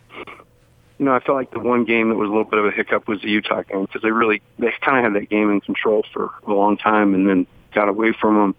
you 0.98 1.06
know, 1.06 1.14
I 1.14 1.20
felt 1.20 1.38
like 1.38 1.52
the 1.52 1.60
one 1.60 1.86
game 1.86 2.10
that 2.10 2.16
was 2.16 2.28
a 2.28 2.32
little 2.32 2.44
bit 2.44 2.60
of 2.60 2.66
a 2.66 2.72
hiccup 2.72 3.08
was 3.08 3.22
the 3.22 3.30
Utah 3.30 3.64
game 3.64 3.86
because 3.86 4.02
they 4.02 4.12
really 4.12 4.42
they 4.58 4.68
kind 4.82 4.98
of 4.98 5.14
had 5.14 5.22
that 5.22 5.30
game 5.30 5.50
in 5.50 5.62
control 5.62 6.06
for 6.14 6.32
a 6.46 6.52
long 6.52 6.78
time 6.78 7.14
and 7.14 7.28
then 7.28 7.48
got 7.74 7.88
away 7.90 8.14
from 8.20 8.36
them. 8.36 8.56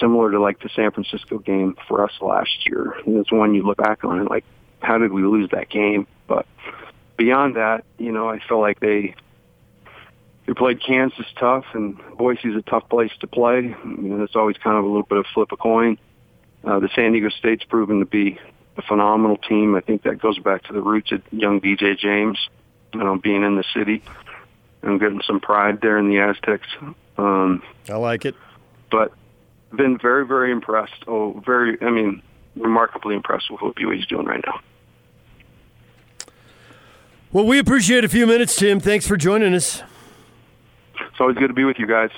Similar 0.00 0.30
to 0.32 0.40
like 0.40 0.60
the 0.60 0.70
San 0.74 0.90
Francisco 0.90 1.38
game 1.38 1.76
for 1.86 2.04
us 2.04 2.12
last 2.20 2.66
year, 2.66 2.94
and 3.04 3.18
it's 3.18 3.30
one 3.30 3.54
you 3.54 3.62
look 3.62 3.76
back 3.76 4.04
on 4.04 4.20
and 4.20 4.28
like, 4.28 4.44
how 4.80 4.98
did 4.98 5.12
we 5.12 5.22
lose 5.22 5.50
that 5.50 5.68
game? 5.68 6.06
But 6.26 6.46
beyond 7.16 7.56
that, 7.56 7.84
you 7.98 8.10
know, 8.10 8.28
I 8.28 8.40
felt 8.48 8.60
like 8.60 8.80
they 8.80 9.14
they 10.46 10.54
played 10.54 10.82
Kansas 10.82 11.26
tough, 11.38 11.64
and 11.74 11.98
Boise's 12.16 12.56
a 12.56 12.62
tough 12.62 12.88
place 12.88 13.12
to 13.20 13.26
play. 13.26 13.60
You 13.84 13.96
know, 13.96 14.24
it's 14.24 14.34
always 14.34 14.56
kind 14.56 14.76
of 14.76 14.84
a 14.84 14.86
little 14.86 15.04
bit 15.04 15.18
of 15.18 15.26
flip 15.34 15.52
a 15.52 15.56
coin. 15.56 15.98
Uh, 16.64 16.78
the 16.78 16.88
San 16.94 17.12
Diego 17.12 17.28
State's 17.28 17.64
proven 17.64 18.00
to 18.00 18.06
be 18.06 18.38
a 18.76 18.82
phenomenal 18.82 19.36
team. 19.36 19.74
I 19.74 19.80
think 19.80 20.02
that 20.02 20.18
goes 20.20 20.38
back 20.38 20.64
to 20.64 20.72
the 20.72 20.80
roots 20.80 21.12
of 21.12 21.22
young 21.30 21.60
DJ 21.60 21.98
James, 21.98 22.38
you 22.94 23.02
know, 23.02 23.16
being 23.16 23.42
in 23.42 23.56
the 23.56 23.64
city 23.74 24.02
and 24.82 24.98
getting 25.00 25.22
some 25.26 25.40
pride 25.40 25.80
there 25.80 25.98
in 25.98 26.08
the 26.08 26.18
Aztecs. 26.18 26.68
Um, 27.18 27.62
I 27.88 27.96
like 27.96 28.24
it. 28.24 28.34
But 28.90 29.12
been 29.72 29.98
very, 29.98 30.26
very 30.26 30.52
impressed. 30.52 31.04
Oh, 31.06 31.42
very, 31.44 31.78
I 31.80 31.90
mean, 31.90 32.22
remarkably 32.56 33.14
impressed 33.14 33.50
with 33.50 33.60
what 33.60 33.74
BYU's 33.76 34.06
doing 34.06 34.26
right 34.26 34.42
now. 34.46 34.60
Well, 37.30 37.46
we 37.46 37.58
appreciate 37.58 38.04
a 38.04 38.08
few 38.08 38.26
minutes, 38.26 38.56
Tim. 38.56 38.78
Thanks 38.80 39.06
for 39.06 39.16
joining 39.16 39.54
us. 39.54 39.82
It's 41.00 41.20
always 41.20 41.36
good 41.36 41.48
to 41.48 41.54
be 41.54 41.64
with 41.64 41.78
you 41.78 41.86
guys. 41.86 42.10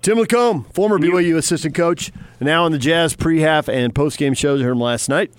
Tim 0.00 0.16
LaComb, 0.16 0.72
former 0.72 0.98
BYU 0.98 1.36
assistant 1.36 1.74
coach, 1.74 2.12
now 2.40 2.64
on 2.64 2.72
the 2.72 2.78
Jazz 2.78 3.14
pre-half 3.14 3.68
and 3.68 3.94
post-game 3.94 4.34
shows. 4.34 4.62
Heard 4.62 4.72
him 4.72 4.80
last 4.80 5.08
night 5.08 5.32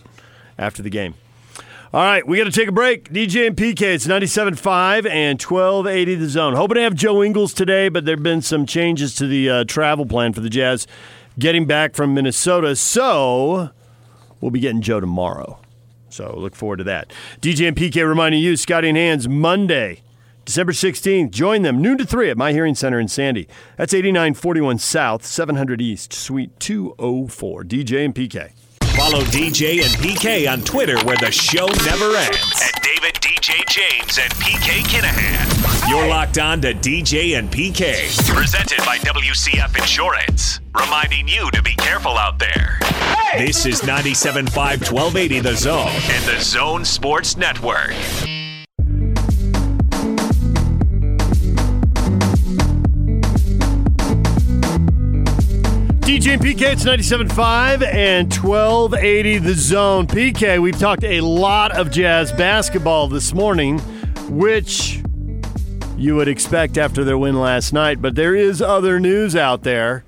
after 0.57 0.81
the 0.81 0.89
game. 0.89 1.15
All 1.93 2.03
right, 2.03 2.27
we 2.27 2.37
got 2.37 2.43
to 2.43 2.51
take 2.51 2.67
a 2.67 2.73
break. 2.73 3.13
DJ 3.13 3.47
and 3.47 3.55
PK, 3.55 3.81
it's 3.81 4.07
97.5 4.07 5.09
and 5.09 5.41
1280 5.41 6.15
the 6.15 6.27
zone. 6.27 6.53
Hoping 6.53 6.75
to 6.75 6.81
have 6.81 6.95
Joe 6.95 7.23
Ingles 7.23 7.53
today, 7.53 7.87
but 7.87 8.03
there 8.03 8.15
have 8.15 8.23
been 8.23 8.41
some 8.41 8.65
changes 8.65 9.15
to 9.15 9.25
the 9.25 9.49
uh, 9.49 9.63
travel 9.63 10.05
plan 10.05 10.33
for 10.33 10.41
the 10.41 10.49
Jazz 10.49 10.85
getting 11.39 11.65
back 11.65 11.95
from 11.95 12.13
Minnesota. 12.13 12.75
So 12.75 13.69
we'll 14.41 14.51
be 14.51 14.59
getting 14.59 14.81
Joe 14.81 14.99
tomorrow. 14.99 15.59
So 16.09 16.35
look 16.37 16.55
forward 16.55 16.77
to 16.77 16.83
that. 16.85 17.11
DJ 17.41 17.69
and 17.69 17.77
PK 17.77 18.07
reminding 18.07 18.41
you, 18.41 18.57
Scotty 18.57 18.89
and 18.89 18.97
Hans, 18.97 19.29
Monday, 19.29 20.01
December 20.43 20.73
16th. 20.73 21.31
Join 21.31 21.61
them 21.61 21.81
noon 21.81 21.97
to 21.99 22.05
3 22.05 22.31
at 22.31 22.37
My 22.37 22.51
Hearing 22.51 22.75
Center 22.75 22.99
in 22.99 23.07
Sandy. 23.07 23.47
That's 23.77 23.93
8941 23.93 24.79
South, 24.79 25.25
700 25.25 25.81
East, 25.81 26.11
Suite 26.11 26.59
204. 26.59 27.63
DJ 27.63 28.03
and 28.03 28.15
PK. 28.15 28.51
Follow 28.97 29.21
DJ 29.25 29.83
and 29.83 29.93
PK 29.97 30.51
on 30.51 30.61
Twitter 30.61 30.97
where 31.05 31.17
the 31.17 31.31
show 31.31 31.67
never 31.85 32.15
ends. 32.15 32.61
At 32.63 32.81
David 32.81 33.13
DJ 33.21 33.63
James 33.69 34.17
and 34.17 34.33
PK 34.33 34.81
Kinahan. 34.87 35.87
You're 35.87 36.07
locked 36.07 36.39
on 36.39 36.61
to 36.61 36.73
DJ 36.73 37.37
and 37.37 37.47
PK. 37.47 38.17
Presented 38.33 38.79
by 38.79 38.97
WCF 38.97 39.77
Insurance. 39.77 40.61
Reminding 40.73 41.27
you 41.27 41.51
to 41.51 41.61
be 41.61 41.75
careful 41.75 42.17
out 42.17 42.39
there. 42.39 42.79
This 43.37 43.67
is 43.67 43.81
97.5 43.81 44.49
1280 44.91 45.39
The 45.41 45.55
Zone 45.55 45.87
and 45.89 46.25
The 46.25 46.41
Zone 46.41 46.83
Sports 46.83 47.37
Network. 47.37 47.93
And 56.29 56.41
PK, 56.41 56.73
it's 56.73 56.83
97.5 56.83 57.85
and 57.85 58.33
1280 58.33 59.37
The 59.37 59.53
Zone. 59.53 60.07
PK, 60.07 60.61
we've 60.61 60.77
talked 60.77 61.05
a 61.05 61.21
lot 61.21 61.71
of 61.71 61.89
Jazz 61.89 62.33
basketball 62.33 63.07
this 63.07 63.33
morning, 63.33 63.79
which 64.27 65.01
you 65.95 66.17
would 66.17 66.27
expect 66.27 66.77
after 66.77 67.05
their 67.05 67.17
win 67.17 67.39
last 67.39 67.71
night, 67.71 68.01
but 68.01 68.15
there 68.15 68.35
is 68.35 68.61
other 68.61 68.99
news 68.99 69.37
out 69.37 69.63
there. 69.63 70.03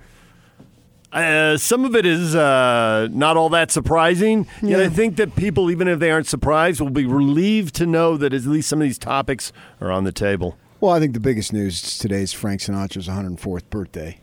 Uh, 1.14 1.56
some 1.56 1.86
of 1.86 1.96
it 1.96 2.06
is 2.06 2.36
uh, 2.36 3.08
not 3.12 3.38
all 3.38 3.48
that 3.50 3.72
surprising. 3.72 4.46
Yeah. 4.62 4.72
Yet 4.72 4.80
I 4.82 4.90
think 4.90 5.16
that 5.16 5.38
people, 5.38 5.72
even 5.72 5.88
if 5.88 6.00
they 6.00 6.12
aren't 6.12 6.28
surprised, 6.28 6.82
will 6.82 6.90
be 6.90 7.06
relieved 7.06 7.76
to 7.76 7.86
know 7.86 8.18
that 8.18 8.34
at 8.34 8.44
least 8.44 8.68
some 8.68 8.82
of 8.82 8.84
these 8.84 9.00
topics 9.00 9.54
are 9.80 9.90
on 9.90 10.04
the 10.04 10.12
table. 10.12 10.58
Well, 10.82 10.92
I 10.92 11.00
think 11.00 11.14
the 11.14 11.22
biggest 11.22 11.54
news 11.54 11.98
today 11.98 12.24
is 12.24 12.34
Frank 12.34 12.60
Sinatra's 12.60 13.08
104th 13.08 13.70
birthday. 13.70 14.20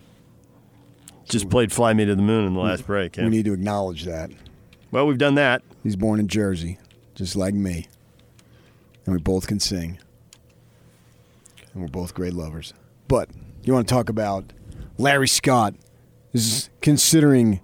Just 1.28 1.50
played 1.50 1.72
Fly 1.72 1.92
Me 1.92 2.04
to 2.04 2.14
the 2.14 2.22
Moon 2.22 2.46
in 2.46 2.54
the 2.54 2.60
last 2.60 2.86
break. 2.86 3.16
Yeah. 3.16 3.24
We 3.24 3.30
need 3.30 3.44
to 3.46 3.52
acknowledge 3.52 4.04
that. 4.04 4.30
Well, 4.90 5.06
we've 5.06 5.18
done 5.18 5.34
that. 5.34 5.62
He's 5.82 5.96
born 5.96 6.20
in 6.20 6.28
Jersey, 6.28 6.78
just 7.14 7.36
like 7.36 7.54
me. 7.54 7.86
And 9.04 9.14
we 9.14 9.20
both 9.20 9.46
can 9.46 9.60
sing. 9.60 9.98
And 11.72 11.82
we're 11.82 11.88
both 11.88 12.14
great 12.14 12.32
lovers. 12.32 12.72
But 13.08 13.28
you 13.64 13.72
want 13.72 13.88
to 13.88 13.94
talk 13.94 14.08
about 14.08 14.52
Larry 14.98 15.28
Scott 15.28 15.74
is 16.32 16.70
considering 16.80 17.60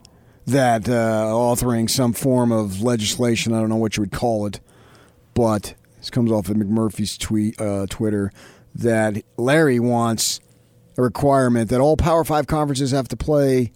that 0.47 0.89
uh, 0.89 1.25
authoring 1.27 1.89
some 1.89 2.13
form 2.13 2.51
of 2.51 2.83
legislation. 2.83 3.53
I 3.55 3.61
don't 3.61 3.69
know 3.69 3.77
what 3.77 3.97
you 3.97 4.03
would 4.03 4.13
call 4.13 4.47
it, 4.47 4.61
but 5.35 5.75
this 5.99 6.11
comes 6.11 6.33
off 6.33 6.49
of 6.49 6.57
McMurphy's 6.57 7.17
tweet, 7.17 7.61
uh, 7.61 7.87
Twitter, 7.89 8.33
that 8.75 9.23
Larry 9.37 9.79
wants 9.79 10.41
a 10.97 11.03
requirement 11.03 11.71
that 11.71 11.81
all 11.81 11.97
Power 11.97 12.25
Five 12.25 12.47
conferences 12.47 12.91
have 12.91 13.09
to 13.09 13.17
play 13.17 13.73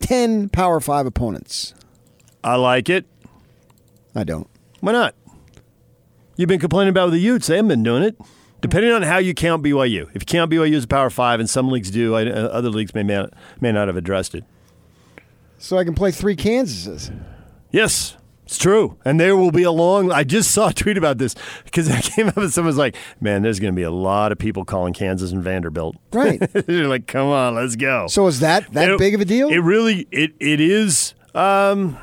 10 0.00 0.48
Power 0.48 0.80
Five 0.80 1.06
opponents. 1.06 1.74
I 2.42 2.56
like 2.56 2.88
it. 2.88 3.06
I 4.14 4.24
don't. 4.24 4.48
Why 4.80 4.92
not? 4.92 5.14
You've 6.36 6.48
been 6.48 6.60
complaining 6.60 6.90
about 6.90 7.10
the 7.10 7.18
Utes. 7.18 7.48
They 7.48 7.56
haven't 7.56 7.68
been 7.68 7.82
doing 7.82 8.02
it. 8.02 8.16
Depending 8.60 8.92
on 8.92 9.02
how 9.02 9.18
you 9.18 9.34
count 9.34 9.62
BYU. 9.62 10.08
If 10.14 10.22
you 10.22 10.26
count 10.26 10.50
BYU 10.50 10.74
as 10.74 10.84
a 10.84 10.88
Power 10.88 11.10
Five, 11.10 11.38
and 11.40 11.48
some 11.48 11.68
leagues 11.68 11.90
do, 11.90 12.16
uh, 12.16 12.20
other 12.20 12.70
leagues 12.70 12.94
may, 12.94 13.02
may 13.02 13.72
not 13.72 13.88
have 13.88 13.96
addressed 13.96 14.34
it. 14.34 14.44
So 15.58 15.76
I 15.78 15.84
can 15.84 15.94
play 15.94 16.10
three 16.10 16.36
Kansases. 16.36 17.12
Yes. 17.70 18.16
It's 18.48 18.56
true. 18.56 18.96
And 19.04 19.20
there 19.20 19.36
will 19.36 19.50
be 19.50 19.62
a 19.62 19.70
long. 19.70 20.10
I 20.10 20.24
just 20.24 20.52
saw 20.52 20.70
a 20.70 20.72
tweet 20.72 20.96
about 20.96 21.18
this 21.18 21.34
because 21.66 21.90
I 21.90 22.00
came 22.00 22.28
up 22.28 22.38
and 22.38 22.50
someone's 22.50 22.78
like, 22.78 22.96
man, 23.20 23.42
there's 23.42 23.60
going 23.60 23.74
to 23.74 23.76
be 23.76 23.82
a 23.82 23.90
lot 23.90 24.32
of 24.32 24.38
people 24.38 24.64
calling 24.64 24.94
Kansas 24.94 25.32
and 25.32 25.42
Vanderbilt. 25.42 25.96
Right. 26.14 26.40
You're 26.66 26.88
like, 26.88 27.06
come 27.06 27.26
on, 27.26 27.56
let's 27.56 27.76
go. 27.76 28.06
So 28.06 28.26
is 28.26 28.40
that 28.40 28.72
that 28.72 28.88
it, 28.88 28.98
big 28.98 29.14
of 29.14 29.20
a 29.20 29.26
deal? 29.26 29.50
It 29.50 29.58
really, 29.58 30.08
it, 30.10 30.32
it 30.40 30.60
is. 30.60 31.12
Um, 31.34 31.98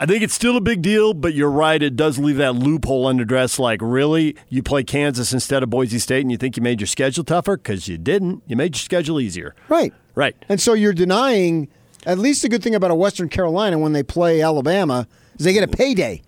I 0.00 0.06
think 0.06 0.22
it's 0.22 0.32
still 0.32 0.56
a 0.56 0.62
big 0.62 0.80
deal, 0.80 1.12
but 1.12 1.34
you're 1.34 1.50
right. 1.50 1.82
It 1.82 1.96
does 1.96 2.18
leave 2.18 2.36
that 2.36 2.54
loophole 2.54 3.06
unaddressed. 3.06 3.58
Like, 3.58 3.80
really? 3.82 4.36
You 4.48 4.62
play 4.62 4.84
Kansas 4.84 5.34
instead 5.34 5.62
of 5.62 5.68
Boise 5.68 5.98
State 5.98 6.22
and 6.22 6.30
you 6.30 6.38
think 6.38 6.56
you 6.56 6.62
made 6.62 6.80
your 6.80 6.86
schedule 6.86 7.24
tougher? 7.24 7.58
Because 7.58 7.88
you 7.88 7.98
didn't. 7.98 8.42
You 8.46 8.56
made 8.56 8.74
your 8.74 8.80
schedule 8.80 9.20
easier. 9.20 9.54
Right. 9.68 9.92
Right. 10.14 10.34
And 10.48 10.62
so 10.62 10.72
you're 10.72 10.94
denying, 10.94 11.68
at 12.06 12.18
least 12.18 12.40
the 12.40 12.48
good 12.48 12.62
thing 12.62 12.74
about 12.74 12.90
a 12.90 12.94
Western 12.94 13.28
Carolina 13.28 13.78
when 13.78 13.92
they 13.92 14.02
play 14.02 14.40
Alabama 14.40 15.06
is 15.38 15.44
they 15.44 15.52
get 15.52 15.64
a 15.64 15.68
payday. 15.68 16.22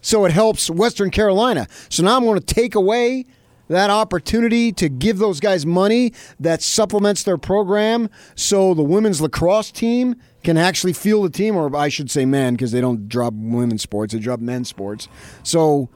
So 0.00 0.24
it 0.24 0.32
helps 0.32 0.70
Western 0.70 1.10
Carolina. 1.10 1.66
So 1.88 2.02
now 2.04 2.16
I'm 2.16 2.24
going 2.24 2.38
to 2.38 2.54
take 2.54 2.74
away 2.74 3.26
that 3.68 3.90
opportunity 3.90 4.72
to 4.72 4.88
give 4.88 5.18
those 5.18 5.40
guys 5.40 5.66
money 5.66 6.12
that 6.38 6.62
supplements 6.62 7.24
their 7.24 7.38
program 7.38 8.08
so 8.36 8.74
the 8.74 8.82
women's 8.82 9.20
lacrosse 9.20 9.72
team 9.72 10.14
can 10.44 10.56
actually 10.56 10.92
feel 10.92 11.22
the 11.22 11.30
team, 11.30 11.56
or 11.56 11.74
I 11.74 11.88
should 11.88 12.08
say 12.10 12.24
men, 12.24 12.54
because 12.54 12.70
they 12.70 12.80
don't 12.80 13.08
drop 13.08 13.34
women's 13.34 13.82
sports, 13.82 14.12
they 14.12 14.20
drop 14.20 14.38
men's 14.38 14.68
sports. 14.68 15.08
So 15.42 15.88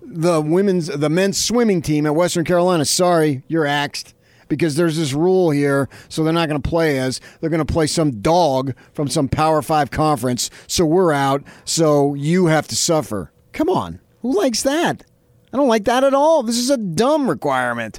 the 0.00 0.40
women's 0.40 0.86
the 0.86 1.10
men's 1.10 1.42
swimming 1.42 1.82
team 1.82 2.06
at 2.06 2.14
Western 2.14 2.44
Carolina, 2.44 2.84
sorry, 2.84 3.42
you're 3.48 3.66
axed 3.66 4.14
because 4.50 4.76
there's 4.76 4.98
this 4.98 5.14
rule 5.14 5.50
here, 5.50 5.88
so 6.10 6.22
they're 6.22 6.34
not 6.34 6.50
going 6.50 6.60
to 6.60 6.68
play 6.68 6.98
as 6.98 7.22
they're 7.40 7.48
going 7.48 7.64
to 7.64 7.72
play 7.72 7.86
some 7.86 8.20
dog 8.20 8.74
from 8.92 9.08
some 9.08 9.28
Power 9.28 9.62
Five 9.62 9.90
conference. 9.90 10.50
So 10.66 10.84
we're 10.84 11.14
out. 11.14 11.42
So 11.64 12.12
you 12.12 12.46
have 12.46 12.68
to 12.68 12.76
suffer. 12.76 13.32
Come 13.54 13.70
on, 13.70 14.00
who 14.20 14.36
likes 14.36 14.62
that? 14.64 15.04
I 15.52 15.56
don't 15.56 15.68
like 15.68 15.84
that 15.84 16.04
at 16.04 16.12
all. 16.12 16.42
This 16.42 16.58
is 16.58 16.68
a 16.68 16.76
dumb 16.76 17.30
requirement. 17.30 17.98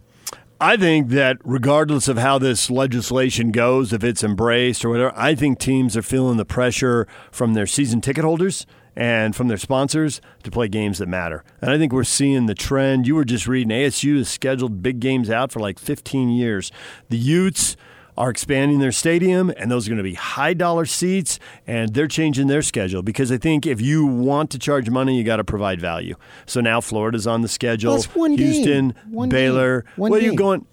I 0.60 0.78
think 0.78 1.10
that 1.10 1.38
regardless 1.43 2.08
of 2.08 2.20
how 2.20 2.38
this 2.38 2.70
legislation 2.70 3.49
goes, 3.52 3.91
if 3.91 4.04
it's 4.04 4.24
embraced 4.24 4.86
or 4.86 4.89
whatever, 4.89 5.12
I 5.16 5.34
think 5.34 5.58
teams 5.58 5.97
are 5.97 6.04
feeling 6.04 6.38
the 6.38 6.45
pressure 6.45 7.08
from 7.32 7.56
their 7.56 7.66
season 7.66 7.99
ticket 7.99 8.24
holders 8.24 8.68
and 8.96 9.36
from 9.36 9.48
their 9.48 9.58
sponsors 9.58 10.22
to 10.44 10.52
play 10.52 10.68
games 10.68 10.98
that 11.00 11.08
matter. 11.08 11.44
And 11.62 11.72
I 11.72 11.78
think 11.78 11.94
we're 11.94 12.04
seeing 12.04 12.46
the 12.46 12.56
trend. 12.56 13.08
You 13.08 13.16
were 13.16 13.26
just 13.26 13.48
reading 13.48 13.70
ASU 13.70 14.18
has 14.18 14.30
scheduled 14.30 14.84
big 14.84 15.00
games 15.00 15.30
out 15.30 15.52
for 15.52 15.60
like 15.60 15.80
15 15.80 16.30
years. 16.30 16.72
The 17.10 17.18
Utes 17.18 17.78
are 18.18 18.30
expanding 18.30 18.80
their 18.80 18.92
stadium, 18.92 19.52
and 19.58 19.72
those 19.72 19.88
are 19.88 19.89
going 19.89 19.98
to 19.98 20.04
be 20.04 20.16
high 20.16 20.54
dollar 20.54 20.86
seats, 20.86 21.39
and 21.66 21.94
they're 21.94 22.08
changing 22.08 22.48
their 22.48 22.62
schedule 22.62 23.02
because 23.02 23.32
I 23.32 23.38
think 23.38 23.66
if 23.66 23.80
you 23.80 24.06
want 24.06 24.52
to 24.52 24.60
charge 24.60 24.89
money, 24.89 25.18
you 25.18 25.24
got 25.24 25.38
to 25.38 25.44
provide 25.44 25.80
value. 25.80 26.16
So 26.46 26.60
now 26.62 26.82
Florida's 26.82 27.26
on 27.26 27.42
the 27.42 27.48
schedule. 27.48 27.94
That's 27.94 28.14
one 28.14 28.34
Houston, 28.34 28.89
game. 28.89 29.12
One 29.12 29.30
Baylor. 29.30 29.82
game. 29.82 29.92
One 29.96 30.12
Where 30.12 30.20
are 30.20 30.24
you 30.24 30.36
going? 30.36 30.66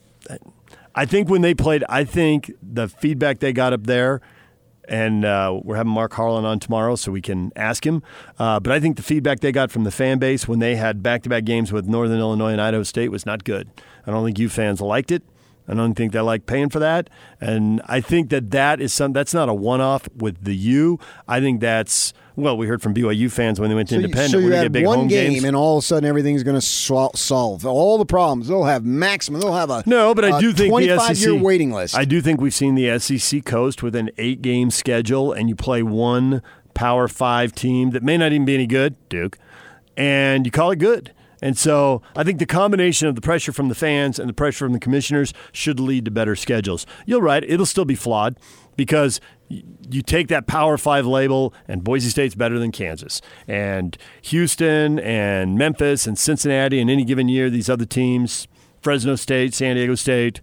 I 0.94 1.06
think 1.06 1.28
when 1.28 1.42
they 1.42 1.54
played, 1.54 1.84
I 1.88 2.02
think 2.02 2.52
the 2.60 2.88
feedback 2.88 3.38
they 3.38 3.52
got 3.52 3.72
up 3.72 3.84
there, 3.84 4.20
and 4.88 5.24
uh, 5.24 5.58
we're 5.62 5.76
having 5.76 5.92
Mark 5.92 6.12
Harlan 6.12 6.44
on 6.44 6.58
tomorrow, 6.58 6.96
so 6.96 7.12
we 7.12 7.22
can 7.22 7.52
ask 7.56 7.86
him. 7.86 8.02
Uh, 8.38 8.58
but 8.60 8.72
I 8.72 8.80
think 8.80 8.96
the 8.96 9.02
feedback 9.02 9.40
they 9.40 9.52
got 9.52 9.70
from 9.70 9.84
the 9.84 9.90
fan 9.90 10.18
base 10.18 10.48
when 10.48 10.58
they 10.58 10.76
had 10.76 11.02
back-to-back 11.02 11.44
games 11.44 11.72
with 11.72 11.86
Northern 11.86 12.18
Illinois 12.18 12.52
and 12.52 12.60
Idaho 12.60 12.82
State 12.82 13.10
was 13.10 13.26
not 13.26 13.44
good. 13.44 13.68
I 14.06 14.10
don't 14.10 14.24
think 14.24 14.38
you 14.38 14.48
fans 14.48 14.80
liked 14.80 15.10
it. 15.10 15.22
I 15.68 15.74
don't 15.74 15.94
think 15.94 16.12
they 16.12 16.20
like 16.20 16.46
paying 16.46 16.70
for 16.70 16.78
that, 16.78 17.10
and 17.40 17.82
I 17.86 18.00
think 18.00 18.30
that 18.30 18.50
that 18.52 18.80
is 18.80 18.92
some. 18.92 19.12
That's 19.12 19.34
not 19.34 19.48
a 19.48 19.54
one-off 19.54 20.08
with 20.16 20.42
the 20.42 20.56
U. 20.56 20.98
I 21.28 21.40
think 21.40 21.60
that's 21.60 22.14
well. 22.36 22.56
We 22.56 22.66
heard 22.66 22.80
from 22.80 22.94
BYU 22.94 23.30
fans 23.30 23.60
when 23.60 23.68
they 23.68 23.74
went 23.76 23.88
to 23.90 23.96
So 23.96 23.98
you, 23.98 24.04
Independent. 24.06 24.30
so 24.32 24.38
you 24.38 24.50
had 24.52 24.72
big 24.72 24.86
one 24.86 24.98
home 25.00 25.08
game, 25.08 25.32
games. 25.34 25.44
and 25.44 25.54
all 25.54 25.76
of 25.78 25.84
a 25.84 25.86
sudden 25.86 26.08
everything's 26.08 26.42
going 26.42 26.54
to 26.54 26.60
sol- 26.60 27.12
solve 27.14 27.66
all 27.66 27.98
the 27.98 28.06
problems. 28.06 28.48
They'll 28.48 28.64
have 28.64 28.84
maximum. 28.84 29.40
They'll 29.42 29.52
have 29.54 29.68
a 29.70 29.82
No, 29.84 30.14
but 30.14 30.24
I 30.24 30.40
do 30.40 30.52
think 30.52 30.74
the 30.74 30.86
25 30.86 31.16
SEC 31.16 31.26
year 31.26 31.34
waiting 31.42 31.70
list. 31.72 31.94
I 31.96 32.04
do 32.06 32.20
think 32.22 32.40
we've 32.40 32.54
seen 32.54 32.74
the 32.74 32.98
SEC 32.98 33.44
coast 33.44 33.82
with 33.82 33.94
an 33.94 34.10
eight 34.16 34.40
game 34.40 34.70
schedule, 34.70 35.32
and 35.32 35.48
you 35.50 35.54
play 35.54 35.82
one 35.82 36.40
Power 36.72 37.08
Five 37.08 37.52
team 37.54 37.90
that 37.90 38.02
may 38.02 38.16
not 38.16 38.32
even 38.32 38.44
be 38.46 38.54
any 38.54 38.66
good, 38.66 38.96
Duke, 39.10 39.36
and 39.98 40.46
you 40.46 40.50
call 40.52 40.70
it 40.70 40.78
good. 40.78 41.12
And 41.40 41.56
so 41.56 42.02
I 42.16 42.24
think 42.24 42.38
the 42.38 42.46
combination 42.46 43.08
of 43.08 43.14
the 43.14 43.20
pressure 43.20 43.52
from 43.52 43.68
the 43.68 43.74
fans 43.74 44.18
and 44.18 44.28
the 44.28 44.32
pressure 44.34 44.64
from 44.64 44.72
the 44.72 44.80
commissioners 44.80 45.32
should 45.52 45.78
lead 45.80 46.04
to 46.06 46.10
better 46.10 46.34
schedules. 46.36 46.86
You're 47.06 47.20
right; 47.22 47.44
it'll 47.44 47.66
still 47.66 47.84
be 47.84 47.94
flawed 47.94 48.38
because 48.76 49.20
you 49.48 50.02
take 50.02 50.28
that 50.28 50.46
Power 50.46 50.76
Five 50.76 51.06
label, 51.06 51.54
and 51.66 51.82
Boise 51.82 52.10
State's 52.10 52.34
better 52.34 52.58
than 52.58 52.72
Kansas, 52.72 53.20
and 53.46 53.96
Houston, 54.22 54.98
and 54.98 55.56
Memphis, 55.56 56.06
and 56.06 56.18
Cincinnati, 56.18 56.80
in 56.80 56.90
any 56.90 57.04
given 57.04 57.28
year, 57.28 57.48
these 57.50 57.70
other 57.70 57.86
teams, 57.86 58.46
Fresno 58.82 59.16
State, 59.16 59.54
San 59.54 59.76
Diego 59.76 59.94
State, 59.94 60.40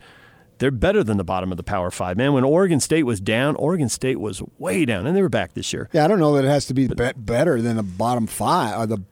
they're 0.57 0.71
better 0.71 1.03
than 1.03 1.17
the 1.17 1.23
bottom 1.23 1.51
of 1.51 1.57
the 1.57 1.63
Power 1.63 1.91
Five. 1.91 2.17
Man, 2.17 2.33
when 2.33 2.43
Oregon 2.43 2.79
State 2.79 3.03
was 3.03 3.19
down, 3.19 3.55
Oregon 3.57 3.89
State 3.89 4.19
was 4.19 4.41
way 4.57 4.85
down, 4.85 5.05
and 5.05 5.15
they 5.15 5.21
were 5.21 5.29
back 5.29 5.53
this 5.53 5.71
year. 5.71 5.89
yeah, 5.93 6.05
I 6.05 6.07
don't 6.07 6.19
know 6.19 6.33
that 6.35 6.45
it 6.45 6.49
has 6.49 6.65
to 6.67 6.73
be 6.73 6.87
be- 6.87 7.11
better 7.15 7.61
than 7.61 7.75
the 7.75 7.83
bottom 7.83 8.25
five 8.27 8.79
or 8.79 8.85
the 8.85 9.03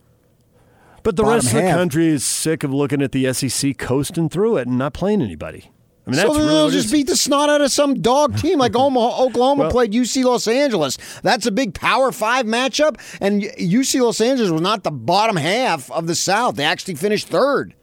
But 1.03 1.15
the 1.17 1.25
rest 1.25 1.47
of 1.47 1.53
the 1.53 1.61
half. 1.61 1.75
country 1.75 2.07
is 2.07 2.23
sick 2.25 2.63
of 2.63 2.73
looking 2.73 3.01
at 3.01 3.11
the 3.11 3.31
SEC 3.33 3.77
coasting 3.77 4.29
through 4.29 4.57
it 4.57 4.67
and 4.67 4.77
not 4.77 4.93
playing 4.93 5.21
anybody. 5.21 5.69
I 6.05 6.09
mean, 6.09 6.17
that's 6.17 6.27
so 6.29 6.35
really 6.35 6.47
they'll 6.47 6.69
just 6.69 6.91
beat 6.91 7.07
the 7.07 7.15
snot 7.15 7.49
out 7.49 7.61
of 7.61 7.71
some 7.71 8.01
dog 8.01 8.37
team 8.37 8.59
like 8.59 8.75
Omaha, 8.75 9.23
Oklahoma 9.23 9.63
Well- 9.63 9.71
played 9.71 9.93
UC 9.93 10.23
Los 10.25 10.47
Angeles. 10.47 10.97
That's 11.21 11.45
a 11.45 11.51
big 11.51 11.73
Power 11.73 12.11
Five 12.11 12.45
matchup, 12.45 12.97
and 13.21 13.41
UC 13.41 14.01
Los 14.01 14.19
Angeles 14.19 14.51
was 14.51 14.61
not 14.61 14.83
the 14.83 14.91
bottom 14.91 15.35
half 15.37 15.89
of 15.91 16.07
the 16.07 16.15
South. 16.15 16.55
They 16.55 16.65
actually 16.65 16.95
finished 16.95 17.27
third. 17.27 17.73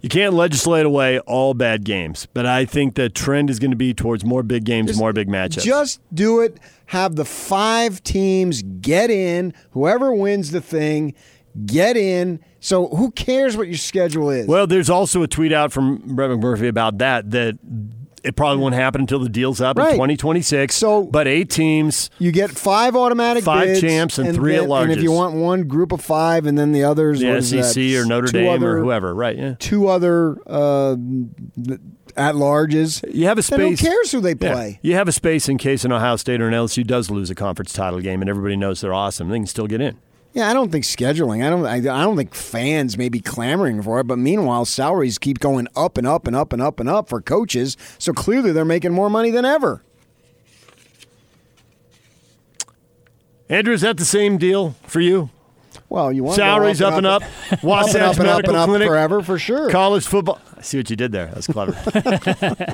You 0.00 0.08
can't 0.08 0.34
legislate 0.34 0.86
away 0.86 1.18
all 1.20 1.54
bad 1.54 1.84
games, 1.84 2.26
but 2.32 2.46
I 2.46 2.64
think 2.64 2.94
the 2.94 3.08
trend 3.08 3.50
is 3.50 3.58
going 3.58 3.72
to 3.72 3.76
be 3.76 3.94
towards 3.94 4.24
more 4.24 4.42
big 4.44 4.64
games, 4.64 4.96
more 4.96 5.12
big 5.12 5.28
matchups. 5.28 5.62
Just 5.62 6.00
do 6.14 6.40
it. 6.40 6.58
Have 6.86 7.16
the 7.16 7.24
five 7.24 8.02
teams 8.04 8.62
get 8.62 9.10
in. 9.10 9.52
Whoever 9.72 10.12
wins 10.14 10.52
the 10.52 10.60
thing, 10.60 11.14
get 11.66 11.96
in. 11.96 12.40
So 12.60 12.88
who 12.88 13.10
cares 13.12 13.56
what 13.56 13.68
your 13.68 13.76
schedule 13.76 14.30
is? 14.30 14.46
well, 14.46 14.66
there's 14.66 14.90
also 14.90 15.22
a 15.22 15.28
tweet 15.28 15.52
out 15.52 15.72
from 15.72 15.98
Brett 16.16 16.30
McMurphy 16.30 16.68
about 16.68 16.98
that 16.98 17.30
that 17.30 17.58
it 18.24 18.34
probably 18.34 18.60
won't 18.60 18.74
happen 18.74 19.00
until 19.02 19.20
the 19.20 19.28
deal's 19.28 19.60
up 19.60 19.78
in 19.78 19.84
2026. 19.84 20.74
So- 20.74 21.04
but 21.04 21.28
eight 21.28 21.48
teams. 21.50 22.10
you 22.18 22.32
get 22.32 22.50
five 22.50 22.96
automatic 22.96 23.44
Five 23.44 23.68
bids, 23.68 23.80
champs 23.80 24.18
and 24.18 24.34
three 24.34 24.56
at 24.56 24.68
large. 24.68 24.88
And 24.90 24.92
if 24.98 25.02
you 25.02 25.12
want 25.12 25.36
one 25.36 25.68
group 25.68 25.92
of 25.92 26.00
five, 26.00 26.44
and 26.44 26.58
then 26.58 26.72
the 26.72 26.82
others, 26.82 27.20
The 27.20 27.40
SEC 27.40 27.74
that? 27.92 28.00
or 28.00 28.04
Notre 28.06 28.26
Dame 28.32 28.48
other- 28.50 28.78
or 28.78 28.80
whoever, 28.80 29.14
right? 29.14 29.38
Yeah. 29.38 29.54
two 29.60 29.86
other 29.86 30.36
uh, 30.48 30.96
at 32.16 32.34
larges. 32.34 33.04
You 33.14 33.26
have 33.26 33.38
a 33.38 33.42
Then 33.42 33.60
who 33.60 33.76
space. 33.76 33.88
cares 33.88 34.10
who 34.12 34.20
they 34.20 34.34
Yeah. 34.38 34.52
play? 34.52 34.80
You 34.82 34.94
have 34.94 35.06
a 35.06 35.12
space 35.12 35.48
in 35.48 35.56
case 35.56 35.84
an 35.84 35.92
Ohio 35.92 36.16
State 36.16 36.40
or 36.40 36.48
an 36.48 36.54
LSU 36.54 36.82
does 36.84 37.10
lose 37.10 37.30
a 37.30 37.34
conference 37.36 37.72
title 37.72 38.00
game, 38.00 38.20
and 38.20 38.28
everybody 38.28 38.56
knows 38.56 38.80
they're 38.80 38.92
awesome. 38.94 39.28
They 39.28 39.38
can 39.38 39.46
still 39.46 39.68
get 39.68 39.80
in. 39.80 39.96
Yeah, 40.34 40.50
I 40.50 40.52
don't 40.52 40.70
think 40.70 40.84
scheduling. 40.84 41.44
I 41.44 41.50
don't. 41.50 41.66
I, 41.66 41.76
I 41.76 42.04
don't 42.04 42.16
think 42.16 42.34
fans 42.34 42.96
may 42.98 43.08
be 43.08 43.20
clamoring 43.20 43.82
for 43.82 43.98
it. 44.00 44.04
But 44.04 44.18
meanwhile, 44.18 44.64
salaries 44.64 45.18
keep 45.18 45.40
going 45.40 45.66
up 45.74 45.98
and 45.98 46.06
up 46.06 46.26
and 46.26 46.36
up 46.36 46.52
and 46.52 46.60
up 46.62 46.78
and 46.80 46.88
up 46.88 47.08
for 47.08 47.20
coaches. 47.20 47.76
So 47.98 48.12
clearly, 48.12 48.52
they're 48.52 48.64
making 48.64 48.92
more 48.92 49.10
money 49.10 49.30
than 49.30 49.44
ever. 49.44 49.82
Andrew, 53.48 53.72
is 53.72 53.80
that 53.80 53.96
the 53.96 54.04
same 54.04 54.36
deal 54.36 54.76
for 54.86 55.00
you? 55.00 55.30
Well, 55.88 56.12
you 56.12 56.22
want 56.22 56.36
Salaries 56.36 56.82
up 56.82 56.94
and 56.94 57.06
up. 57.06 57.22
up 57.22 57.28
and 57.52 57.62
Wasatch 57.62 57.94
up 57.96 58.18
and 58.18 58.28
up 58.28 58.36
Medical 58.36 58.50
and 58.54 58.56
up 58.62 58.68
Clinic. 58.68 58.88
forever 58.88 59.22
for 59.22 59.38
sure. 59.38 59.70
College 59.70 60.06
football. 60.06 60.38
I 60.58 60.62
see 60.62 60.76
what 60.76 60.90
you 60.90 60.96
did 60.96 61.12
there. 61.12 61.28
That's 61.28 61.46
clever. 61.46 61.72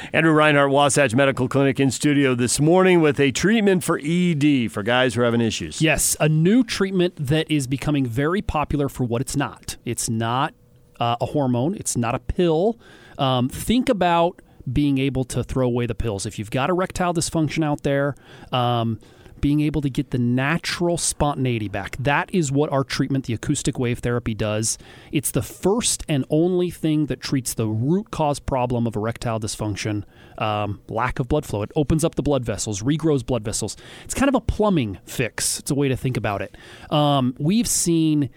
Andrew 0.12 0.32
Reinhardt, 0.32 0.70
Wasatch 0.70 1.12
Medical 1.12 1.48
Clinic 1.48 1.80
in 1.80 1.90
studio 1.90 2.36
this 2.36 2.60
morning 2.60 3.00
with 3.00 3.18
a 3.18 3.32
treatment 3.32 3.82
for 3.82 4.00
ED 4.00 4.70
for 4.70 4.84
guys 4.84 5.14
who 5.14 5.22
are 5.22 5.24
having 5.24 5.40
issues. 5.40 5.82
Yes, 5.82 6.16
a 6.20 6.28
new 6.28 6.62
treatment 6.62 7.14
that 7.16 7.50
is 7.50 7.66
becoming 7.66 8.06
very 8.06 8.42
popular 8.42 8.88
for 8.88 9.02
what 9.02 9.20
it's 9.20 9.36
not. 9.36 9.76
It's 9.84 10.08
not 10.08 10.54
uh, 11.00 11.16
a 11.20 11.26
hormone, 11.26 11.74
it's 11.74 11.96
not 11.96 12.14
a 12.14 12.20
pill. 12.20 12.78
Um, 13.18 13.48
think 13.48 13.88
about 13.88 14.40
being 14.72 14.98
able 14.98 15.24
to 15.24 15.42
throw 15.42 15.66
away 15.66 15.86
the 15.86 15.96
pills. 15.96 16.26
If 16.26 16.38
you've 16.38 16.50
got 16.50 16.70
erectile 16.70 17.12
dysfunction 17.12 17.64
out 17.64 17.82
there, 17.82 18.14
um, 18.52 19.00
being 19.40 19.60
able 19.60 19.80
to 19.82 19.90
get 19.90 20.10
the 20.10 20.18
natural 20.18 20.96
spontaneity 20.96 21.68
back. 21.68 21.96
That 21.98 22.32
is 22.32 22.52
what 22.52 22.70
our 22.72 22.84
treatment, 22.84 23.26
the 23.26 23.34
acoustic 23.34 23.78
wave 23.78 24.00
therapy, 24.00 24.34
does. 24.34 24.78
It's 25.12 25.30
the 25.30 25.42
first 25.42 26.04
and 26.08 26.24
only 26.30 26.70
thing 26.70 27.06
that 27.06 27.20
treats 27.20 27.54
the 27.54 27.66
root 27.66 28.10
cause 28.10 28.38
problem 28.38 28.86
of 28.86 28.96
erectile 28.96 29.40
dysfunction, 29.40 30.04
um, 30.38 30.80
lack 30.88 31.18
of 31.18 31.28
blood 31.28 31.46
flow. 31.46 31.62
It 31.62 31.72
opens 31.76 32.04
up 32.04 32.14
the 32.14 32.22
blood 32.22 32.44
vessels, 32.44 32.82
regrows 32.82 33.24
blood 33.24 33.44
vessels. 33.44 33.76
It's 34.04 34.14
kind 34.14 34.28
of 34.28 34.34
a 34.34 34.40
plumbing 34.40 34.98
fix. 35.04 35.58
It's 35.58 35.70
a 35.70 35.74
way 35.74 35.88
to 35.88 35.96
think 35.96 36.16
about 36.16 36.42
it. 36.42 36.56
Um, 36.90 37.34
we've 37.38 37.68
seen 37.68 38.30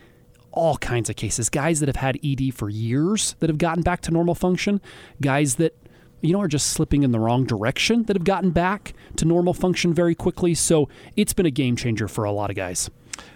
all 0.53 0.77
kinds 0.77 1.09
of 1.09 1.15
cases 1.15 1.49
guys 1.49 1.79
that 1.79 1.89
have 1.89 1.95
had 1.95 2.19
ED 2.23 2.53
for 2.53 2.69
years 2.69 3.35
that 3.39 3.49
have 3.49 3.57
gotten 3.57 3.83
back 3.83 4.01
to 4.01 4.11
normal 4.11 4.35
function, 4.35 4.79
guys 5.19 5.55
that 5.55 5.75
you 6.23 6.33
know, 6.33 6.41
are 6.41 6.47
just 6.47 6.67
slipping 6.67 7.03
in 7.03 7.11
the 7.11 7.19
wrong 7.19 7.45
direction 7.45 8.03
that 8.03 8.15
have 8.15 8.23
gotten 8.23 8.51
back 8.51 8.93
to 9.17 9.25
normal 9.25 9.53
function 9.53 9.93
very 9.93 10.15
quickly. 10.15 10.53
So 10.53 10.89
it's 11.15 11.33
been 11.33 11.45
a 11.45 11.51
game 11.51 11.75
changer 11.75 12.07
for 12.07 12.23
a 12.23 12.31
lot 12.31 12.49
of 12.49 12.55
guys. 12.55 12.89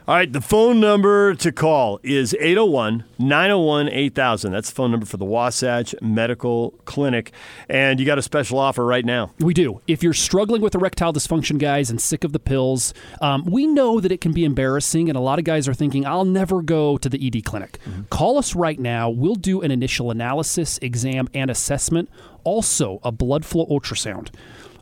All 0.08 0.16
right, 0.16 0.32
the 0.32 0.40
phone 0.40 0.80
number 0.80 1.36
to 1.36 1.52
call 1.52 2.00
is 2.02 2.34
801 2.40 3.04
901 3.20 3.90
8000. 3.90 4.54
That's 4.54 4.70
the 4.70 4.76
phone 4.76 4.92
number 4.92 5.06
for 5.06 5.18
the 5.18 5.26
Wasatch 5.26 5.94
Medical 6.02 6.72
Clinic. 6.86 7.34
And 7.68 8.00
you 8.00 8.06
got 8.06 8.18
a 8.18 8.22
special 8.22 8.58
offer 8.58 8.86
right 8.86 9.04
now. 9.04 9.34
We 9.40 9.54
do. 9.54 9.82
If 9.86 10.04
you're 10.04 10.14
struggling 10.14 10.62
with 10.62 10.76
erectile 10.76 11.12
dysfunction, 11.12 11.60
guys, 11.60 11.90
and 11.90 12.00
sick 12.00 12.24
of 12.24 12.32
the 12.32 12.40
pills, 12.40 12.94
um, 13.20 13.44
we 13.44 13.68
know 13.68 14.00
that 14.00 14.14
it 14.14 14.22
can 14.22 14.32
be 14.32 14.46
embarrassing, 14.46 15.10
and 15.10 15.18
a 15.18 15.22
lot 15.22 15.40
of 15.40 15.46
guys 15.46 15.68
are 15.68 15.74
thinking, 15.74 16.06
I'll 16.06 16.24
never 16.24 16.62
go 16.62 16.98
to 16.98 17.10
the 17.10 17.28
ED 17.28 17.44
clinic. 17.44 17.80
Mm-hmm. 17.84 18.04
Call 18.04 18.38
us 18.38 18.56
right 18.56 18.80
now. 18.80 19.10
We'll 19.10 19.36
do 19.36 19.62
an 19.62 19.72
initial 19.72 20.10
analysis, 20.10 20.80
exam, 20.82 21.28
and 21.34 21.52
assessment, 21.52 22.10
also 22.46 23.02
a 23.04 23.12
blood 23.12 23.44
flow 23.44 23.66
ultrasound. 23.66 24.30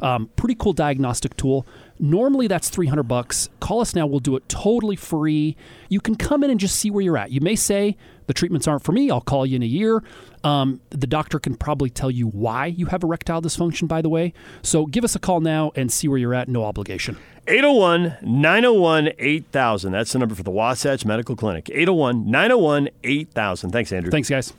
Um, 0.02 0.30
pretty 0.36 0.56
cool 0.56 0.74
diagnostic 0.74 1.36
tool. 1.36 1.66
Normally 2.00 2.48
that's 2.48 2.70
300 2.70 3.04
bucks. 3.04 3.50
Call 3.60 3.82
us 3.82 3.96
now. 3.96 4.06
We'll 4.06 4.20
do 4.20 4.36
it 4.36 4.48
totally 4.50 4.96
free. 4.96 5.56
You 5.90 6.02
can 6.02 6.16
come 6.16 6.44
in 6.44 6.50
and 6.50 6.60
just 6.60 6.76
see 6.76 6.90
where 6.90 7.02
you're 7.02 7.18
at. 7.18 7.32
You 7.32 7.42
may 7.42 7.56
say 7.56 7.96
the 8.28 8.34
treatments 8.34 8.68
aren't 8.68 8.84
for 8.84 8.92
me. 8.92 9.10
I'll 9.10 9.22
call 9.22 9.46
you 9.46 9.56
in 9.56 9.64
a 9.64 9.68
year. 9.68 10.04
Um, 10.44 10.82
the 10.90 11.08
doctor 11.08 11.40
can 11.40 11.56
probably 11.56 11.90
tell 11.90 12.12
you 12.12 12.28
why 12.28 12.68
you 12.68 12.88
have 12.88 13.04
erectile 13.04 13.42
dysfunction, 13.42 13.88
by 13.88 14.02
the 14.02 14.10
way. 14.10 14.34
So 14.62 14.86
give 14.86 15.04
us 15.04 15.16
a 15.16 15.20
call 15.20 15.40
now 15.40 15.72
and 15.76 15.92
see 15.92 16.08
where 16.08 16.18
you're 16.18 16.34
at. 16.34 16.50
No 16.50 16.66
obligation. 16.66 17.18
801 17.48 18.18
901 18.22 19.14
8000. 19.18 19.92
That's 19.92 20.12
the 20.12 20.20
number 20.20 20.36
for 20.36 20.44
the 20.44 20.52
Wasatch 20.52 21.06
Medical 21.06 21.36
Clinic. 21.36 21.70
801 21.70 22.30
901 22.30 22.90
8000. 23.04 23.72
Thanks, 23.72 23.92
Andrew. 23.92 24.12
Thanks, 24.12 24.30
guys. 24.30 24.54